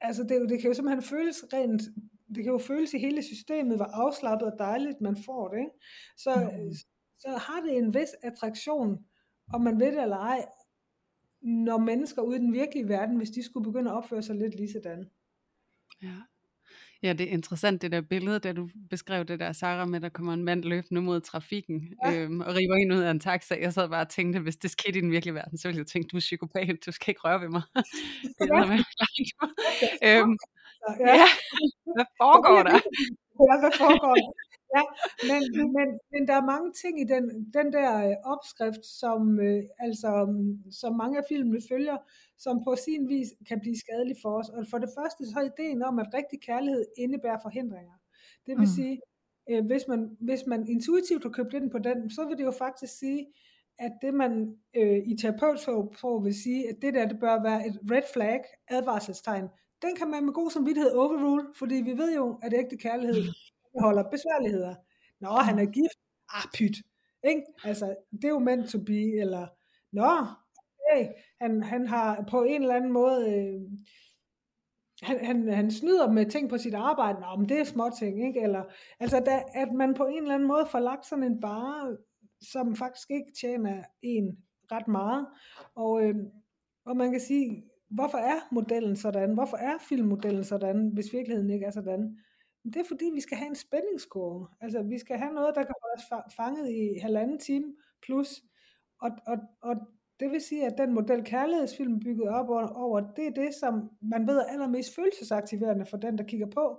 altså 0.00 0.22
det, 0.22 0.32
er 0.32 0.40
jo, 0.40 0.46
det 0.46 0.60
kan 0.60 0.68
jo 0.68 0.74
simpelthen 0.74 1.02
føles 1.02 1.44
rent, 1.52 1.82
det 2.34 2.44
kan 2.44 2.52
jo 2.52 2.58
føles 2.58 2.94
i 2.94 2.98
hele 2.98 3.22
systemet, 3.22 3.76
hvor 3.76 3.90
afslappet 4.04 4.52
og 4.52 4.58
dejligt 4.58 5.00
man 5.00 5.16
får 5.26 5.48
det, 5.48 5.58
ikke? 5.58 5.70
Så, 6.16 6.34
mm-hmm. 6.36 6.72
så 6.72 6.86
har 7.28 7.60
det 7.60 7.76
en 7.76 7.94
vis 7.94 8.08
attraktion, 8.22 8.98
om 9.54 9.60
man 9.60 9.80
ved 9.80 9.92
det 9.92 10.02
eller 10.02 10.16
ej, 10.16 10.44
når 11.42 11.78
mennesker 11.78 12.22
ude 12.22 12.36
i 12.36 12.40
den 12.40 12.52
virkelige 12.52 12.88
verden, 12.88 13.16
hvis 13.16 13.30
de 13.30 13.42
skulle 13.44 13.64
begynde 13.64 13.90
at 13.90 13.96
opføre 13.96 14.22
sig 14.22 14.36
lidt 14.36 14.54
lige 14.54 14.72
sådan. 14.72 15.10
Ja. 16.02 16.16
Ja, 17.02 17.12
det 17.12 17.28
er 17.28 17.30
interessant 17.32 17.82
det 17.82 17.92
der 17.92 18.00
billede, 18.00 18.38
da 18.38 18.52
du 18.52 18.68
beskrev 18.90 19.24
det 19.24 19.40
der, 19.40 19.52
Sarah, 19.52 19.88
med 19.88 19.96
at 19.96 20.02
der 20.02 20.08
kommer 20.08 20.32
en 20.32 20.44
mand 20.44 20.62
løbende 20.64 21.00
mod 21.02 21.20
trafikken 21.20 21.94
Ja. 22.04 22.12
øhm, 22.14 22.40
og 22.40 22.46
river 22.46 22.74
en 22.76 22.92
ud 22.92 22.98
af 22.98 23.10
en 23.10 23.20
taxa. 23.20 23.54
Jeg 23.60 23.72
sad 23.72 23.88
bare 23.88 24.00
og 24.00 24.08
tænkte, 24.08 24.40
hvis 24.40 24.56
det 24.56 24.70
skete 24.70 24.98
i 24.98 25.02
den 25.02 25.10
virkelige 25.10 25.34
verden, 25.34 25.58
så 25.58 25.68
ville 25.68 25.78
jeg 25.78 25.86
tænke, 25.86 26.08
du 26.08 26.16
er 26.16 26.20
psykopat, 26.20 26.76
du 26.86 26.92
skal 26.92 27.10
ikke 27.10 27.20
røre 27.24 27.40
ved 27.40 27.48
mig. 27.48 27.62
det 28.38 28.48
er 28.50 28.66
med 28.66 28.78
øhm, 30.08 30.36
Så, 30.80 30.96
ja. 31.00 31.26
hvad 31.96 32.06
foregår 32.22 32.62
der? 32.68 32.78
Ja, 33.42 33.54
hvad 33.62 33.72
foregår 33.78 34.14
der? 34.14 34.32
Ja, 34.76 34.82
men, 35.30 35.42
men, 35.76 35.88
men 36.12 36.22
der 36.28 36.34
er 36.40 36.46
mange 36.54 36.72
ting 36.82 37.00
i 37.00 37.04
den, 37.04 37.24
den 37.54 37.72
der 37.72 38.08
øh, 38.08 38.16
opskrift, 38.24 38.84
som, 39.00 39.40
øh, 39.40 39.62
altså, 39.78 40.10
mm, 40.24 40.72
som 40.72 40.96
mange 40.96 41.18
af 41.18 41.24
filmene 41.28 41.60
følger, 41.70 41.96
som 42.38 42.64
på 42.64 42.76
sin 42.84 43.08
vis 43.08 43.28
kan 43.48 43.60
blive 43.60 43.78
skadelig 43.78 44.16
for 44.22 44.38
os. 44.38 44.48
Og 44.48 44.66
for 44.70 44.78
det 44.78 44.90
første 44.98 45.26
så 45.26 45.34
er 45.40 45.48
ideen 45.52 45.82
om, 45.82 45.98
at 45.98 46.06
rigtig 46.14 46.40
kærlighed 46.40 46.84
indebærer 46.98 47.38
forhindringer. 47.42 47.92
Det 48.46 48.54
vil 48.58 48.68
Mm. 48.68 48.74
sige, 48.76 49.00
øh, 49.50 49.66
hvis, 49.66 49.82
man, 49.88 50.16
hvis 50.20 50.42
man 50.46 50.66
intuitivt 50.68 51.22
har 51.22 51.30
købt 51.30 51.54
ind 51.54 51.70
på 51.70 51.78
den, 51.78 52.10
så 52.10 52.24
vil 52.28 52.38
det 52.38 52.44
jo 52.44 52.50
faktisk 52.50 52.98
sige, 52.98 53.26
at 53.78 53.92
det 54.02 54.14
man 54.14 54.56
øh, 54.76 54.98
i 55.06 55.16
terapeutsprog 55.16 56.24
vil 56.24 56.34
sige, 56.42 56.68
at 56.68 56.76
det 56.82 56.94
der 56.94 57.08
det 57.08 57.20
bør 57.20 57.42
være 57.42 57.66
et 57.66 57.78
red 57.90 58.02
flag, 58.12 58.40
advarselstegn, 58.68 59.48
den 59.82 59.96
kan 59.96 60.10
man 60.10 60.24
med 60.24 60.32
god 60.32 60.50
samvittighed 60.50 60.90
overrule, 60.92 61.44
fordi 61.56 61.74
vi 61.74 61.98
ved 61.98 62.14
jo, 62.16 62.38
at 62.42 62.52
ægte 62.54 62.76
kærlighed 62.76 63.24
indeholder 63.74 64.10
besværligheder. 64.10 64.74
Nå, 65.20 65.28
han 65.28 65.58
er 65.58 65.66
gift. 65.66 65.98
Ah, 66.28 66.46
pyt. 66.54 66.76
Ikke? 67.24 67.42
Altså, 67.64 67.96
det 68.12 68.24
er 68.24 68.28
jo 68.28 68.38
meant 68.38 68.70
to 68.70 68.78
be, 68.78 69.20
eller 69.20 69.46
Nå, 69.92 70.26
okay, 70.80 71.08
han, 71.40 71.62
han 71.62 71.86
har 71.86 72.24
på 72.30 72.42
en 72.42 72.62
eller 72.62 72.74
anden 72.74 72.92
måde, 72.92 73.30
øh, 73.34 73.60
han, 75.02 75.24
han, 75.24 75.48
han 75.48 75.70
snyder 75.70 76.10
med 76.10 76.26
ting 76.26 76.50
på 76.50 76.58
sit 76.58 76.74
arbejde, 76.74 77.20
Nå, 77.20 77.36
men 77.36 77.48
det 77.48 77.60
er 77.60 77.64
små 77.64 77.90
ting, 77.98 78.26
ikke? 78.26 78.40
Eller, 78.40 78.64
altså, 79.00 79.20
da, 79.20 79.42
at 79.54 79.72
man 79.72 79.94
på 79.94 80.06
en 80.06 80.22
eller 80.22 80.34
anden 80.34 80.48
måde 80.48 80.66
får 80.66 80.78
lagt 80.78 81.06
sådan 81.06 81.24
en 81.24 81.40
bare, 81.40 81.96
som 82.52 82.76
faktisk 82.76 83.10
ikke 83.10 83.32
tjener 83.40 83.82
en 84.02 84.36
ret 84.72 84.88
meget. 84.88 85.26
Og, 85.74 86.02
øh, 86.04 86.14
og 86.84 86.96
man 86.96 87.10
kan 87.10 87.20
sige, 87.20 87.62
hvorfor 87.90 88.18
er 88.18 88.48
modellen 88.52 88.96
sådan? 88.96 89.34
Hvorfor 89.34 89.56
er 89.56 89.78
filmmodellen 89.88 90.44
sådan, 90.44 90.90
hvis 90.94 91.12
virkeligheden 91.12 91.50
ikke 91.50 91.66
er 91.66 91.70
sådan? 91.70 92.18
Det 92.64 92.76
er 92.76 92.84
fordi, 92.88 93.04
vi 93.14 93.20
skal 93.20 93.36
have 93.36 93.48
en 93.48 93.54
spændingskurve. 93.54 94.48
Altså, 94.60 94.82
vi 94.82 94.98
skal 94.98 95.16
have 95.18 95.32
noget, 95.34 95.54
der 95.54 95.62
kan 95.62 95.74
holde 95.82 95.94
os 95.96 96.02
fa- 96.12 96.36
fanget 96.36 96.70
i 96.70 96.98
halvanden 96.98 97.38
time 97.38 97.74
plus. 98.02 98.42
Og, 99.00 99.10
og, 99.26 99.36
og 99.60 99.76
det 100.20 100.30
vil 100.30 100.40
sige, 100.40 100.66
at 100.66 100.78
den 100.78 100.94
model 100.94 101.24
kærlighedsfilm 101.24 102.00
bygget 102.00 102.28
op 102.28 102.48
over, 102.76 103.00
det 103.16 103.26
er 103.26 103.30
det, 103.30 103.54
som 103.54 103.90
man 104.02 104.26
ved 104.26 104.36
er 104.38 104.44
allermest 104.44 104.94
følelsesaktiverende 104.94 105.86
for 105.86 105.96
den, 105.96 106.18
der 106.18 106.24
kigger 106.24 106.46
på. 106.46 106.78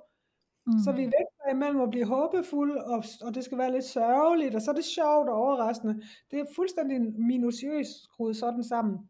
Mm. 0.66 0.74
Så 0.84 0.92
vi 0.92 1.02
vægter 1.02 1.52
imellem 1.52 1.82
at 1.82 1.90
blive 1.90 2.06
håbefulde, 2.06 2.84
og, 2.86 3.04
og 3.22 3.36
det 3.36 3.44
skal 3.44 3.58
være 3.58 3.72
lidt 3.72 3.84
sørgeligt, 3.86 4.56
og 4.56 4.62
så 4.62 4.72
er 4.72 4.76
det 4.76 4.86
sjovt 4.86 5.30
og 5.30 5.36
overraskende. 5.36 6.02
Det 6.32 6.40
er 6.40 6.46
fuldstændig 6.56 7.02
minutiøst 7.20 8.04
skruet 8.04 8.36
sådan 8.38 8.64
sammen 8.64 9.10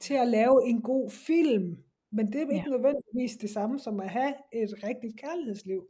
til 0.00 0.14
at 0.14 0.28
lave 0.28 0.66
en 0.68 0.82
god 0.82 1.10
film. 1.10 1.76
Men 2.10 2.26
det 2.26 2.34
er 2.34 2.40
ikke 2.40 2.54
Ja. 2.54 2.64
nødvendigvis 2.64 3.36
det 3.36 3.50
samme 3.50 3.78
som 3.78 4.00
at 4.00 4.10
have 4.10 4.34
et 4.52 4.74
rigtigt 4.84 5.20
kærlighedsliv. 5.20 5.86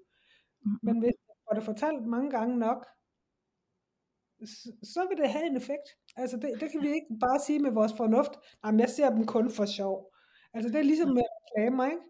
Men 0.83 0.99
hvis 0.99 1.17
man 1.27 1.37
får 1.45 1.55
det 1.55 1.65
fortalt 1.65 2.07
mange 2.07 2.31
gange 2.31 2.59
nok, 2.59 2.87
så, 4.45 4.73
så 4.83 5.07
vil 5.09 5.19
det 5.19 5.29
have 5.31 5.47
en 5.47 5.57
effekt. 5.57 5.89
Altså 6.17 6.37
det, 6.37 6.61
det 6.61 6.71
kan 6.71 6.83
vi 6.83 6.89
ikke 6.89 7.13
bare 7.21 7.41
sige 7.41 7.59
med 7.59 7.71
vores 7.71 7.93
fornuft, 7.97 8.33
jamen 8.65 8.81
jeg 8.81 8.91
ser 8.91 9.11
dem 9.11 9.27
kun 9.27 9.51
for 9.51 9.67
sjov. 9.67 10.13
Altså 10.55 10.69
det 10.73 10.79
er 10.79 10.83
ligesom 10.83 11.09
med 11.09 11.23
reklamer, 11.23 11.85
ikke? 11.85 12.03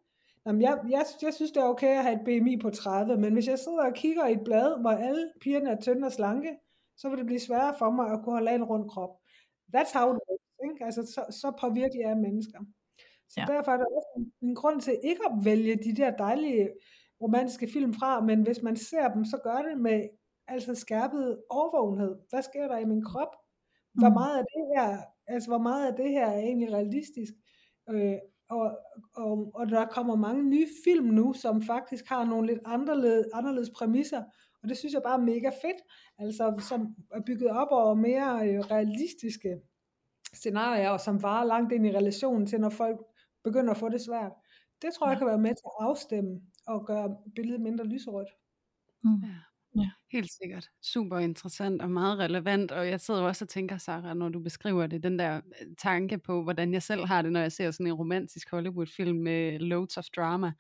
Jamen 0.47 0.63
jeg, 0.63 0.81
jeg, 0.89 1.05
jeg 1.23 1.35
synes 1.35 1.53
det 1.53 1.61
er 1.61 1.65
okay 1.75 1.99
at 1.99 2.03
have 2.03 2.15
et 2.15 2.25
BMI 2.25 2.57
på 2.57 2.71
30, 2.71 3.17
men 3.17 3.33
hvis 3.33 3.47
jeg 3.47 3.59
sidder 3.59 3.85
og 3.85 3.95
kigger 3.95 4.27
i 4.27 4.33
et 4.33 4.45
blad, 4.45 4.81
hvor 4.81 4.91
alle 4.91 5.33
pigerne 5.41 5.71
er 5.71 5.81
tynde 5.81 6.07
og 6.07 6.13
slanke, 6.13 6.57
så 6.97 7.09
vil 7.09 7.19
det 7.19 7.27
blive 7.27 7.41
sværere 7.41 7.75
for 7.79 7.91
mig 7.91 8.07
at 8.13 8.21
kunne 8.25 8.33
holde 8.33 8.55
en 8.55 8.65
rund 8.65 8.89
krop. 8.91 9.11
That's 9.77 9.99
how 9.99 10.07
it 10.13 10.21
works, 10.29 10.71
ikke? 10.71 10.85
Altså 10.85 11.03
så, 11.15 11.23
så 11.41 11.53
påvirkelige 11.61 12.05
er 12.05 12.15
mennesker. 12.15 12.59
Så 13.29 13.35
Ja. 13.37 13.45
ja. 13.49 13.57
derfor 13.57 13.73
er 13.73 13.77
der 13.77 13.85
også 13.97 14.11
en, 14.17 14.49
en 14.49 14.55
grund 14.55 14.81
til 14.81 14.95
ikke 15.05 15.21
at 15.31 15.45
vælge 15.45 15.77
de 15.77 15.97
der 15.97 16.17
dejlige 16.17 16.69
romantiske 17.23 17.69
film 17.73 17.95
fra, 17.95 18.21
men 18.21 18.43
hvis 18.43 18.63
man 18.63 18.77
ser 18.77 19.09
dem, 19.09 19.25
så 19.25 19.39
gør 19.45 19.63
det 19.69 19.81
med 19.81 20.03
altså 20.49 20.75
skærpet 20.75 21.39
overvågenhed. 21.51 22.17
Hvad 22.31 22.43
sker 22.43 22.69
der 22.69 22.79
i 22.79 22.85
min 22.85 23.05
krop? 23.05 23.37
Hvor 23.95 24.09
Mm. 24.09 24.15
meget 24.15 24.39
af 24.39 24.45
det 24.45 24.65
her, 24.77 24.99
altså 25.27 25.49
hvor 25.51 25.59
meget 25.59 25.87
af 25.91 25.97
det 25.97 26.11
her 26.11 26.27
er 26.27 26.39
egentlig 26.39 26.73
realistisk? 26.73 27.33
Øh, 27.91 28.17
og, 28.51 28.79
og, 29.17 29.51
og 29.55 29.69
der 29.71 29.87
kommer 29.87 30.17
mange 30.17 30.43
nye 30.45 30.67
film 30.85 31.05
nu, 31.07 31.33
som 31.33 31.63
faktisk 31.63 32.09
har 32.09 32.25
nogle 32.25 32.47
lidt 32.47 32.61
anderledes, 32.65 33.27
anderledes 33.35 33.71
præmisser, 33.79 34.23
og 34.63 34.69
det 34.69 34.77
synes 34.77 34.95
jeg 34.95 35.03
bare 35.03 35.21
er 35.21 35.25
mega 35.25 35.49
fedt, 35.49 35.81
altså 36.19 36.55
som 36.69 36.95
er 37.13 37.21
bygget 37.27 37.51
op 37.51 37.69
over 37.71 37.95
mere 37.95 38.49
øh, 38.49 38.59
realistiske 38.61 39.57
scenarier, 40.35 40.91
og 40.91 41.01
som 41.01 41.23
varer 41.23 41.45
langt 41.45 41.73
ind 41.73 41.87
i 41.87 41.97
relationen 41.97 42.47
til, 42.47 42.61
når 42.61 42.69
folk 42.71 42.99
begynder 43.45 43.71
at 43.71 43.77
få 43.77 43.89
det 43.89 44.01
svært. 44.01 44.33
Det 44.83 44.93
tror 44.95 45.09
jeg 45.09 45.19
kan 45.19 45.27
være 45.27 45.39
med 45.39 45.51
til 45.55 45.65
at 45.67 45.87
afstemme 45.87 46.41
og 46.67 46.87
gøre 46.87 47.17
billedet 47.35 47.61
mindre 47.61 47.85
lyserødt. 47.87 48.29
Mm. 49.05 49.23
Helt 50.13 50.33
sikkert. 50.43 50.69
Super 50.83 51.19
interessant 51.19 51.83
og 51.83 51.91
meget 51.91 52.19
relevant. 52.19 52.73
Og 52.73 52.89
jeg 52.89 53.01
sidder 53.01 53.23
også 53.23 53.45
og 53.45 53.49
tænker, 53.49 53.79
Sarah, 53.79 54.17
når 54.17 54.29
du 54.29 54.41
beskriver 54.41 54.87
det, 54.87 55.03
den 55.03 55.19
der 55.19 55.37
øh, 55.37 55.67
tanke 55.79 56.19
på, 56.19 56.43
hvordan 56.43 56.73
jeg 56.73 56.83
selv 56.83 57.05
har 57.07 57.23
det, 57.23 57.33
når 57.33 57.41
jeg 57.41 57.53
ser 57.53 57.71
sådan 57.71 57.87
en 57.87 57.93
romantisk 57.93 58.51
Hollywood-film 58.51 59.19
med 59.19 59.59
loads 59.59 59.97
of 59.97 60.05
drama. 60.17 60.53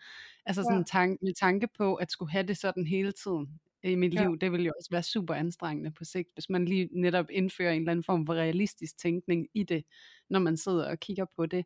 Altså 0.47 0.63
sådan 0.63 0.75
Ja. 0.75 0.79
en 0.79 0.85
tanke, 0.85 1.25
med 1.25 1.35
tanke 1.35 1.69
på 1.79 1.95
at 1.95 2.11
skulle 2.11 2.33
have 2.33 2.47
det 2.47 2.57
sådan 2.57 2.87
hele 2.87 3.13
tiden 3.13 3.61
i 3.85 3.95
mit 3.95 4.15
Ja. 4.15 4.23
liv, 4.23 4.39
det 4.39 4.53
vil 4.53 4.65
jo 4.65 4.73
også 4.79 4.91
være 4.91 5.03
super 5.03 5.35
anstrengende 5.35 5.91
på 5.91 6.05
sigt, 6.05 6.29
hvis 6.35 6.49
man 6.51 6.65
lige 6.65 6.89
netop 6.93 7.27
indfører 7.31 7.73
en 7.73 7.81
eller 7.83 7.91
anden 7.93 8.05
form 8.05 8.27
for 8.27 8.35
realistisk 8.35 8.99
tænkning 8.99 9.49
i 9.55 9.63
det, 9.63 9.85
når 10.31 10.39
man 10.41 10.57
sidder 10.57 10.91
og 10.91 11.01
kigger 11.01 11.25
på 11.37 11.47
det. 11.47 11.65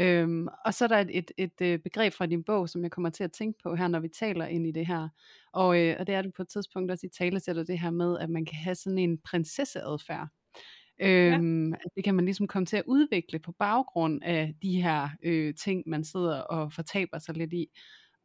Øhm, 0.00 0.48
og 0.64 0.74
så 0.74 0.84
er 0.84 0.88
der 0.88 0.98
et, 0.98 1.10
et, 1.10 1.30
et, 1.36 1.60
et 1.60 1.82
begreb 1.82 2.12
fra 2.12 2.26
din 2.26 2.44
bog, 2.44 2.68
som 2.68 2.82
jeg 2.82 2.90
kommer 2.90 3.10
til 3.10 3.24
at 3.24 3.32
tænke 3.32 3.58
på 3.62 3.74
her, 3.74 3.88
når 3.88 4.00
vi 4.00 4.08
taler 4.08 4.46
ind 4.46 4.66
i 4.66 4.70
det 4.70 4.86
her. 4.86 5.08
Og, 5.52 5.80
øh, 5.80 5.96
og 5.98 6.06
det 6.06 6.14
er 6.14 6.22
du 6.22 6.30
på 6.36 6.42
et 6.42 6.48
tidspunkt 6.48 6.90
også 6.90 7.06
i 7.06 7.10
tale 7.18 7.40
sætter 7.40 7.64
det 7.64 7.78
her 7.78 7.90
med, 7.90 8.18
at 8.18 8.30
man 8.30 8.44
kan 8.44 8.56
have 8.56 8.74
sådan 8.74 8.98
en 8.98 9.18
prinsesseadfærd. 9.18 10.28
Øhm, 11.02 11.72
at 11.72 11.90
det 11.96 12.04
kan 12.04 12.14
man 12.14 12.24
ligesom 12.24 12.46
komme 12.46 12.66
til 12.66 12.76
at 12.76 12.82
udvikle 12.86 13.38
på 13.38 13.52
baggrund 13.52 14.20
af 14.24 14.54
de 14.62 14.82
her 14.82 15.08
øh, 15.22 15.54
ting, 15.54 15.82
man 15.86 16.04
sidder 16.04 16.40
og 16.40 16.72
fortaber 16.72 17.18
sig 17.18 17.36
lidt 17.36 17.52
i. 17.52 17.66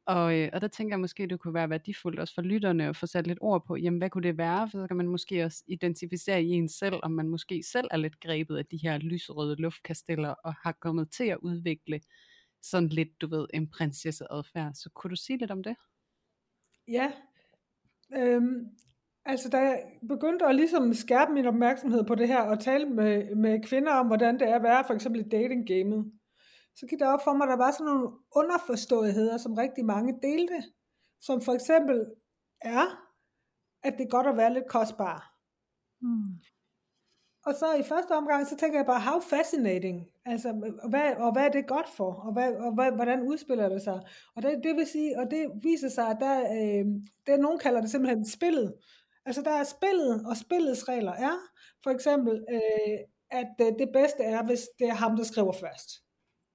Og, 0.06 0.40
øh, 0.40 0.50
og 0.54 0.62
der 0.62 0.68
tænker 0.68 0.96
jeg 0.96 1.00
måske, 1.00 1.24
at 1.24 1.30
det 1.30 1.40
kunne 1.40 1.54
være 1.54 1.70
værdifuldt 1.70 2.20
også 2.20 2.34
for 2.34 2.42
lytterne 2.42 2.88
at 2.88 2.96
få 2.96 3.06
sat 3.06 3.28
lidt 3.28 3.38
ord 3.42 3.66
på, 3.68 3.76
jamen 3.76 3.98
hvad 3.98 4.10
kunne 4.10 4.24
det 4.24 4.38
være? 4.38 4.70
For 4.70 4.78
så 4.78 4.88
kan 4.88 4.98
man 4.98 5.08
måske 5.08 5.44
også 5.44 5.64
identificere 5.68 6.44
i 6.44 6.50
en 6.50 6.70
selv, 6.70 6.96
om 7.04 7.12
man 7.12 7.30
måske 7.30 7.64
selv 7.64 7.88
er 7.92 7.98
lidt 7.98 8.20
grebet 8.20 8.58
af 8.58 8.66
de 8.66 8.78
her 8.78 8.98
lyserøde 8.98 9.56
luftkasteller, 9.56 10.30
og 10.30 10.54
har 10.54 10.72
kommet 10.72 11.12
til 11.12 11.24
at 11.24 11.38
udvikle 11.38 12.00
sådan 12.62 12.90
lidt, 12.90 13.22
du 13.22 13.28
ved, 13.28 13.48
en 13.54 13.70
prinsesseadfærd. 13.70 14.74
Så 14.74 14.90
kunne 14.96 15.12
du 15.12 15.16
sige 15.16 15.38
lidt 15.38 15.52
om 15.52 15.64
det? 15.64 15.76
Ja, 16.88 17.12
øhm, 18.18 18.68
altså 19.26 19.50
da 19.50 19.58
jeg 19.58 19.84
begyndte 20.08 20.46
at 20.46 20.56
ligesom 20.56 20.94
skærpe 20.94 21.34
min 21.34 21.46
opmærksomhed 21.46 22.04
på 22.04 22.16
det 22.16 22.28
her, 22.28 22.42
og 22.42 22.60
tale 22.60 22.86
med, 22.86 23.36
med 23.36 23.64
kvinder 23.64 23.94
om, 23.94 24.08
hvordan 24.08 24.40
det 24.40 24.50
er 24.50 24.56
at 24.56 24.64
være 24.64 24.84
for 24.88 24.94
eksempel 24.94 25.22
i 25.22 25.30
datinggamet, 25.30 26.12
så 26.76 26.86
gik 26.90 27.00
det 27.00 27.08
op 27.08 27.24
for 27.24 27.34
mig, 27.34 27.44
at 27.46 27.50
der 27.50 27.66
var 27.66 27.72
sådan 27.72 27.86
nogle 27.86 28.10
underforståetheder, 28.36 29.38
som 29.38 29.54
rigtig 29.54 29.86
mange 29.86 30.20
delte, 30.24 30.64
som 31.22 31.42
for 31.42 31.54
eksempel 31.54 32.06
er, 32.62 32.86
at 33.84 33.94
det 33.98 34.04
er 34.04 34.10
godt 34.10 34.28
at 34.28 34.38
være 34.38 34.54
lidt 34.54 34.68
kostbar. 34.68 35.36
Mm. 36.02 36.40
Og 37.46 37.54
så 37.54 37.74
i 37.74 37.84
første 37.84 38.12
omgang, 38.12 38.48
så 38.48 38.56
tænker 38.58 38.80
jeg 38.80 38.86
bare, 38.86 39.02
how 39.02 39.20
fascinating, 39.20 40.08
altså, 40.26 40.50
og 40.84 40.90
hvad, 40.90 41.16
og 41.16 41.32
hvad 41.32 41.46
er 41.46 41.50
det 41.50 41.68
godt 41.68 41.90
for, 41.90 42.14
og, 42.14 42.34
hvad, 42.34 42.56
og 42.56 42.74
hvad, 42.74 42.92
hvordan 42.92 43.22
udspiller 43.22 43.70
det 43.70 43.82
sig? 43.82 44.00
Og 44.36 44.42
det, 44.42 44.64
det 44.64 44.76
vil 44.76 44.88
sige, 44.88 45.20
og 45.20 45.32
det 45.32 45.52
viser 45.64 45.90
sig, 45.90 46.08
at 46.08 46.18
der, 46.20 46.40
øh, 46.40 46.86
det 47.28 47.40
nogen 47.40 47.60
kalder 47.60 47.82
det 47.82 47.92
simpelthen 47.92 48.26
spillet. 48.26 48.74
Altså 49.26 49.42
der 49.42 49.52
er 49.52 49.64
spillet, 49.64 50.26
og 50.26 50.38
spillets 50.38 50.88
regler 50.88 51.12
er, 51.12 51.38
for 51.84 51.90
eksempel, 51.90 52.46
øh, 52.54 52.98
at 53.32 53.54
øh, 53.62 53.68
det 53.80 53.90
bedste 53.94 54.24
er, 54.24 54.44
hvis 54.44 54.62
det 54.80 54.88
er 54.88 54.94
ham, 54.94 55.16
der 55.16 55.24
skriver 55.24 55.54
først. 55.54 56.05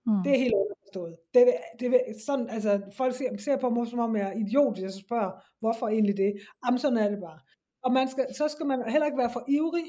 Mm. 0.06 0.22
Det 0.24 0.32
er 0.32 0.38
helt 0.44 0.54
underforstået. 0.54 1.16
Det, 1.34 1.42
det, 1.80 1.88
sådan, 2.26 2.48
altså, 2.50 2.80
folk 2.96 3.14
ser, 3.14 3.36
ser 3.38 3.56
på 3.56 3.70
mig, 3.70 3.86
som 3.86 3.98
om 3.98 4.16
jeg 4.16 4.28
er 4.28 4.38
idiot, 4.42 4.72
hvis 4.74 4.82
jeg 4.82 4.92
så 4.92 4.98
spørger, 5.08 5.32
hvorfor 5.60 5.88
egentlig 5.88 6.16
det? 6.16 6.32
Jamen, 6.64 6.78
sådan 6.78 6.98
er 6.98 7.08
det 7.08 7.20
bare. 7.20 7.40
Og 7.82 7.92
man 7.92 8.08
skal, 8.08 8.26
så 8.34 8.48
skal 8.48 8.66
man 8.66 8.90
heller 8.90 9.06
ikke 9.06 9.18
være 9.18 9.32
for 9.32 9.44
ivrig. 9.48 9.88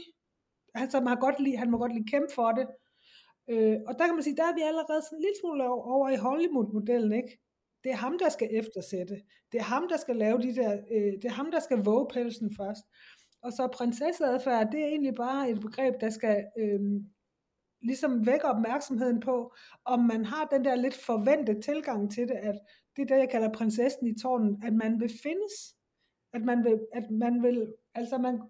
Altså, 0.74 1.00
man, 1.00 1.08
har 1.08 1.20
godt 1.26 1.40
lide, 1.40 1.58
han 1.58 1.72
må 1.72 1.78
godt 1.78 1.94
lige 1.94 2.12
kæmpe 2.14 2.34
for 2.36 2.52
det. 2.52 2.68
Øh, 3.52 3.78
og 3.88 3.94
der 3.98 4.06
kan 4.06 4.16
man 4.16 4.24
sige, 4.24 4.36
der 4.36 4.44
er 4.44 4.56
vi 4.56 4.62
allerede 4.62 5.02
sådan 5.02 5.18
en 5.18 5.22
lille 5.22 5.40
smule 5.42 5.64
over, 5.70 5.84
over 5.96 6.10
i 6.10 6.16
Hollywood-modellen, 6.16 7.14
ikke? 7.14 7.40
Det 7.84 7.92
er 7.92 7.96
ham, 7.96 8.18
der 8.20 8.30
skal 8.30 8.50
eftersætte. 8.52 9.16
Det 9.52 9.58
er 9.60 9.64
ham, 9.64 9.88
der 9.90 9.98
skal 9.98 10.16
lave 10.16 10.42
de 10.42 10.56
der, 10.56 10.72
øh, 10.92 11.14
det 11.22 11.26
er 11.26 11.38
ham, 11.42 11.52
der 11.52 11.60
skal 11.60 11.78
våge 11.78 12.08
pelsen 12.14 12.56
først. 12.58 12.84
Og 13.44 13.52
så 13.52 13.68
prinsesseadfærd, 13.74 14.72
det 14.72 14.82
er 14.82 14.88
egentlig 14.88 15.16
bare 15.16 15.50
et 15.50 15.60
begreb, 15.60 15.96
der 16.02 16.10
skal 16.10 16.46
øh, 16.60 16.80
ligesom 17.82 18.26
vække 18.26 18.46
opmærksomheden 18.46 19.20
på, 19.20 19.54
om 19.86 20.00
man 20.00 20.26
har 20.26 20.46
den 20.46 20.66
der 20.66 20.76
lidt 20.76 20.96
forventede 20.96 21.62
tilgang 21.62 22.12
til 22.12 22.28
det, 22.28 22.36
at 22.36 22.56
det 22.96 23.02
er 23.02 23.16
det, 23.16 23.22
jeg 23.22 23.30
kalder 23.30 23.52
prinsessen 23.54 24.08
i 24.08 24.20
tårnen, 24.22 24.64
at 24.64 24.74
man 24.74 25.00
vil 25.00 25.12
findes. 25.24 25.76
At 26.34 26.42
man 26.46 26.64
vil, 26.64 26.80
at 26.94 27.12
man 27.12 27.44
vil 27.44 27.74
altså 27.96 28.18
man, 28.18 28.42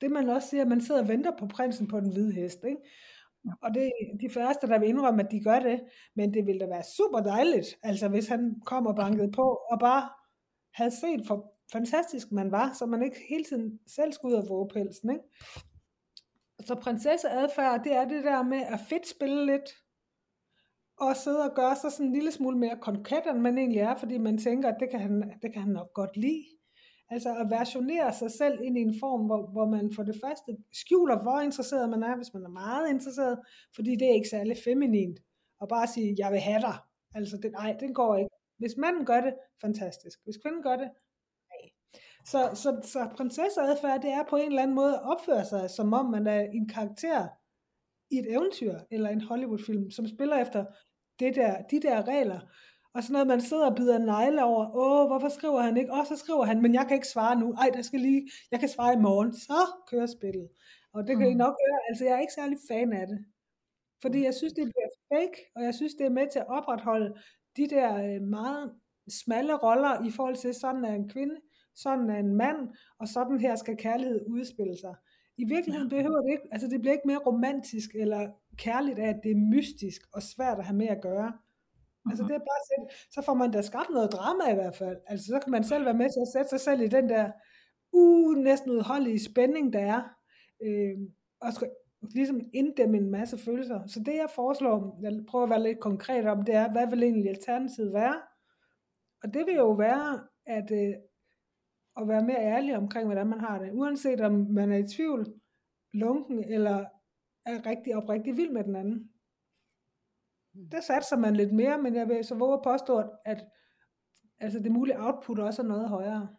det 0.00 0.10
man 0.10 0.28
også 0.28 0.48
siger, 0.48 0.62
at 0.62 0.68
man 0.68 0.80
sidder 0.80 1.02
og 1.02 1.08
venter 1.08 1.32
på 1.38 1.46
prinsen 1.46 1.88
på 1.88 2.00
den 2.00 2.12
hvide 2.12 2.32
hest, 2.32 2.64
ikke? 2.64 2.80
Og 3.62 3.74
det 3.74 3.82
er 3.82 4.16
de 4.20 4.30
første, 4.30 4.66
der 4.66 4.78
vil 4.78 4.88
indrømme, 4.88 5.22
at 5.22 5.30
de 5.30 5.40
gør 5.40 5.58
det, 5.60 5.80
men 6.16 6.34
det 6.34 6.46
ville 6.46 6.60
da 6.60 6.66
være 6.66 6.82
super 6.96 7.20
dejligt, 7.20 7.78
altså 7.82 8.08
hvis 8.08 8.28
han 8.28 8.60
kom 8.66 8.86
og 8.86 8.96
bankede 8.96 9.32
på, 9.32 9.42
og 9.70 9.78
bare 9.80 10.08
havde 10.74 10.90
set, 10.90 11.26
hvor 11.26 11.54
fantastisk 11.72 12.32
man 12.32 12.50
var, 12.50 12.72
så 12.78 12.86
man 12.86 13.02
ikke 13.02 13.16
hele 13.28 13.44
tiden 13.44 13.80
selv 13.86 14.12
skulle 14.12 14.36
ud 14.36 14.42
og 14.42 14.48
våge 14.48 14.68
pelsen, 14.68 15.10
ikke? 15.10 15.24
Så 16.66 16.74
prinsesseadfærd, 16.74 17.84
det 17.84 17.92
er 17.92 18.04
det 18.08 18.24
der 18.24 18.42
med 18.42 18.62
at 18.74 18.80
fedt 18.88 19.08
spille 19.08 19.46
lidt, 19.46 19.70
og 21.00 21.16
sidde 21.16 21.42
og 21.50 21.54
gøre 21.54 21.76
sig 21.76 21.92
sådan 21.92 22.06
en 22.06 22.12
lille 22.12 22.32
smule 22.32 22.58
mere 22.58 22.78
konkret, 22.80 23.26
end 23.26 23.38
man 23.38 23.58
egentlig 23.58 23.80
er, 23.80 23.94
fordi 23.94 24.18
man 24.18 24.38
tænker, 24.38 24.68
at 24.68 24.76
det 24.80 24.90
kan 24.90 25.00
han, 25.00 25.32
det 25.42 25.52
kan 25.52 25.62
han 25.62 25.72
nok 25.72 25.92
godt 25.94 26.16
lide. 26.16 26.44
Altså 27.10 27.30
at 27.40 27.50
versionere 27.50 28.12
sig 28.12 28.30
selv 28.30 28.58
ind 28.62 28.78
i 28.78 28.80
en 28.80 28.94
form, 29.00 29.26
hvor, 29.26 29.42
hvor 29.52 29.66
man 29.66 29.90
for 29.96 30.02
det 30.02 30.16
første 30.24 30.56
skjuler, 30.72 31.22
hvor 31.22 31.40
interesseret 31.40 31.90
man 31.90 32.02
er, 32.02 32.16
hvis 32.16 32.34
man 32.34 32.44
er 32.44 32.58
meget 32.62 32.90
interesseret, 32.90 33.38
fordi 33.74 33.90
det 33.96 34.06
er 34.08 34.14
ikke 34.14 34.28
særlig 34.28 34.56
feminint. 34.64 35.18
Og 35.60 35.68
bare 35.68 35.86
sige, 35.86 36.14
jeg 36.18 36.32
vil 36.32 36.40
have 36.40 36.60
dig. 36.60 36.76
Altså, 37.14 37.36
det, 37.42 37.52
nej, 37.52 37.76
den 37.80 37.94
går 37.94 38.16
ikke. 38.16 38.30
Hvis 38.58 38.74
manden 38.76 39.04
gør 39.06 39.20
det, 39.20 39.34
fantastisk. 39.60 40.18
Hvis 40.24 40.36
kvinden 40.42 40.62
gør 40.62 40.76
det. 40.76 40.90
Så, 42.30 42.50
så, 42.54 42.80
så 42.82 43.08
prinsesseadfærd, 43.16 44.02
det 44.02 44.10
er 44.10 44.24
på 44.30 44.36
en 44.36 44.46
eller 44.46 44.62
anden 44.62 44.74
måde 44.74 44.94
at 44.94 45.02
opføre 45.02 45.44
sig, 45.44 45.70
som 45.70 45.92
om 45.92 46.06
man 46.10 46.26
er 46.26 46.40
en 46.40 46.68
karakter 46.68 47.28
i 48.10 48.18
et 48.18 48.32
eventyr, 48.32 48.74
eller 48.90 49.10
en 49.10 49.20
Hollywood-film, 49.20 49.90
som 49.90 50.06
spiller 50.06 50.36
efter 50.36 50.64
det 51.18 51.34
der, 51.34 51.62
de 51.70 51.80
der 51.82 52.08
regler. 52.08 52.40
Og 52.94 53.02
sådan 53.02 53.12
noget, 53.12 53.26
man 53.26 53.40
sidder 53.40 53.70
og 53.70 53.76
bider 53.76 53.98
negle 53.98 54.44
over, 54.44 54.76
åh, 54.76 55.06
hvorfor 55.06 55.28
skriver 55.28 55.60
han 55.60 55.76
ikke? 55.76 55.92
Og 55.92 56.06
så 56.06 56.16
skriver 56.16 56.44
han, 56.44 56.62
men 56.62 56.74
jeg 56.74 56.84
kan 56.86 56.94
ikke 56.94 57.08
svare 57.08 57.40
nu. 57.40 57.52
Ej, 57.52 57.70
der 57.74 57.82
skal 57.82 58.00
lige, 58.00 58.30
jeg 58.50 58.60
kan 58.60 58.68
svare 58.68 58.94
i 58.94 59.02
morgen. 59.08 59.32
Så 59.34 59.60
kører 59.90 60.06
spillet. 60.06 60.48
Og 60.92 61.06
det 61.06 61.16
kan 61.16 61.26
mm. 61.26 61.32
I 61.32 61.34
nok 61.34 61.54
høre, 61.64 61.80
altså 61.88 62.04
jeg 62.04 62.14
er 62.14 62.20
ikke 62.20 62.32
særlig 62.32 62.58
fan 62.68 62.92
af 62.92 63.06
det. 63.06 63.24
Fordi 64.02 64.24
jeg 64.24 64.34
synes, 64.34 64.52
det 64.52 64.64
bliver 64.72 64.90
fake, 65.12 65.36
og 65.56 65.62
jeg 65.62 65.74
synes, 65.74 65.94
det 65.94 66.06
er 66.06 66.10
med 66.10 66.26
til 66.32 66.38
at 66.38 66.48
opretholde 66.48 67.14
de 67.56 67.68
der 67.68 67.88
øh, 68.04 68.22
meget 68.22 68.74
smalle 69.08 69.54
roller 69.56 70.04
i 70.08 70.10
forhold 70.10 70.36
til, 70.36 70.54
sådan 70.54 70.84
er 70.84 70.94
en 70.94 71.08
kvinde, 71.08 71.36
sådan 71.82 72.10
er 72.10 72.18
en 72.18 72.34
mand, 72.34 72.68
og 72.98 73.08
sådan 73.08 73.40
her 73.40 73.56
skal 73.56 73.76
kærlighed 73.76 74.20
udspille 74.26 74.76
sig. 74.80 74.94
I 75.36 75.44
virkeligheden 75.44 75.88
behøver 75.88 76.20
det 76.20 76.30
ikke, 76.30 76.48
altså 76.52 76.68
det 76.68 76.80
bliver 76.80 76.92
ikke 76.92 77.06
mere 77.06 77.26
romantisk 77.26 77.90
eller 77.94 78.28
kærligt 78.56 78.98
af, 78.98 79.08
at 79.08 79.20
det 79.22 79.30
er 79.30 79.46
mystisk 79.54 80.02
og 80.12 80.22
svært 80.22 80.58
at 80.58 80.64
have 80.64 80.76
med 80.76 80.86
at 80.86 81.02
gøre. 81.02 81.32
Altså 82.10 82.24
det 82.24 82.34
er 82.34 82.38
bare 82.38 82.62
sæt, 82.68 83.08
så 83.10 83.22
får 83.22 83.34
man 83.34 83.50
da 83.50 83.62
skabt 83.62 83.90
noget 83.90 84.12
drama 84.12 84.52
i 84.52 84.54
hvert 84.54 84.76
fald. 84.76 84.96
Altså 85.06 85.26
så 85.26 85.40
kan 85.44 85.50
man 85.50 85.64
selv 85.64 85.84
være 85.84 85.94
med 85.94 86.08
til 86.10 86.20
at 86.20 86.32
sætte 86.32 86.48
sig 86.48 86.60
selv 86.60 86.80
i 86.80 86.88
den 86.88 87.08
der 87.08 87.30
uh, 87.92 88.36
næsten 88.36 88.70
udholdelige 88.70 89.24
spænding, 89.24 89.72
der 89.72 89.80
er. 89.80 90.02
Øh, 90.62 90.98
og 91.40 91.52
skal 91.52 91.70
ligesom 92.14 92.40
inddæmme 92.52 92.96
en 92.96 93.10
masse 93.10 93.38
følelser. 93.38 93.86
Så 93.86 94.00
det 94.00 94.14
jeg 94.14 94.30
foreslår, 94.34 94.98
jeg 95.02 95.12
prøver 95.28 95.44
at 95.44 95.50
være 95.50 95.62
lidt 95.62 95.80
konkret 95.80 96.26
om, 96.26 96.42
det 96.42 96.54
er, 96.54 96.72
hvad 96.72 96.86
vil 96.90 97.02
egentlig 97.02 97.28
alternativet 97.28 97.92
være? 97.92 98.16
Og 99.22 99.34
det 99.34 99.46
vil 99.46 99.54
jo 99.54 99.70
være, 99.70 100.20
at, 100.46 100.70
øh, 100.70 100.94
at 102.00 102.08
være 102.08 102.24
mere 102.24 102.38
ærlig 102.38 102.76
omkring, 102.76 103.06
hvordan 103.06 103.26
man 103.26 103.40
har 103.40 103.58
det. 103.58 103.72
Uanset 103.72 104.20
om 104.20 104.32
man 104.32 104.72
er 104.72 104.76
i 104.76 104.88
tvivl, 104.88 105.40
lunken, 105.92 106.44
eller 106.44 106.84
er 107.46 107.66
rigtig 107.66 107.96
oprigtig 107.96 108.36
vild 108.36 108.50
med 108.50 108.64
den 108.64 108.76
anden. 108.76 109.10
Mm. 110.54 110.70
Der 110.70 110.80
satser 110.80 111.16
man 111.16 111.36
lidt 111.36 111.52
mere, 111.52 111.82
men 111.82 111.94
jeg 111.94 112.08
vil 112.08 112.24
så 112.24 112.34
våge 112.34 112.54
at 112.54 112.62
påstå, 112.64 113.02
at 113.24 113.44
altså 114.38 114.58
det 114.58 114.72
mulige 114.72 115.00
output 115.00 115.38
også 115.38 115.62
er 115.62 115.66
noget 115.66 115.88
højere. 115.88 116.36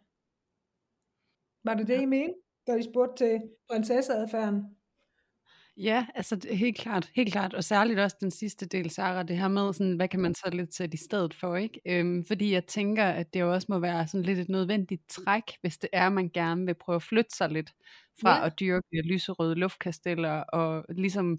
Var 1.64 1.74
det 1.74 1.86
det, 1.86 2.00
I 2.00 2.06
mente, 2.06 2.34
da 2.66 2.74
I 2.74 2.82
spurgte 2.82 3.24
til 3.24 3.50
prinsesseadfærden? 3.70 4.76
Ja, 5.76 6.06
altså 6.14 6.38
helt 6.50 6.78
klart, 6.78 7.10
helt 7.14 7.32
klart, 7.32 7.54
og 7.54 7.64
særligt 7.64 7.98
også 8.00 8.16
den 8.20 8.30
sidste 8.30 8.66
del, 8.66 8.90
Sarah, 8.90 9.28
det 9.28 9.38
her 9.38 9.48
med, 9.48 9.72
sådan, 9.72 9.96
hvad 9.96 10.08
kan 10.08 10.20
man 10.20 10.34
så 10.34 10.50
lidt 10.52 10.74
sætte 10.74 10.94
i 10.94 10.96
stedet 10.96 11.34
for, 11.34 11.56
ikke? 11.56 11.80
Øhm, 11.86 12.24
fordi 12.24 12.52
jeg 12.52 12.66
tænker, 12.66 13.04
at 13.04 13.34
det 13.34 13.42
også 13.44 13.66
må 13.70 13.78
være 13.78 14.06
sådan 14.06 14.24
lidt 14.24 14.38
et 14.38 14.48
nødvendigt 14.48 15.02
træk, 15.10 15.42
hvis 15.60 15.78
det 15.78 15.90
er, 15.92 16.08
man 16.08 16.30
gerne 16.34 16.66
vil 16.66 16.74
prøve 16.74 16.96
at 16.96 17.02
flytte 17.02 17.36
sig 17.36 17.48
lidt 17.50 17.70
fra 18.20 18.36
ja. 18.38 18.46
at 18.46 18.60
dyrke 18.60 19.02
lyserøde 19.04 19.54
luftkasteller, 19.54 20.30
og 20.40 20.84
ligesom 20.88 21.38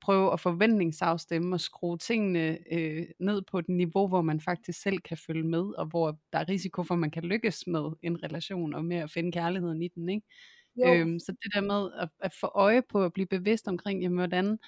prøve 0.00 0.32
at 0.32 0.40
forventningsafstemme 0.40 1.56
og 1.56 1.60
skrue 1.60 1.98
tingene 1.98 2.58
øh, 2.72 3.06
ned 3.20 3.42
på 3.50 3.58
et 3.58 3.68
niveau, 3.68 4.08
hvor 4.08 4.22
man 4.22 4.40
faktisk 4.40 4.82
selv 4.82 4.98
kan 4.98 5.16
følge 5.26 5.44
med, 5.48 5.60
og 5.78 5.86
hvor 5.86 6.18
der 6.32 6.38
er 6.38 6.48
risiko 6.48 6.82
for, 6.82 6.94
at 6.94 7.00
man 7.00 7.10
kan 7.10 7.22
lykkes 7.24 7.66
med 7.66 7.90
en 8.02 8.22
relation, 8.22 8.74
og 8.74 8.84
med 8.84 8.96
at 8.96 9.10
finde 9.10 9.32
kærligheden 9.32 9.82
i 9.82 9.88
den, 9.88 10.08
ikke? 10.08 10.26
Øhm, 10.86 11.18
så 11.18 11.32
det 11.32 11.54
der 11.54 11.60
med 11.60 11.90
at, 12.00 12.08
at 12.20 12.32
få 12.40 12.46
øje 12.54 12.82
på 12.82 13.04
at 13.04 13.12
blive 13.12 13.26
bevidst 13.26 13.68
omkring, 13.68 14.02
jamen, 14.02 14.18
hvordan 14.18 14.58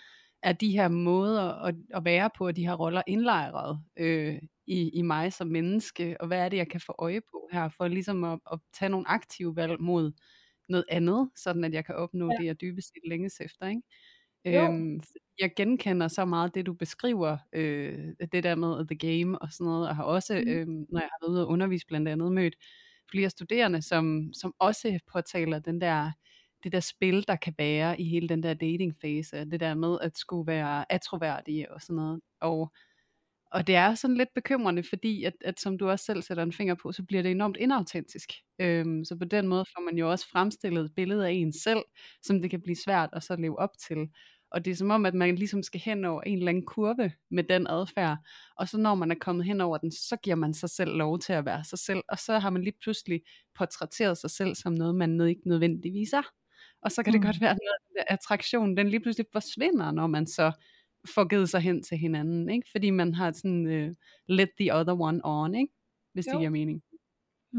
er 0.42 0.52
de 0.52 0.70
her 0.72 0.88
måder 0.88 1.64
at, 1.64 1.74
at 1.94 2.04
være 2.04 2.30
på, 2.38 2.46
og 2.46 2.56
de 2.56 2.66
her 2.66 2.74
roller 2.74 3.02
indlejret 3.06 3.80
øh, 3.96 4.38
i, 4.66 4.90
i 4.94 5.02
mig 5.02 5.32
som 5.32 5.48
menneske, 5.48 6.16
og 6.20 6.26
hvad 6.26 6.38
er 6.38 6.48
det, 6.48 6.56
jeg 6.56 6.68
kan 6.68 6.80
få 6.80 6.94
øje 6.98 7.20
på 7.20 7.48
her, 7.52 7.68
for 7.68 7.88
ligesom 7.88 8.24
at, 8.24 8.38
at 8.52 8.58
tage 8.72 8.88
nogle 8.88 9.08
aktive 9.08 9.56
valg 9.56 9.80
mod 9.80 10.12
noget 10.68 10.84
andet, 10.88 11.30
sådan 11.36 11.64
at 11.64 11.72
jeg 11.72 11.84
kan 11.84 11.94
opnå 11.94 12.30
ja. 12.30 12.36
det, 12.38 12.46
jeg 12.46 12.60
dybest 12.60 12.88
set 12.88 13.10
længes 13.10 13.40
efter. 13.40 13.66
Ikke? 13.68 13.82
Øhm, 14.46 15.00
jeg 15.40 15.52
genkender 15.56 16.08
så 16.08 16.24
meget 16.24 16.54
det, 16.54 16.66
du 16.66 16.72
beskriver, 16.74 17.38
øh, 17.52 18.08
det 18.32 18.44
der 18.44 18.54
med 18.54 18.86
the 18.86 18.98
game 18.98 19.38
og 19.38 19.52
sådan 19.52 19.64
noget, 19.64 19.88
og 19.88 19.96
har 19.96 20.04
også, 20.04 20.42
mm. 20.46 20.50
øh, 20.50 20.66
når 20.66 21.00
jeg 21.00 21.08
har 21.12 21.26
været 21.26 21.32
ude 21.32 21.46
og 21.46 21.48
undervise 21.48 21.86
blandt 21.86 22.08
andet, 22.08 22.32
mødt 22.32 22.56
flere 23.10 23.30
studerende, 23.30 23.82
som, 23.82 24.30
som 24.34 24.54
også 24.58 24.98
påtaler 25.12 25.58
den 25.58 25.80
der, 25.80 26.12
det 26.64 26.72
der 26.72 26.80
spil, 26.80 27.24
der 27.28 27.36
kan 27.36 27.54
være 27.58 28.00
i 28.00 28.04
hele 28.04 28.28
den 28.28 28.42
der 28.42 28.54
datingfase, 28.54 29.44
det 29.44 29.60
der 29.60 29.74
med 29.74 29.98
at 30.02 30.18
skulle 30.18 30.46
være 30.46 30.92
atroværdige 30.92 31.72
og 31.72 31.82
sådan 31.82 31.96
noget. 31.96 32.20
Og, 32.40 32.72
og 33.52 33.66
det 33.66 33.74
er 33.76 33.94
sådan 33.94 34.16
lidt 34.16 34.34
bekymrende, 34.34 34.82
fordi 34.82 35.24
at, 35.24 35.34
at 35.44 35.60
som 35.60 35.78
du 35.78 35.88
også 35.90 36.04
selv 36.04 36.22
sætter 36.22 36.42
en 36.42 36.52
finger 36.52 36.74
på, 36.74 36.92
så 36.92 37.02
bliver 37.02 37.22
det 37.22 37.30
enormt 37.30 37.56
inautentisk. 37.56 38.32
Øhm, 38.58 39.04
så 39.04 39.16
på 39.16 39.24
den 39.24 39.48
måde 39.48 39.64
får 39.76 39.82
man 39.84 39.98
jo 39.98 40.10
også 40.10 40.28
fremstillet 40.28 40.84
et 40.84 40.94
billede 40.96 41.26
af 41.28 41.32
en 41.32 41.52
selv, 41.52 41.82
som 42.22 42.42
det 42.42 42.50
kan 42.50 42.62
blive 42.62 42.76
svært 42.76 43.10
at 43.12 43.22
så 43.22 43.36
leve 43.36 43.58
op 43.58 43.70
til. 43.88 43.96
Og 44.50 44.64
det 44.64 44.70
er 44.70 44.74
som 44.74 44.90
om, 44.90 45.06
at 45.06 45.14
man 45.14 45.36
ligesom 45.36 45.62
skal 45.62 45.80
hen 45.80 46.04
over 46.04 46.22
en 46.22 46.38
eller 46.38 46.48
anden 46.48 46.66
kurve 46.66 47.12
med 47.30 47.44
den 47.44 47.66
adfærd, 47.66 48.16
og 48.56 48.68
så 48.68 48.78
når 48.78 48.94
man 48.94 49.10
er 49.10 49.14
kommet 49.20 49.46
hen 49.46 49.60
over 49.60 49.78
den, 49.78 49.92
så 49.92 50.16
giver 50.22 50.36
man 50.36 50.54
sig 50.54 50.70
selv 50.70 50.96
lov 50.96 51.18
til 51.18 51.32
at 51.32 51.44
være 51.44 51.64
sig 51.64 51.78
selv, 51.78 52.02
og 52.08 52.18
så 52.18 52.38
har 52.38 52.50
man 52.50 52.62
lige 52.62 52.76
pludselig 52.82 53.22
portrætteret 53.54 54.18
sig 54.18 54.30
selv 54.30 54.54
som 54.54 54.72
noget, 54.72 54.94
man 54.94 55.20
ikke 55.20 55.48
nødvendigvis 55.48 56.12
er. 56.12 56.32
Og 56.82 56.92
så 56.92 57.02
kan 57.02 57.12
det 57.12 57.20
mm. 57.20 57.26
godt 57.26 57.40
være, 57.40 57.50
at 57.50 57.58
noget 57.62 58.04
af 58.08 58.14
attraktion, 58.14 58.76
den 58.76 58.88
lige 58.88 59.00
pludselig 59.00 59.26
forsvinder, 59.32 59.90
når 59.90 60.06
man 60.06 60.26
så 60.26 60.52
får 61.14 61.28
givet 61.28 61.48
sig 61.48 61.60
hen 61.60 61.82
til 61.82 61.98
hinanden, 61.98 62.50
ikke? 62.50 62.68
fordi 62.70 62.90
man 62.90 63.14
har 63.14 63.32
sådan 63.32 63.66
uh, 63.66 63.94
let 64.28 64.50
the 64.60 64.74
other 64.74 65.00
one 65.00 65.20
on, 65.24 65.54
ikke? 65.54 65.72
hvis 66.12 66.26
jo. 66.26 66.32
det 66.32 66.38
giver 66.38 66.50
mening. 66.50 66.82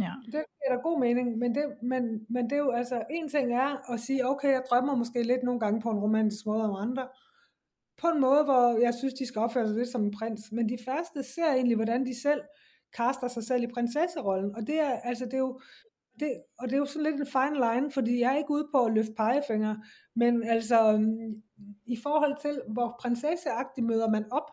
Ja. 0.01 0.13
Det 0.25 0.31
giver 0.31 0.75
da 0.75 0.81
god 0.81 0.99
mening, 0.99 1.37
men 1.37 1.55
det, 1.55 1.63
men, 1.81 2.25
men 2.29 2.43
det 2.49 2.53
er 2.53 2.57
jo 2.57 2.71
altså, 2.71 3.03
en 3.09 3.29
ting 3.29 3.53
er 3.53 3.91
at 3.93 3.99
sige, 3.99 4.29
okay, 4.29 4.51
jeg 4.51 4.63
drømmer 4.69 4.95
måske 4.95 5.23
lidt 5.23 5.43
nogle 5.43 5.59
gange 5.59 5.81
på 5.81 5.89
en 5.89 5.99
romantisk 5.99 6.45
måde 6.45 6.63
om 6.63 6.75
andre, 6.89 7.07
på 8.01 8.07
en 8.07 8.21
måde, 8.21 8.43
hvor 8.43 8.79
jeg 8.81 8.93
synes, 8.93 9.13
de 9.13 9.27
skal 9.27 9.39
opføre 9.39 9.67
sig 9.67 9.77
lidt 9.77 9.89
som 9.89 10.03
en 10.03 10.11
prins, 10.11 10.51
men 10.51 10.69
de 10.69 10.77
første 10.85 11.23
ser 11.23 11.53
egentlig, 11.53 11.75
hvordan 11.75 12.05
de 12.05 12.21
selv 12.21 12.41
kaster 12.93 13.27
sig 13.27 13.43
selv 13.43 13.63
i 13.63 13.73
prinsesserollen, 13.73 14.55
og 14.55 14.67
det 14.67 14.79
er, 14.79 14.91
altså, 14.91 15.25
det 15.25 15.33
er 15.33 15.37
jo, 15.37 15.59
det, 16.19 16.41
og 16.59 16.67
det 16.67 16.73
er 16.73 16.77
jo 16.77 16.85
sådan 16.85 17.03
lidt 17.03 17.21
en 17.21 17.27
fine 17.27 17.57
line, 17.65 17.91
fordi 17.91 18.19
jeg 18.19 18.33
er 18.33 18.37
ikke 18.37 18.51
ude 18.51 18.67
på 18.75 18.85
at 18.85 18.93
løfte 18.93 19.13
pegefinger, 19.17 19.75
men 20.15 20.43
altså 20.43 20.77
i 21.85 21.97
forhold 22.03 22.41
til, 22.41 22.61
hvor 22.67 22.97
prinsesseagtigt 23.01 23.87
møder 23.87 24.09
man 24.09 24.31
op, 24.31 24.51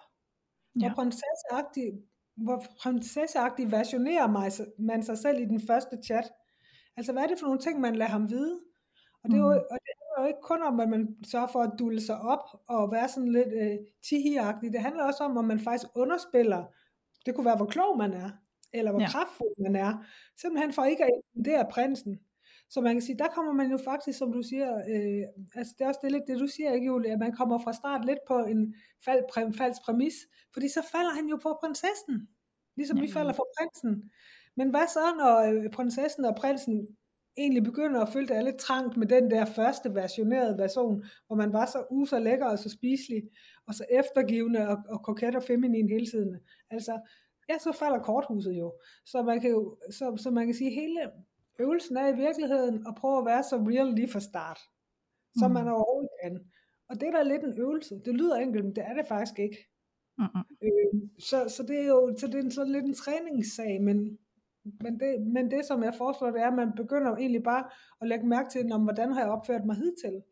ja. 0.81 0.89
hvor 0.89 0.95
prinsesseagtigt 0.95 1.95
hvor 2.37 2.65
prinsesseagtigt 2.81 3.73
versionerer 3.73 4.27
man, 4.79 5.03
sig 5.03 5.19
selv 5.19 5.41
i 5.41 5.45
den 5.45 5.61
første 5.67 5.99
chat. 6.05 6.25
Altså 6.97 7.13
hvad 7.13 7.23
er 7.23 7.27
det 7.27 7.39
for 7.39 7.47
nogle 7.47 7.61
ting, 7.61 7.81
man 7.81 7.97
lader 7.97 8.11
ham 8.11 8.31
vide? 8.31 8.61
Og 9.25 9.31
det 9.31 9.37
er 9.37 9.43
jo, 9.43 9.53
mm. 9.53 9.67
og 9.71 9.79
det 9.85 9.93
er 10.17 10.23
jo 10.23 10.27
ikke 10.27 10.43
kun 10.43 10.63
om, 10.63 10.81
at 10.81 10.89
man 10.89 11.17
sørger 11.27 11.47
for 11.47 11.63
at 11.63 11.73
dulle 11.79 12.01
sig 12.01 12.21
op 12.21 12.45
og 12.69 12.93
være 12.93 13.09
sådan 13.09 13.33
lidt 13.33 13.53
øh, 13.53 13.79
tihiagtig. 14.09 14.73
Det 14.73 14.81
handler 14.81 15.05
også 15.05 15.25
om, 15.25 15.39
at 15.39 15.45
man 15.45 15.61
faktisk 15.61 15.87
underspiller. 15.95 16.65
Det 17.27 17.35
kunne 17.35 17.47
være, 17.47 17.57
hvor 17.57 17.67
klog 17.67 17.99
man 17.99 18.13
er, 18.13 18.31
eller 18.73 18.91
hvor 18.91 19.01
ja. 19.01 19.09
kraftfuld 19.09 19.63
man 19.63 19.77
er. 19.77 20.05
Simpelthen 20.41 20.73
for 20.73 20.85
ikke 20.85 21.05
at 21.05 21.11
intimidere 21.17 21.67
prinsen. 21.71 22.19
Så 22.75 22.81
man 22.81 22.95
kan 22.95 23.03
sige, 23.03 23.19
der 23.19 23.29
kommer 23.29 23.53
man 23.53 23.71
jo 23.71 23.79
faktisk, 23.85 24.19
som 24.19 24.33
du 24.33 24.43
siger, 24.43 24.71
øh, 24.93 25.25
altså 25.55 25.75
det 25.79 25.85
er 25.85 25.89
også 25.89 26.01
det, 26.03 26.13
lidt 26.13 26.25
det, 26.29 26.41
du 26.41 26.47
siger, 26.47 26.73
ikke 26.73 26.87
Julie, 26.87 27.13
at 27.13 27.19
man 27.19 27.33
kommer 27.33 27.59
fra 27.59 27.73
start 27.73 28.05
lidt 28.05 28.19
på 28.29 28.39
en 28.39 28.75
fald, 29.05 29.23
præ, 29.33 29.41
falsk 29.59 29.81
præmis, 29.85 30.15
fordi 30.53 30.69
så 30.69 30.83
falder 30.93 31.13
han 31.19 31.27
jo 31.27 31.37
på 31.37 31.59
prinsessen, 31.61 32.29
ligesom 32.77 32.97
ja. 32.97 33.03
vi 33.05 33.13
falder 33.13 33.33
for 33.33 33.47
prinsen. 33.57 34.11
Men 34.57 34.71
hvad 34.71 34.87
så, 34.97 35.15
når 35.19 35.37
øh, 35.51 35.71
prinsessen 35.71 36.25
og 36.25 36.37
prinsen 36.37 36.89
egentlig 37.37 37.63
begynder 37.63 38.01
at 38.01 38.09
føle, 38.09 38.29
det 38.29 38.37
er 38.37 38.43
lidt 38.43 38.59
trangt 38.59 38.97
med 38.97 39.07
den 39.07 39.31
der 39.31 39.45
første 39.45 39.95
versionerede 39.95 40.59
version, 40.59 41.05
hvor 41.27 41.37
man 41.37 41.53
var 41.53 41.67
så 41.67 41.87
us 41.91 42.13
og 42.13 42.23
lækker 42.23 42.47
og 42.47 42.59
så 42.59 42.71
spiselig, 42.71 43.23
og 43.67 43.75
så 43.75 43.85
eftergivende 43.91 44.69
og, 44.69 44.79
og 44.89 45.03
koket 45.03 45.37
og 45.37 45.43
feminin 45.43 45.89
hele 45.89 46.07
tiden. 46.07 46.41
Altså, 46.71 47.01
ja, 47.49 47.59
så 47.59 47.73
falder 47.73 47.99
korthuset 47.99 48.53
jo. 48.53 48.75
Så 49.07 49.23
man 49.23 49.41
kan 49.41 49.51
jo, 49.51 49.77
så, 49.91 50.17
så 50.17 50.31
man 50.31 50.47
kan 50.47 50.55
sige, 50.55 50.71
hele 50.71 51.11
øvelsen 51.59 51.97
er 51.97 52.09
i 52.09 52.17
virkeligheden 52.17 52.87
at 52.89 52.95
prøve 52.95 53.19
at 53.19 53.25
være 53.27 53.43
så 53.43 53.57
real 53.57 53.95
lige 53.95 54.09
fra 54.09 54.21
start, 54.21 54.59
som 55.39 55.51
Mm. 55.51 55.55
man 55.55 55.69
overhovedet 55.69 56.11
kan. 56.23 56.41
Og 56.89 57.01
det 57.01 57.09
er 57.09 57.13
da 57.13 57.23
lidt 57.23 57.45
en 57.45 57.59
øvelse. 57.61 57.95
Det 58.05 58.15
lyder 58.15 58.37
enkelt, 58.37 58.65
men 58.65 58.77
det 58.77 58.85
er 58.87 58.95
det 58.95 59.07
faktisk 59.07 59.39
ikke. 59.39 59.59
Mm-mm. 60.19 60.45
Øh, 60.63 61.01
så, 61.19 61.49
så 61.49 61.63
det 61.69 61.79
er 61.81 61.87
jo 61.87 62.15
så 62.19 62.27
det 62.27 62.35
er 62.35 62.43
en, 62.43 62.51
sådan 62.51 62.73
lidt 62.73 62.85
en 62.85 62.95
træningssag, 62.95 63.83
men, 63.83 64.19
men, 64.83 65.01
det, 65.01 65.27
men 65.27 65.51
det 65.51 65.65
som 65.65 65.83
jeg 65.83 65.95
foreslår, 65.95 66.31
det 66.31 66.41
er, 66.43 66.49
at 66.49 66.55
man 66.55 66.73
begynder 66.77 67.17
egentlig 67.17 67.43
bare 67.43 67.65
at 68.01 68.09
lægge 68.09 68.27
mærke 68.27 68.51
til, 68.51 68.73
om 68.73 68.83
hvordan 68.83 69.13
har 69.13 69.21
jeg 69.21 69.31
opført 69.31 69.65
mig 69.67 69.77
hidtil. 69.77 70.23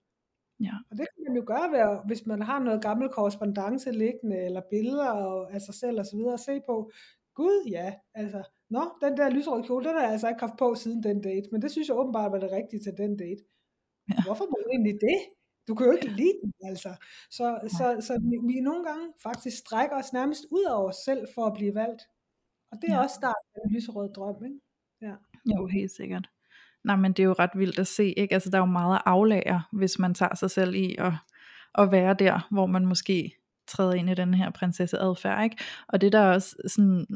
Ja. 0.60 0.74
Og 0.90 0.96
det 0.98 1.06
kan 1.14 1.24
man 1.28 1.36
jo 1.36 1.44
gøre, 1.46 1.70
ved 1.72 2.06
hvis 2.06 2.26
man 2.26 2.42
har 2.42 2.58
noget 2.58 2.82
gammel 2.82 3.08
korrespondence 3.08 3.90
liggende, 3.90 4.36
eller 4.36 4.62
billeder 4.70 5.10
og, 5.10 5.54
af 5.54 5.60
sig 5.60 5.74
selv 5.74 5.98
og 5.98 6.06
så 6.06 6.16
videre, 6.16 6.32
at 6.32 6.40
se 6.40 6.60
på, 6.66 6.90
gud 7.34 7.68
ja, 7.70 7.94
altså, 8.14 8.42
nå, 8.74 8.82
den 9.04 9.12
der 9.18 9.30
lyserøde 9.36 9.62
kjole, 9.66 9.84
den 9.88 9.94
har 9.96 10.02
jeg 10.02 10.12
altså 10.12 10.28
ikke 10.28 10.40
haft 10.46 10.56
på 10.58 10.74
siden 10.74 11.02
den 11.02 11.18
date, 11.28 11.46
men 11.52 11.62
det 11.62 11.70
synes 11.70 11.88
jeg 11.88 11.96
åbenbart 11.96 12.32
var 12.32 12.38
det 12.44 12.50
rigtige 12.58 12.80
til 12.86 12.94
den 13.02 13.12
date. 13.16 13.42
Ja. 14.10 14.22
Hvorfor 14.26 14.44
må 14.50 14.56
du 14.64 14.68
egentlig 14.74 14.94
det? 15.08 15.18
Du 15.68 15.74
kan 15.74 15.86
jo 15.86 15.92
ikke 15.92 16.08
lide 16.20 16.36
den, 16.42 16.52
altså. 16.70 16.90
Så, 17.30 17.46
så, 17.78 17.86
så 18.06 18.12
vi, 18.28 18.54
vi 18.54 18.60
nogle 18.60 18.84
gange 18.88 19.06
faktisk 19.22 19.56
strækker 19.58 19.96
os 19.96 20.12
nærmest 20.12 20.44
ud 20.50 20.64
af 20.74 20.76
os 20.88 20.96
selv 21.04 21.22
for 21.34 21.44
at 21.46 21.54
blive 21.58 21.74
valgt. 21.74 22.02
Og 22.72 22.78
det 22.82 22.88
er 22.90 22.94
Ja. 22.94 23.02
også 23.02 23.14
starten 23.14 23.46
af 23.54 23.60
en 23.64 23.74
lyserød 23.74 24.08
drøm, 24.12 24.44
ikke? 24.44 24.60
Jo, 25.46 25.66
helt 25.66 25.90
sikkert. 25.90 26.30
Nej, 26.84 26.96
men 26.96 27.12
det 27.12 27.22
er 27.22 27.26
jo 27.26 27.32
ret 27.38 27.50
vildt 27.54 27.78
at 27.78 27.86
se, 27.86 28.04
ikke? 28.12 28.34
Altså, 28.34 28.50
der 28.50 28.56
er 28.56 28.62
jo 28.62 28.66
meget 28.66 28.96
at 28.96 29.02
aflære, 29.06 29.62
hvis 29.72 29.98
man 29.98 30.14
tager 30.14 30.34
sig 30.34 30.50
selv 30.50 30.74
i 30.74 30.96
at, 30.98 31.12
at 31.74 31.92
være 31.92 32.14
der, 32.14 32.48
hvor 32.50 32.66
man 32.66 32.86
måske 32.86 33.36
træder 33.66 33.92
ind 33.92 34.10
i 34.10 34.14
den 34.14 34.34
her 34.34 34.50
prinsesseadfærd, 34.50 35.44
ikke? 35.44 35.56
Og 35.88 36.00
det 36.00 36.12
der 36.12 36.24
også 36.34 36.56
sådan 36.66 37.06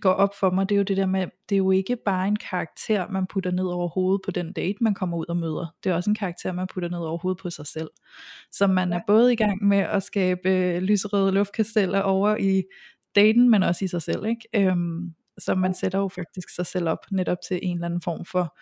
går 0.00 0.10
op 0.12 0.34
for 0.40 0.50
mig, 0.50 0.68
det 0.68 0.74
er 0.74 0.76
jo 0.76 0.82
det 0.82 0.96
der 0.96 1.06
med, 1.06 1.26
det 1.48 1.54
er 1.54 1.58
jo 1.58 1.70
ikke 1.70 1.96
bare 2.04 2.28
en 2.28 2.36
karakter, 2.36 3.08
man 3.08 3.26
putter 3.26 3.50
ned 3.50 3.64
over 3.64 3.88
hovedet 3.88 4.20
på 4.24 4.30
den 4.30 4.52
date, 4.52 4.76
man 4.80 4.94
kommer 4.94 5.16
ud 5.16 5.24
og 5.28 5.36
møder. 5.36 5.74
Det 5.84 5.90
er 5.90 5.94
også 5.94 6.10
en 6.10 6.14
karakter, 6.16 6.52
man 6.52 6.66
putter 6.66 6.88
ned 6.88 6.98
over 6.98 7.18
hovedet 7.18 7.38
på 7.42 7.50
sig 7.50 7.66
selv. 7.66 7.90
Så 8.52 8.66
man 8.66 8.92
Ja. 8.92 8.96
er 8.96 9.00
både 9.06 9.32
i 9.32 9.36
gang 9.36 9.64
med 9.64 9.78
at 9.78 10.02
skabe 10.02 10.48
øh, 10.50 10.82
lyserøde 10.82 11.32
luftkasteller 11.32 12.00
over 12.00 12.36
i 12.36 12.62
daten, 13.14 13.50
men 13.50 13.62
også 13.62 13.84
i 13.84 13.88
sig 13.88 14.02
selv, 14.02 14.26
ikke? 14.26 14.48
Øhm, 14.54 15.14
så 15.38 15.54
man 15.54 15.74
sætter 15.74 15.98
jo 15.98 16.08
faktisk 16.08 16.54
sig 16.54 16.66
selv 16.66 16.88
op 16.88 16.98
netop 17.10 17.38
til 17.48 17.60
en 17.62 17.76
eller 17.76 17.86
anden 17.86 18.00
form 18.02 18.24
for 18.24 18.56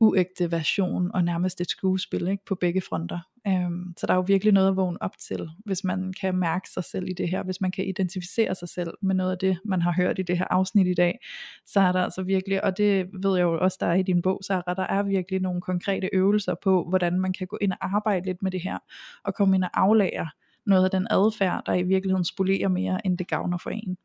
uægte 0.00 0.50
version 0.50 1.10
og 1.14 1.24
nærmest 1.24 1.60
et 1.60 1.70
skuespil 1.70 2.28
ikke, 2.28 2.44
på 2.44 2.54
begge 2.54 2.80
fronter. 2.80 3.18
Øhm, 3.48 3.94
så 3.96 4.06
der 4.06 4.12
er 4.12 4.16
jo 4.16 4.24
virkelig 4.26 4.52
noget 4.52 4.68
at 4.68 4.76
vågne 4.76 5.02
op 5.02 5.18
til, 5.18 5.48
hvis 5.64 5.84
man 5.84 6.12
kan 6.20 6.36
mærke 6.36 6.70
sig 6.70 6.84
selv 6.84 7.08
i 7.08 7.12
det 7.12 7.28
her, 7.28 7.42
hvis 7.42 7.60
man 7.60 7.70
kan 7.70 7.86
identificere 7.86 8.54
sig 8.54 8.68
selv 8.68 8.94
med 9.02 9.14
noget 9.14 9.32
af 9.32 9.38
det, 9.38 9.58
man 9.64 9.82
har 9.82 9.92
hørt 9.92 10.18
i 10.18 10.22
det 10.22 10.38
her 10.38 10.46
afsnit 10.50 10.86
i 10.86 10.94
dag, 10.94 11.18
så 11.66 11.80
er 11.80 11.92
der 11.92 12.00
altså 12.00 12.22
virkelig, 12.22 12.64
og 12.64 12.76
det 12.76 13.08
ved 13.22 13.36
jeg 13.36 13.42
jo 13.42 13.58
også, 13.60 13.76
der 13.80 13.86
er 13.86 13.94
i 13.94 14.02
din 14.02 14.22
bog, 14.22 14.40
Sarah, 14.42 14.76
der 14.76 14.82
er 14.82 15.02
virkelig 15.02 15.40
nogle 15.40 15.60
konkrete 15.60 16.10
øvelser 16.12 16.54
på, 16.62 16.86
hvordan 16.88 17.20
man 17.20 17.32
kan 17.32 17.46
gå 17.46 17.58
ind 17.60 17.72
og 17.72 17.78
arbejde 17.80 18.26
lidt 18.26 18.42
med 18.42 18.50
det 18.50 18.62
her, 18.62 18.78
og 19.24 19.34
komme 19.34 19.56
ind 19.56 19.64
og 19.64 19.70
aflære 19.80 20.28
noget 20.66 20.84
af 20.84 20.90
den 20.90 21.06
adfærd, 21.10 21.62
der 21.66 21.74
i 21.74 21.82
virkeligheden 21.82 22.24
spolerer 22.24 22.68
mere, 22.68 23.06
end 23.06 23.18
det 23.18 23.28
gavner 23.28 23.58
for 23.58 23.70
en. 23.70 23.96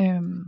Øhm, 0.00 0.44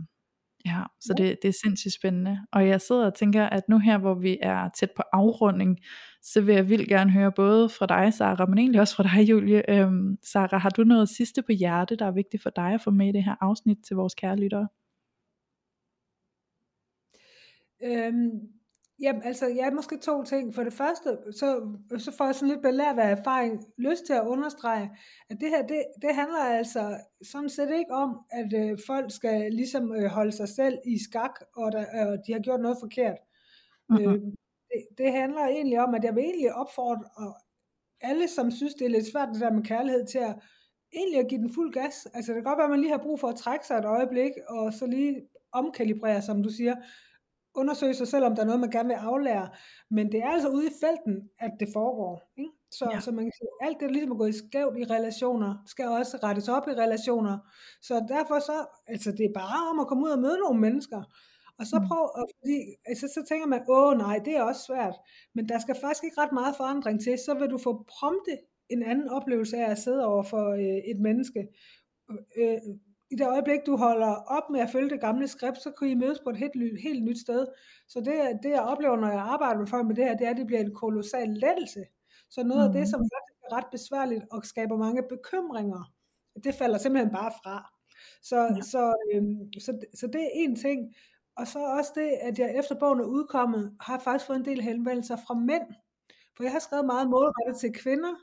Ja, 0.65 0.83
så 0.99 1.13
det, 1.17 1.37
det 1.41 1.47
er 1.47 1.53
sindssygt 1.63 1.93
spændende. 1.93 2.39
Og 2.51 2.67
jeg 2.67 2.81
sidder 2.81 3.05
og 3.05 3.13
tænker, 3.15 3.45
at 3.45 3.69
nu 3.69 3.79
her, 3.79 3.97
hvor 3.97 4.13
vi 4.13 4.37
er 4.41 4.69
tæt 4.69 4.91
på 4.95 5.03
afrunding, 5.13 5.77
så 6.21 6.41
vil 6.41 6.55
jeg 6.55 6.69
vildt 6.69 6.89
gerne 6.89 7.11
høre 7.11 7.31
både 7.31 7.69
fra 7.69 7.85
dig, 7.85 8.13
Sara, 8.13 8.45
men 8.45 8.57
egentlig 8.57 8.81
også 8.81 8.95
fra 8.95 9.03
dig, 9.03 9.29
Julie. 9.29 9.71
Øhm, 9.71 10.17
Sara, 10.23 10.57
har 10.57 10.69
du 10.69 10.83
noget 10.83 11.09
sidste 11.09 11.41
på 11.41 11.51
hjerte, 11.51 11.95
der 11.95 12.05
er 12.05 12.11
vigtigt 12.11 12.43
for 12.43 12.49
dig 12.49 12.73
at 12.73 12.81
få 12.81 12.91
med 12.91 13.07
i 13.09 13.11
det 13.11 13.23
her 13.23 13.35
afsnit 13.41 13.77
til 13.87 13.95
vores 13.95 14.15
kære 14.15 14.37
lyttere? 14.37 14.67
Øhm, 17.83 18.56
jamen, 19.01 19.23
altså, 19.23 19.47
ja, 19.47 19.71
måske 19.71 19.97
to 19.97 20.23
ting. 20.23 20.55
For 20.55 20.63
det 20.63 20.73
første, 20.73 21.17
så, 21.31 21.77
så 21.97 22.11
får 22.17 22.25
jeg 22.25 22.35
sådan 22.35 22.49
lidt 22.49 22.61
belært 22.61 22.99
af 22.99 23.11
erfaring 23.11 23.65
lyst 23.77 24.05
til 24.05 24.13
at 24.13 24.27
understrege, 24.27 24.89
at 25.29 25.37
det 25.39 25.49
her, 25.49 25.67
det, 25.67 25.83
det 26.01 26.15
handler 26.15 26.39
altså 26.39 26.97
sådan 27.21 27.49
set 27.49 27.69
ikke 27.77 27.91
om, 27.91 28.19
at 28.31 28.53
øh, 28.53 28.77
folk 28.87 29.11
skal 29.11 29.51
ligesom 29.51 29.95
øh, 29.95 30.05
holde 30.05 30.31
sig 30.31 30.49
selv 30.49 30.77
i 30.85 31.03
skak, 31.03 31.39
og, 31.55 31.71
der, 31.71 32.07
og 32.07 32.17
de 32.27 32.33
har 32.33 32.39
gjort 32.39 32.61
noget 32.61 32.77
forkert. 32.79 33.17
Mhm. 33.89 34.01
Øh, 34.01 34.13
det, 34.69 34.81
det 34.97 35.11
handler 35.11 35.45
egentlig 35.45 35.79
om, 35.79 35.95
at 35.95 36.03
jeg 36.03 36.15
vil 36.15 36.23
egentlig 36.23 36.53
opfordre 36.53 37.09
og 37.15 37.35
alle, 38.01 38.27
som 38.27 38.51
synes, 38.51 38.73
det 38.73 38.85
er 38.85 38.89
lidt 38.89 39.11
svært 39.11 39.29
det 39.33 39.41
der 39.41 39.51
med 39.51 39.63
kærlighed, 39.63 40.07
til 40.07 40.17
at 40.19 40.35
egentlig 40.93 41.19
at 41.19 41.27
give 41.27 41.41
den 41.41 41.53
fuld 41.53 41.73
gas. 41.73 42.07
Altså 42.13 42.33
det 42.33 42.37
kan 42.37 42.43
godt 42.43 42.57
være, 42.57 42.65
at 42.65 42.71
man 42.71 42.79
lige 42.79 42.91
har 42.91 43.03
brug 43.03 43.19
for 43.19 43.27
at 43.27 43.35
trække 43.35 43.67
sig 43.67 43.77
et 43.77 43.85
øjeblik, 43.85 44.31
og 44.49 44.73
så 44.73 44.85
lige 44.85 45.21
omkalibrere, 45.51 46.21
som 46.21 46.43
du 46.43 46.49
siger, 46.49 46.75
undersøge 47.57 47.93
sig 47.93 48.07
selv, 48.07 48.25
om 48.25 48.35
der 48.35 48.41
er 48.41 48.45
noget, 48.45 48.59
man 48.59 48.69
gerne 48.69 48.87
vil 48.89 48.95
aflære. 48.95 49.49
Men 49.91 50.11
det 50.11 50.19
er 50.23 50.27
altså 50.29 50.49
ude 50.49 50.67
i 50.67 50.71
felten, 50.83 51.29
at 51.39 51.51
det 51.59 51.67
foregår. 51.73 52.31
Ikke? 52.37 52.51
Så, 52.71 52.89
Ja. 52.93 52.99
så 52.99 53.11
man 53.11 53.23
kan 53.25 53.31
sige, 53.39 53.49
alt 53.61 53.77
det, 53.79 53.85
der 53.89 53.93
ligesom 53.93 54.11
er 54.11 54.17
gået 54.17 54.35
skævt 54.35 54.77
i 54.77 54.83
relationer, 54.83 55.55
skal 55.65 55.87
også 55.87 56.17
rettes 56.23 56.47
op 56.49 56.67
i 56.67 56.71
relationer. 56.71 57.37
Så 57.81 58.05
derfor 58.09 58.39
så, 58.39 58.65
altså 58.87 59.11
det 59.11 59.25
er 59.25 59.33
bare 59.33 59.69
om 59.71 59.79
at 59.79 59.87
komme 59.87 60.03
ud 60.05 60.09
og 60.09 60.19
møde 60.19 60.37
nogle 60.39 60.59
mennesker. 60.61 61.03
Og 61.59 61.65
så 61.67 61.79
Mm. 61.79 61.87
prøv, 61.87 62.03
at, 62.21 62.25
fordi, 62.39 62.57
altså, 62.85 63.07
så 63.15 63.25
tænker 63.29 63.47
man, 63.47 63.61
åh 63.69 63.97
nej, 63.97 64.19
det 64.25 64.33
er 64.37 64.43
også 64.43 64.61
svært. 64.69 64.95
Men 65.35 65.49
der 65.49 65.59
skal 65.59 65.75
faktisk 65.81 66.03
ikke 66.03 66.21
ret 66.21 66.31
meget 66.31 66.55
forandring 66.55 67.01
til, 67.03 67.17
så 67.17 67.33
vil 67.39 67.49
du 67.49 67.57
få 67.57 67.71
prompte 67.99 68.37
en 68.69 68.83
anden 68.83 69.09
oplevelse 69.09 69.57
af 69.57 69.71
at 69.71 69.77
sidde 69.77 70.05
over 70.05 70.23
for 70.23 70.45
øh, 70.51 70.81
et 70.91 70.99
menneske. 70.99 71.47
Øh, 72.37 72.57
I 73.11 73.15
det 73.15 73.27
øjeblik, 73.27 73.59
du 73.65 73.77
holder 73.77 74.13
op 74.15 74.49
med 74.49 74.59
at 74.59 74.69
følge 74.69 74.89
det 74.89 75.01
gamle 75.01 75.27
skript, 75.27 75.61
så 75.61 75.71
kan 75.71 75.87
I 75.87 75.93
mødes 75.93 76.19
på 76.19 76.29
et 76.29 76.37
helt, 76.37 76.81
helt 76.81 77.03
nyt 77.03 77.19
sted. 77.19 77.47
Så 77.87 77.99
det, 77.99 78.39
det, 78.43 78.49
jeg 78.49 78.61
oplever, 78.61 78.95
når 78.95 79.07
jeg 79.07 79.19
arbejder 79.21 79.59
med 79.59 79.67
folk 79.67 79.87
med 79.87 79.95
det 79.95 80.03
her, 80.05 80.17
det 80.17 80.27
er, 80.27 80.31
at 80.31 80.37
det 80.37 80.47
bliver 80.47 80.59
en 80.61 80.75
kolossal 80.75 81.29
lettelse. 81.29 81.83
Så 82.29 82.43
noget 82.43 82.61
mm. 82.61 82.67
af 82.67 82.73
det, 82.73 82.81
Mhm. 82.81 82.85
som 82.87 82.99
faktisk 82.99 83.37
er 83.43 83.55
ret 83.57 83.65
besværligt 83.71 84.23
og 84.31 84.45
skaber 84.45 84.77
mange 84.77 85.03
bekymringer, 85.09 85.93
det 86.43 86.55
falder 86.55 86.77
simpelthen 86.77 87.13
bare 87.13 87.31
fra. 87.43 87.73
Så, 88.21 88.37
ja. 88.41 88.61
så, 88.61 88.95
øhm, 89.13 89.53
så, 89.59 89.79
så 89.93 90.07
det 90.07 90.21
er 90.21 90.29
en 90.33 90.55
ting. 90.55 90.95
Og 91.35 91.47
så 91.47 91.59
også 91.59 91.91
det, 91.95 92.09
at 92.21 92.39
jeg 92.39 92.55
efter 92.59 92.75
bogen 92.79 92.99
er 92.99 93.05
udkommet, 93.05 93.77
har 93.81 93.99
faktisk 93.99 94.25
fået 94.25 94.37
en 94.37 94.45
del 94.45 94.61
henvendelser 94.61 95.17
fra 95.27 95.33
mænd. 95.33 95.63
For 96.37 96.43
jeg 96.43 96.51
har 96.51 96.59
skrevet 96.59 96.85
meget 96.85 97.09
målrettet 97.09 97.59
til 97.61 97.73
kvinder, 97.73 98.15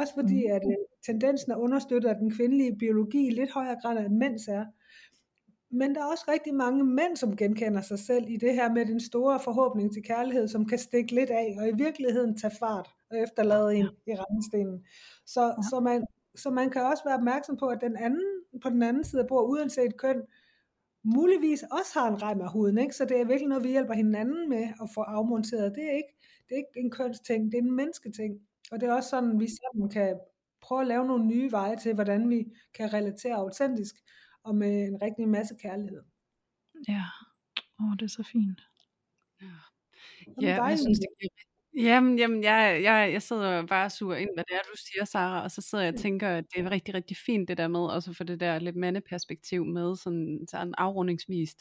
også 0.00 0.14
fordi 0.14 0.46
Mm. 0.46 0.52
at 0.52 0.62
øh, 0.66 0.76
tendensen 1.06 1.52
er 1.52 1.56
understøttet 1.56 2.08
af 2.08 2.16
den 2.16 2.30
kvindelige 2.30 2.76
biologi 2.78 3.26
i 3.26 3.30
lidt 3.30 3.50
højere 3.52 3.76
grad 3.82 3.98
end 4.06 4.16
mænds 4.16 4.48
er. 4.48 4.64
Men 5.70 5.94
der 5.94 6.00
er 6.00 6.04
også 6.12 6.24
rigtig 6.28 6.54
mange 6.54 6.84
mænd, 6.84 7.16
som 7.16 7.36
genkender 7.36 7.80
sig 7.80 7.98
selv 7.98 8.24
i 8.28 8.36
det 8.36 8.54
her 8.54 8.72
med 8.72 8.86
den 8.86 9.00
store 9.00 9.40
forhåbning 9.40 9.92
til 9.92 10.02
kærlighed, 10.02 10.48
som 10.48 10.66
kan 10.66 10.78
stikke 10.78 11.14
lidt 11.14 11.30
af, 11.30 11.56
og 11.60 11.68
i 11.68 11.72
virkeligheden 11.74 12.36
tage 12.36 12.54
fart 12.58 12.88
og 13.10 13.18
efterlade 13.18 13.74
en 13.74 13.88
i 14.06 14.14
randstenen. 14.14 14.84
Så, 15.26 15.40
Ja. 15.42 15.46
ja. 15.46 15.52
så, 15.70 15.80
man, 15.80 16.06
så 16.34 16.50
man 16.50 16.70
kan 16.70 16.82
også 16.82 17.02
være 17.04 17.14
opmærksom 17.14 17.56
på, 17.56 17.66
at 17.66 17.78
den 17.80 17.96
anden, 17.96 18.24
på 18.62 18.68
den 18.70 18.82
anden 18.82 19.04
side 19.04 19.22
af 19.22 19.28
bordet, 19.28 19.48
uanset 19.48 19.96
køn, 19.96 20.22
muligvis 21.04 21.62
også 21.62 21.98
har 21.98 22.08
en 22.08 22.22
rem 22.22 22.40
af 22.40 22.52
huden. 22.52 22.78
Ikke? 22.78 22.94
Så 22.96 23.04
det 23.04 23.20
er 23.20 23.24
virkelig 23.24 23.48
noget, 23.48 23.64
vi 23.64 23.68
hjælper 23.70 23.94
hinanden 23.94 24.48
med 24.48 24.62
at 24.82 24.88
få 24.94 25.00
afmonteret. 25.00 25.74
Det 25.74 25.84
er 25.84 25.96
ikke, 25.96 26.14
det 26.48 26.54
er 26.54 26.56
ikke 26.56 26.80
en 26.80 26.90
kønsting, 26.90 27.52
det 27.52 27.58
er 27.58 27.62
en 27.62 27.76
mennesketing. 27.76 28.40
Og 28.70 28.80
det 28.80 28.88
er 28.88 28.94
også 28.94 29.08
sådan, 29.08 29.40
vi 29.40 29.46
sammen 29.48 29.90
kan 29.90 30.20
prøve 30.60 30.80
at 30.80 30.86
lave 30.86 31.06
nogle 31.06 31.26
nye 31.26 31.50
veje 31.50 31.76
til, 31.76 31.94
hvordan 31.94 32.30
vi 32.30 32.44
kan 32.74 32.92
relatere 32.92 33.34
autentisk 33.34 33.94
og 34.44 34.54
med 34.54 34.88
en 34.88 35.02
rigtig 35.02 35.28
masse 35.28 35.54
kærlighed. 35.62 36.02
Ja, 36.88 37.04
åh, 37.80 37.92
det 37.98 38.02
er 38.02 38.08
så 38.08 38.22
fint. 38.22 38.60
Sådan 39.40 40.34
Ja, 40.36 40.36
og 40.36 40.42
jeg 40.42 40.56
dejligt. 40.56 40.80
synes, 40.80 40.98
det 40.98 41.08
giver 41.20 41.30
Jamen, 41.76 42.18
jamen 42.18 42.42
jeg, 42.42 42.80
jeg, 42.82 43.12
jeg 43.12 43.22
sidder 43.22 43.66
bare 43.66 43.84
og 43.84 43.92
suger 43.92 44.16
ind, 44.16 44.30
hvad 44.34 44.44
det 44.44 44.54
er, 44.54 44.58
du 44.58 44.76
siger, 44.76 45.04
Sara, 45.04 45.42
og 45.42 45.50
så 45.50 45.60
sidder 45.60 45.84
jeg 45.84 45.94
og 45.94 46.00
tænker, 46.00 46.28
at 46.28 46.44
det 46.54 46.64
er 46.64 46.70
rigtig, 46.70 46.94
rigtig 46.94 47.16
fint 47.16 47.48
det 47.48 47.58
der 47.58 47.68
med, 47.68 47.80
også 47.80 48.12
for 48.12 48.24
det 48.24 48.40
der 48.40 48.58
lidt 48.58 48.76
mandeperspektiv 48.76 49.64
med, 49.64 49.96
sådan, 49.96 50.46
sådan 50.50 50.74
afrundingsvist. 50.78 51.58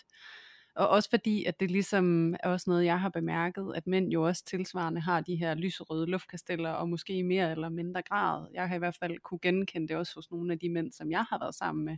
Og 0.78 0.90
også 0.90 1.10
fordi, 1.10 1.46
at 1.46 1.60
det 1.60 1.72
ligesom 1.72 2.34
er 2.34 2.50
også 2.50 2.70
noget, 2.70 2.86
jeg 2.86 3.00
har 3.00 3.10
bemærket, 3.10 3.74
at 3.76 3.88
mænd 3.88 4.12
jo 4.12 4.28
også 4.28 4.46
tilsvarende 4.46 5.02
har 5.02 5.22
de 5.22 5.36
her 5.36 5.56
lyserøde 5.56 6.06
luftkasteller, 6.06 6.70
og 6.70 6.90
måske 6.90 7.14
i 7.14 7.22
mere 7.22 7.52
eller 7.52 7.70
mindre 7.70 8.02
grad. 8.02 8.48
Jeg 8.54 8.68
har 8.68 8.76
i 8.76 8.80
hvert 8.80 8.98
fald 9.00 9.20
kunne 9.20 9.40
genkende 9.42 9.88
det 9.88 9.96
også 9.96 10.16
hos 10.16 10.32
nogle 10.32 10.54
af 10.54 10.60
de 10.60 10.70
mænd, 10.70 10.92
som 10.92 11.12
jeg 11.12 11.24
har 11.24 11.40
været 11.40 11.56
sammen 11.56 11.86
med 11.86 11.98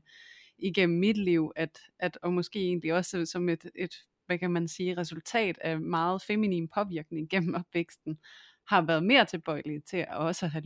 igennem 0.58 1.00
mit 1.00 1.18
liv, 1.18 1.52
at, 1.56 1.80
at 2.00 2.18
og 2.22 2.34
måske 2.34 2.60
egentlig 2.60 2.94
også 2.94 3.26
som 3.26 3.50
et, 3.50 3.72
et 3.76 3.94
hvad 4.26 4.38
kan 4.38 4.52
man 4.52 4.68
sige, 4.68 4.98
resultat 4.98 5.58
af 5.62 5.80
meget 5.80 6.22
feminin 6.22 6.68
påvirkning 6.68 7.30
gennem 7.34 7.56
opvæksten, 7.56 8.20
har 8.68 8.82
været 8.82 9.04
mere 9.04 9.26
tilbøjelige 9.26 9.80
til 9.80 9.98
at 9.98 10.16
også 10.16 10.48
have 10.48 10.64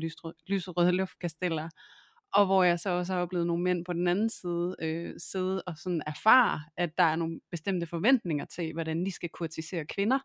lyserøde 0.47 0.91
luftkasteller. 0.91 1.69
Og 2.33 2.45
hvor 2.45 2.63
jeg 2.63 2.79
så 2.79 2.89
også 2.89 3.13
har 3.13 3.21
oplevet 3.21 3.47
nogle 3.47 3.63
mænd 3.63 3.85
på 3.85 3.93
den 3.93 4.07
anden 4.07 4.29
side 4.29 4.75
øh, 4.81 5.13
sidde 5.17 5.63
og 5.67 5.77
sådan 5.77 6.01
erfare, 6.07 6.61
at 6.77 6.97
der 6.97 7.03
er 7.03 7.15
nogle 7.15 7.39
bestemte 7.51 7.87
forventninger 7.87 8.45
til, 8.45 8.73
hvordan 8.73 9.05
de 9.05 9.11
skal 9.11 9.29
kurtisere 9.29 9.85
kvinder, 9.85 10.19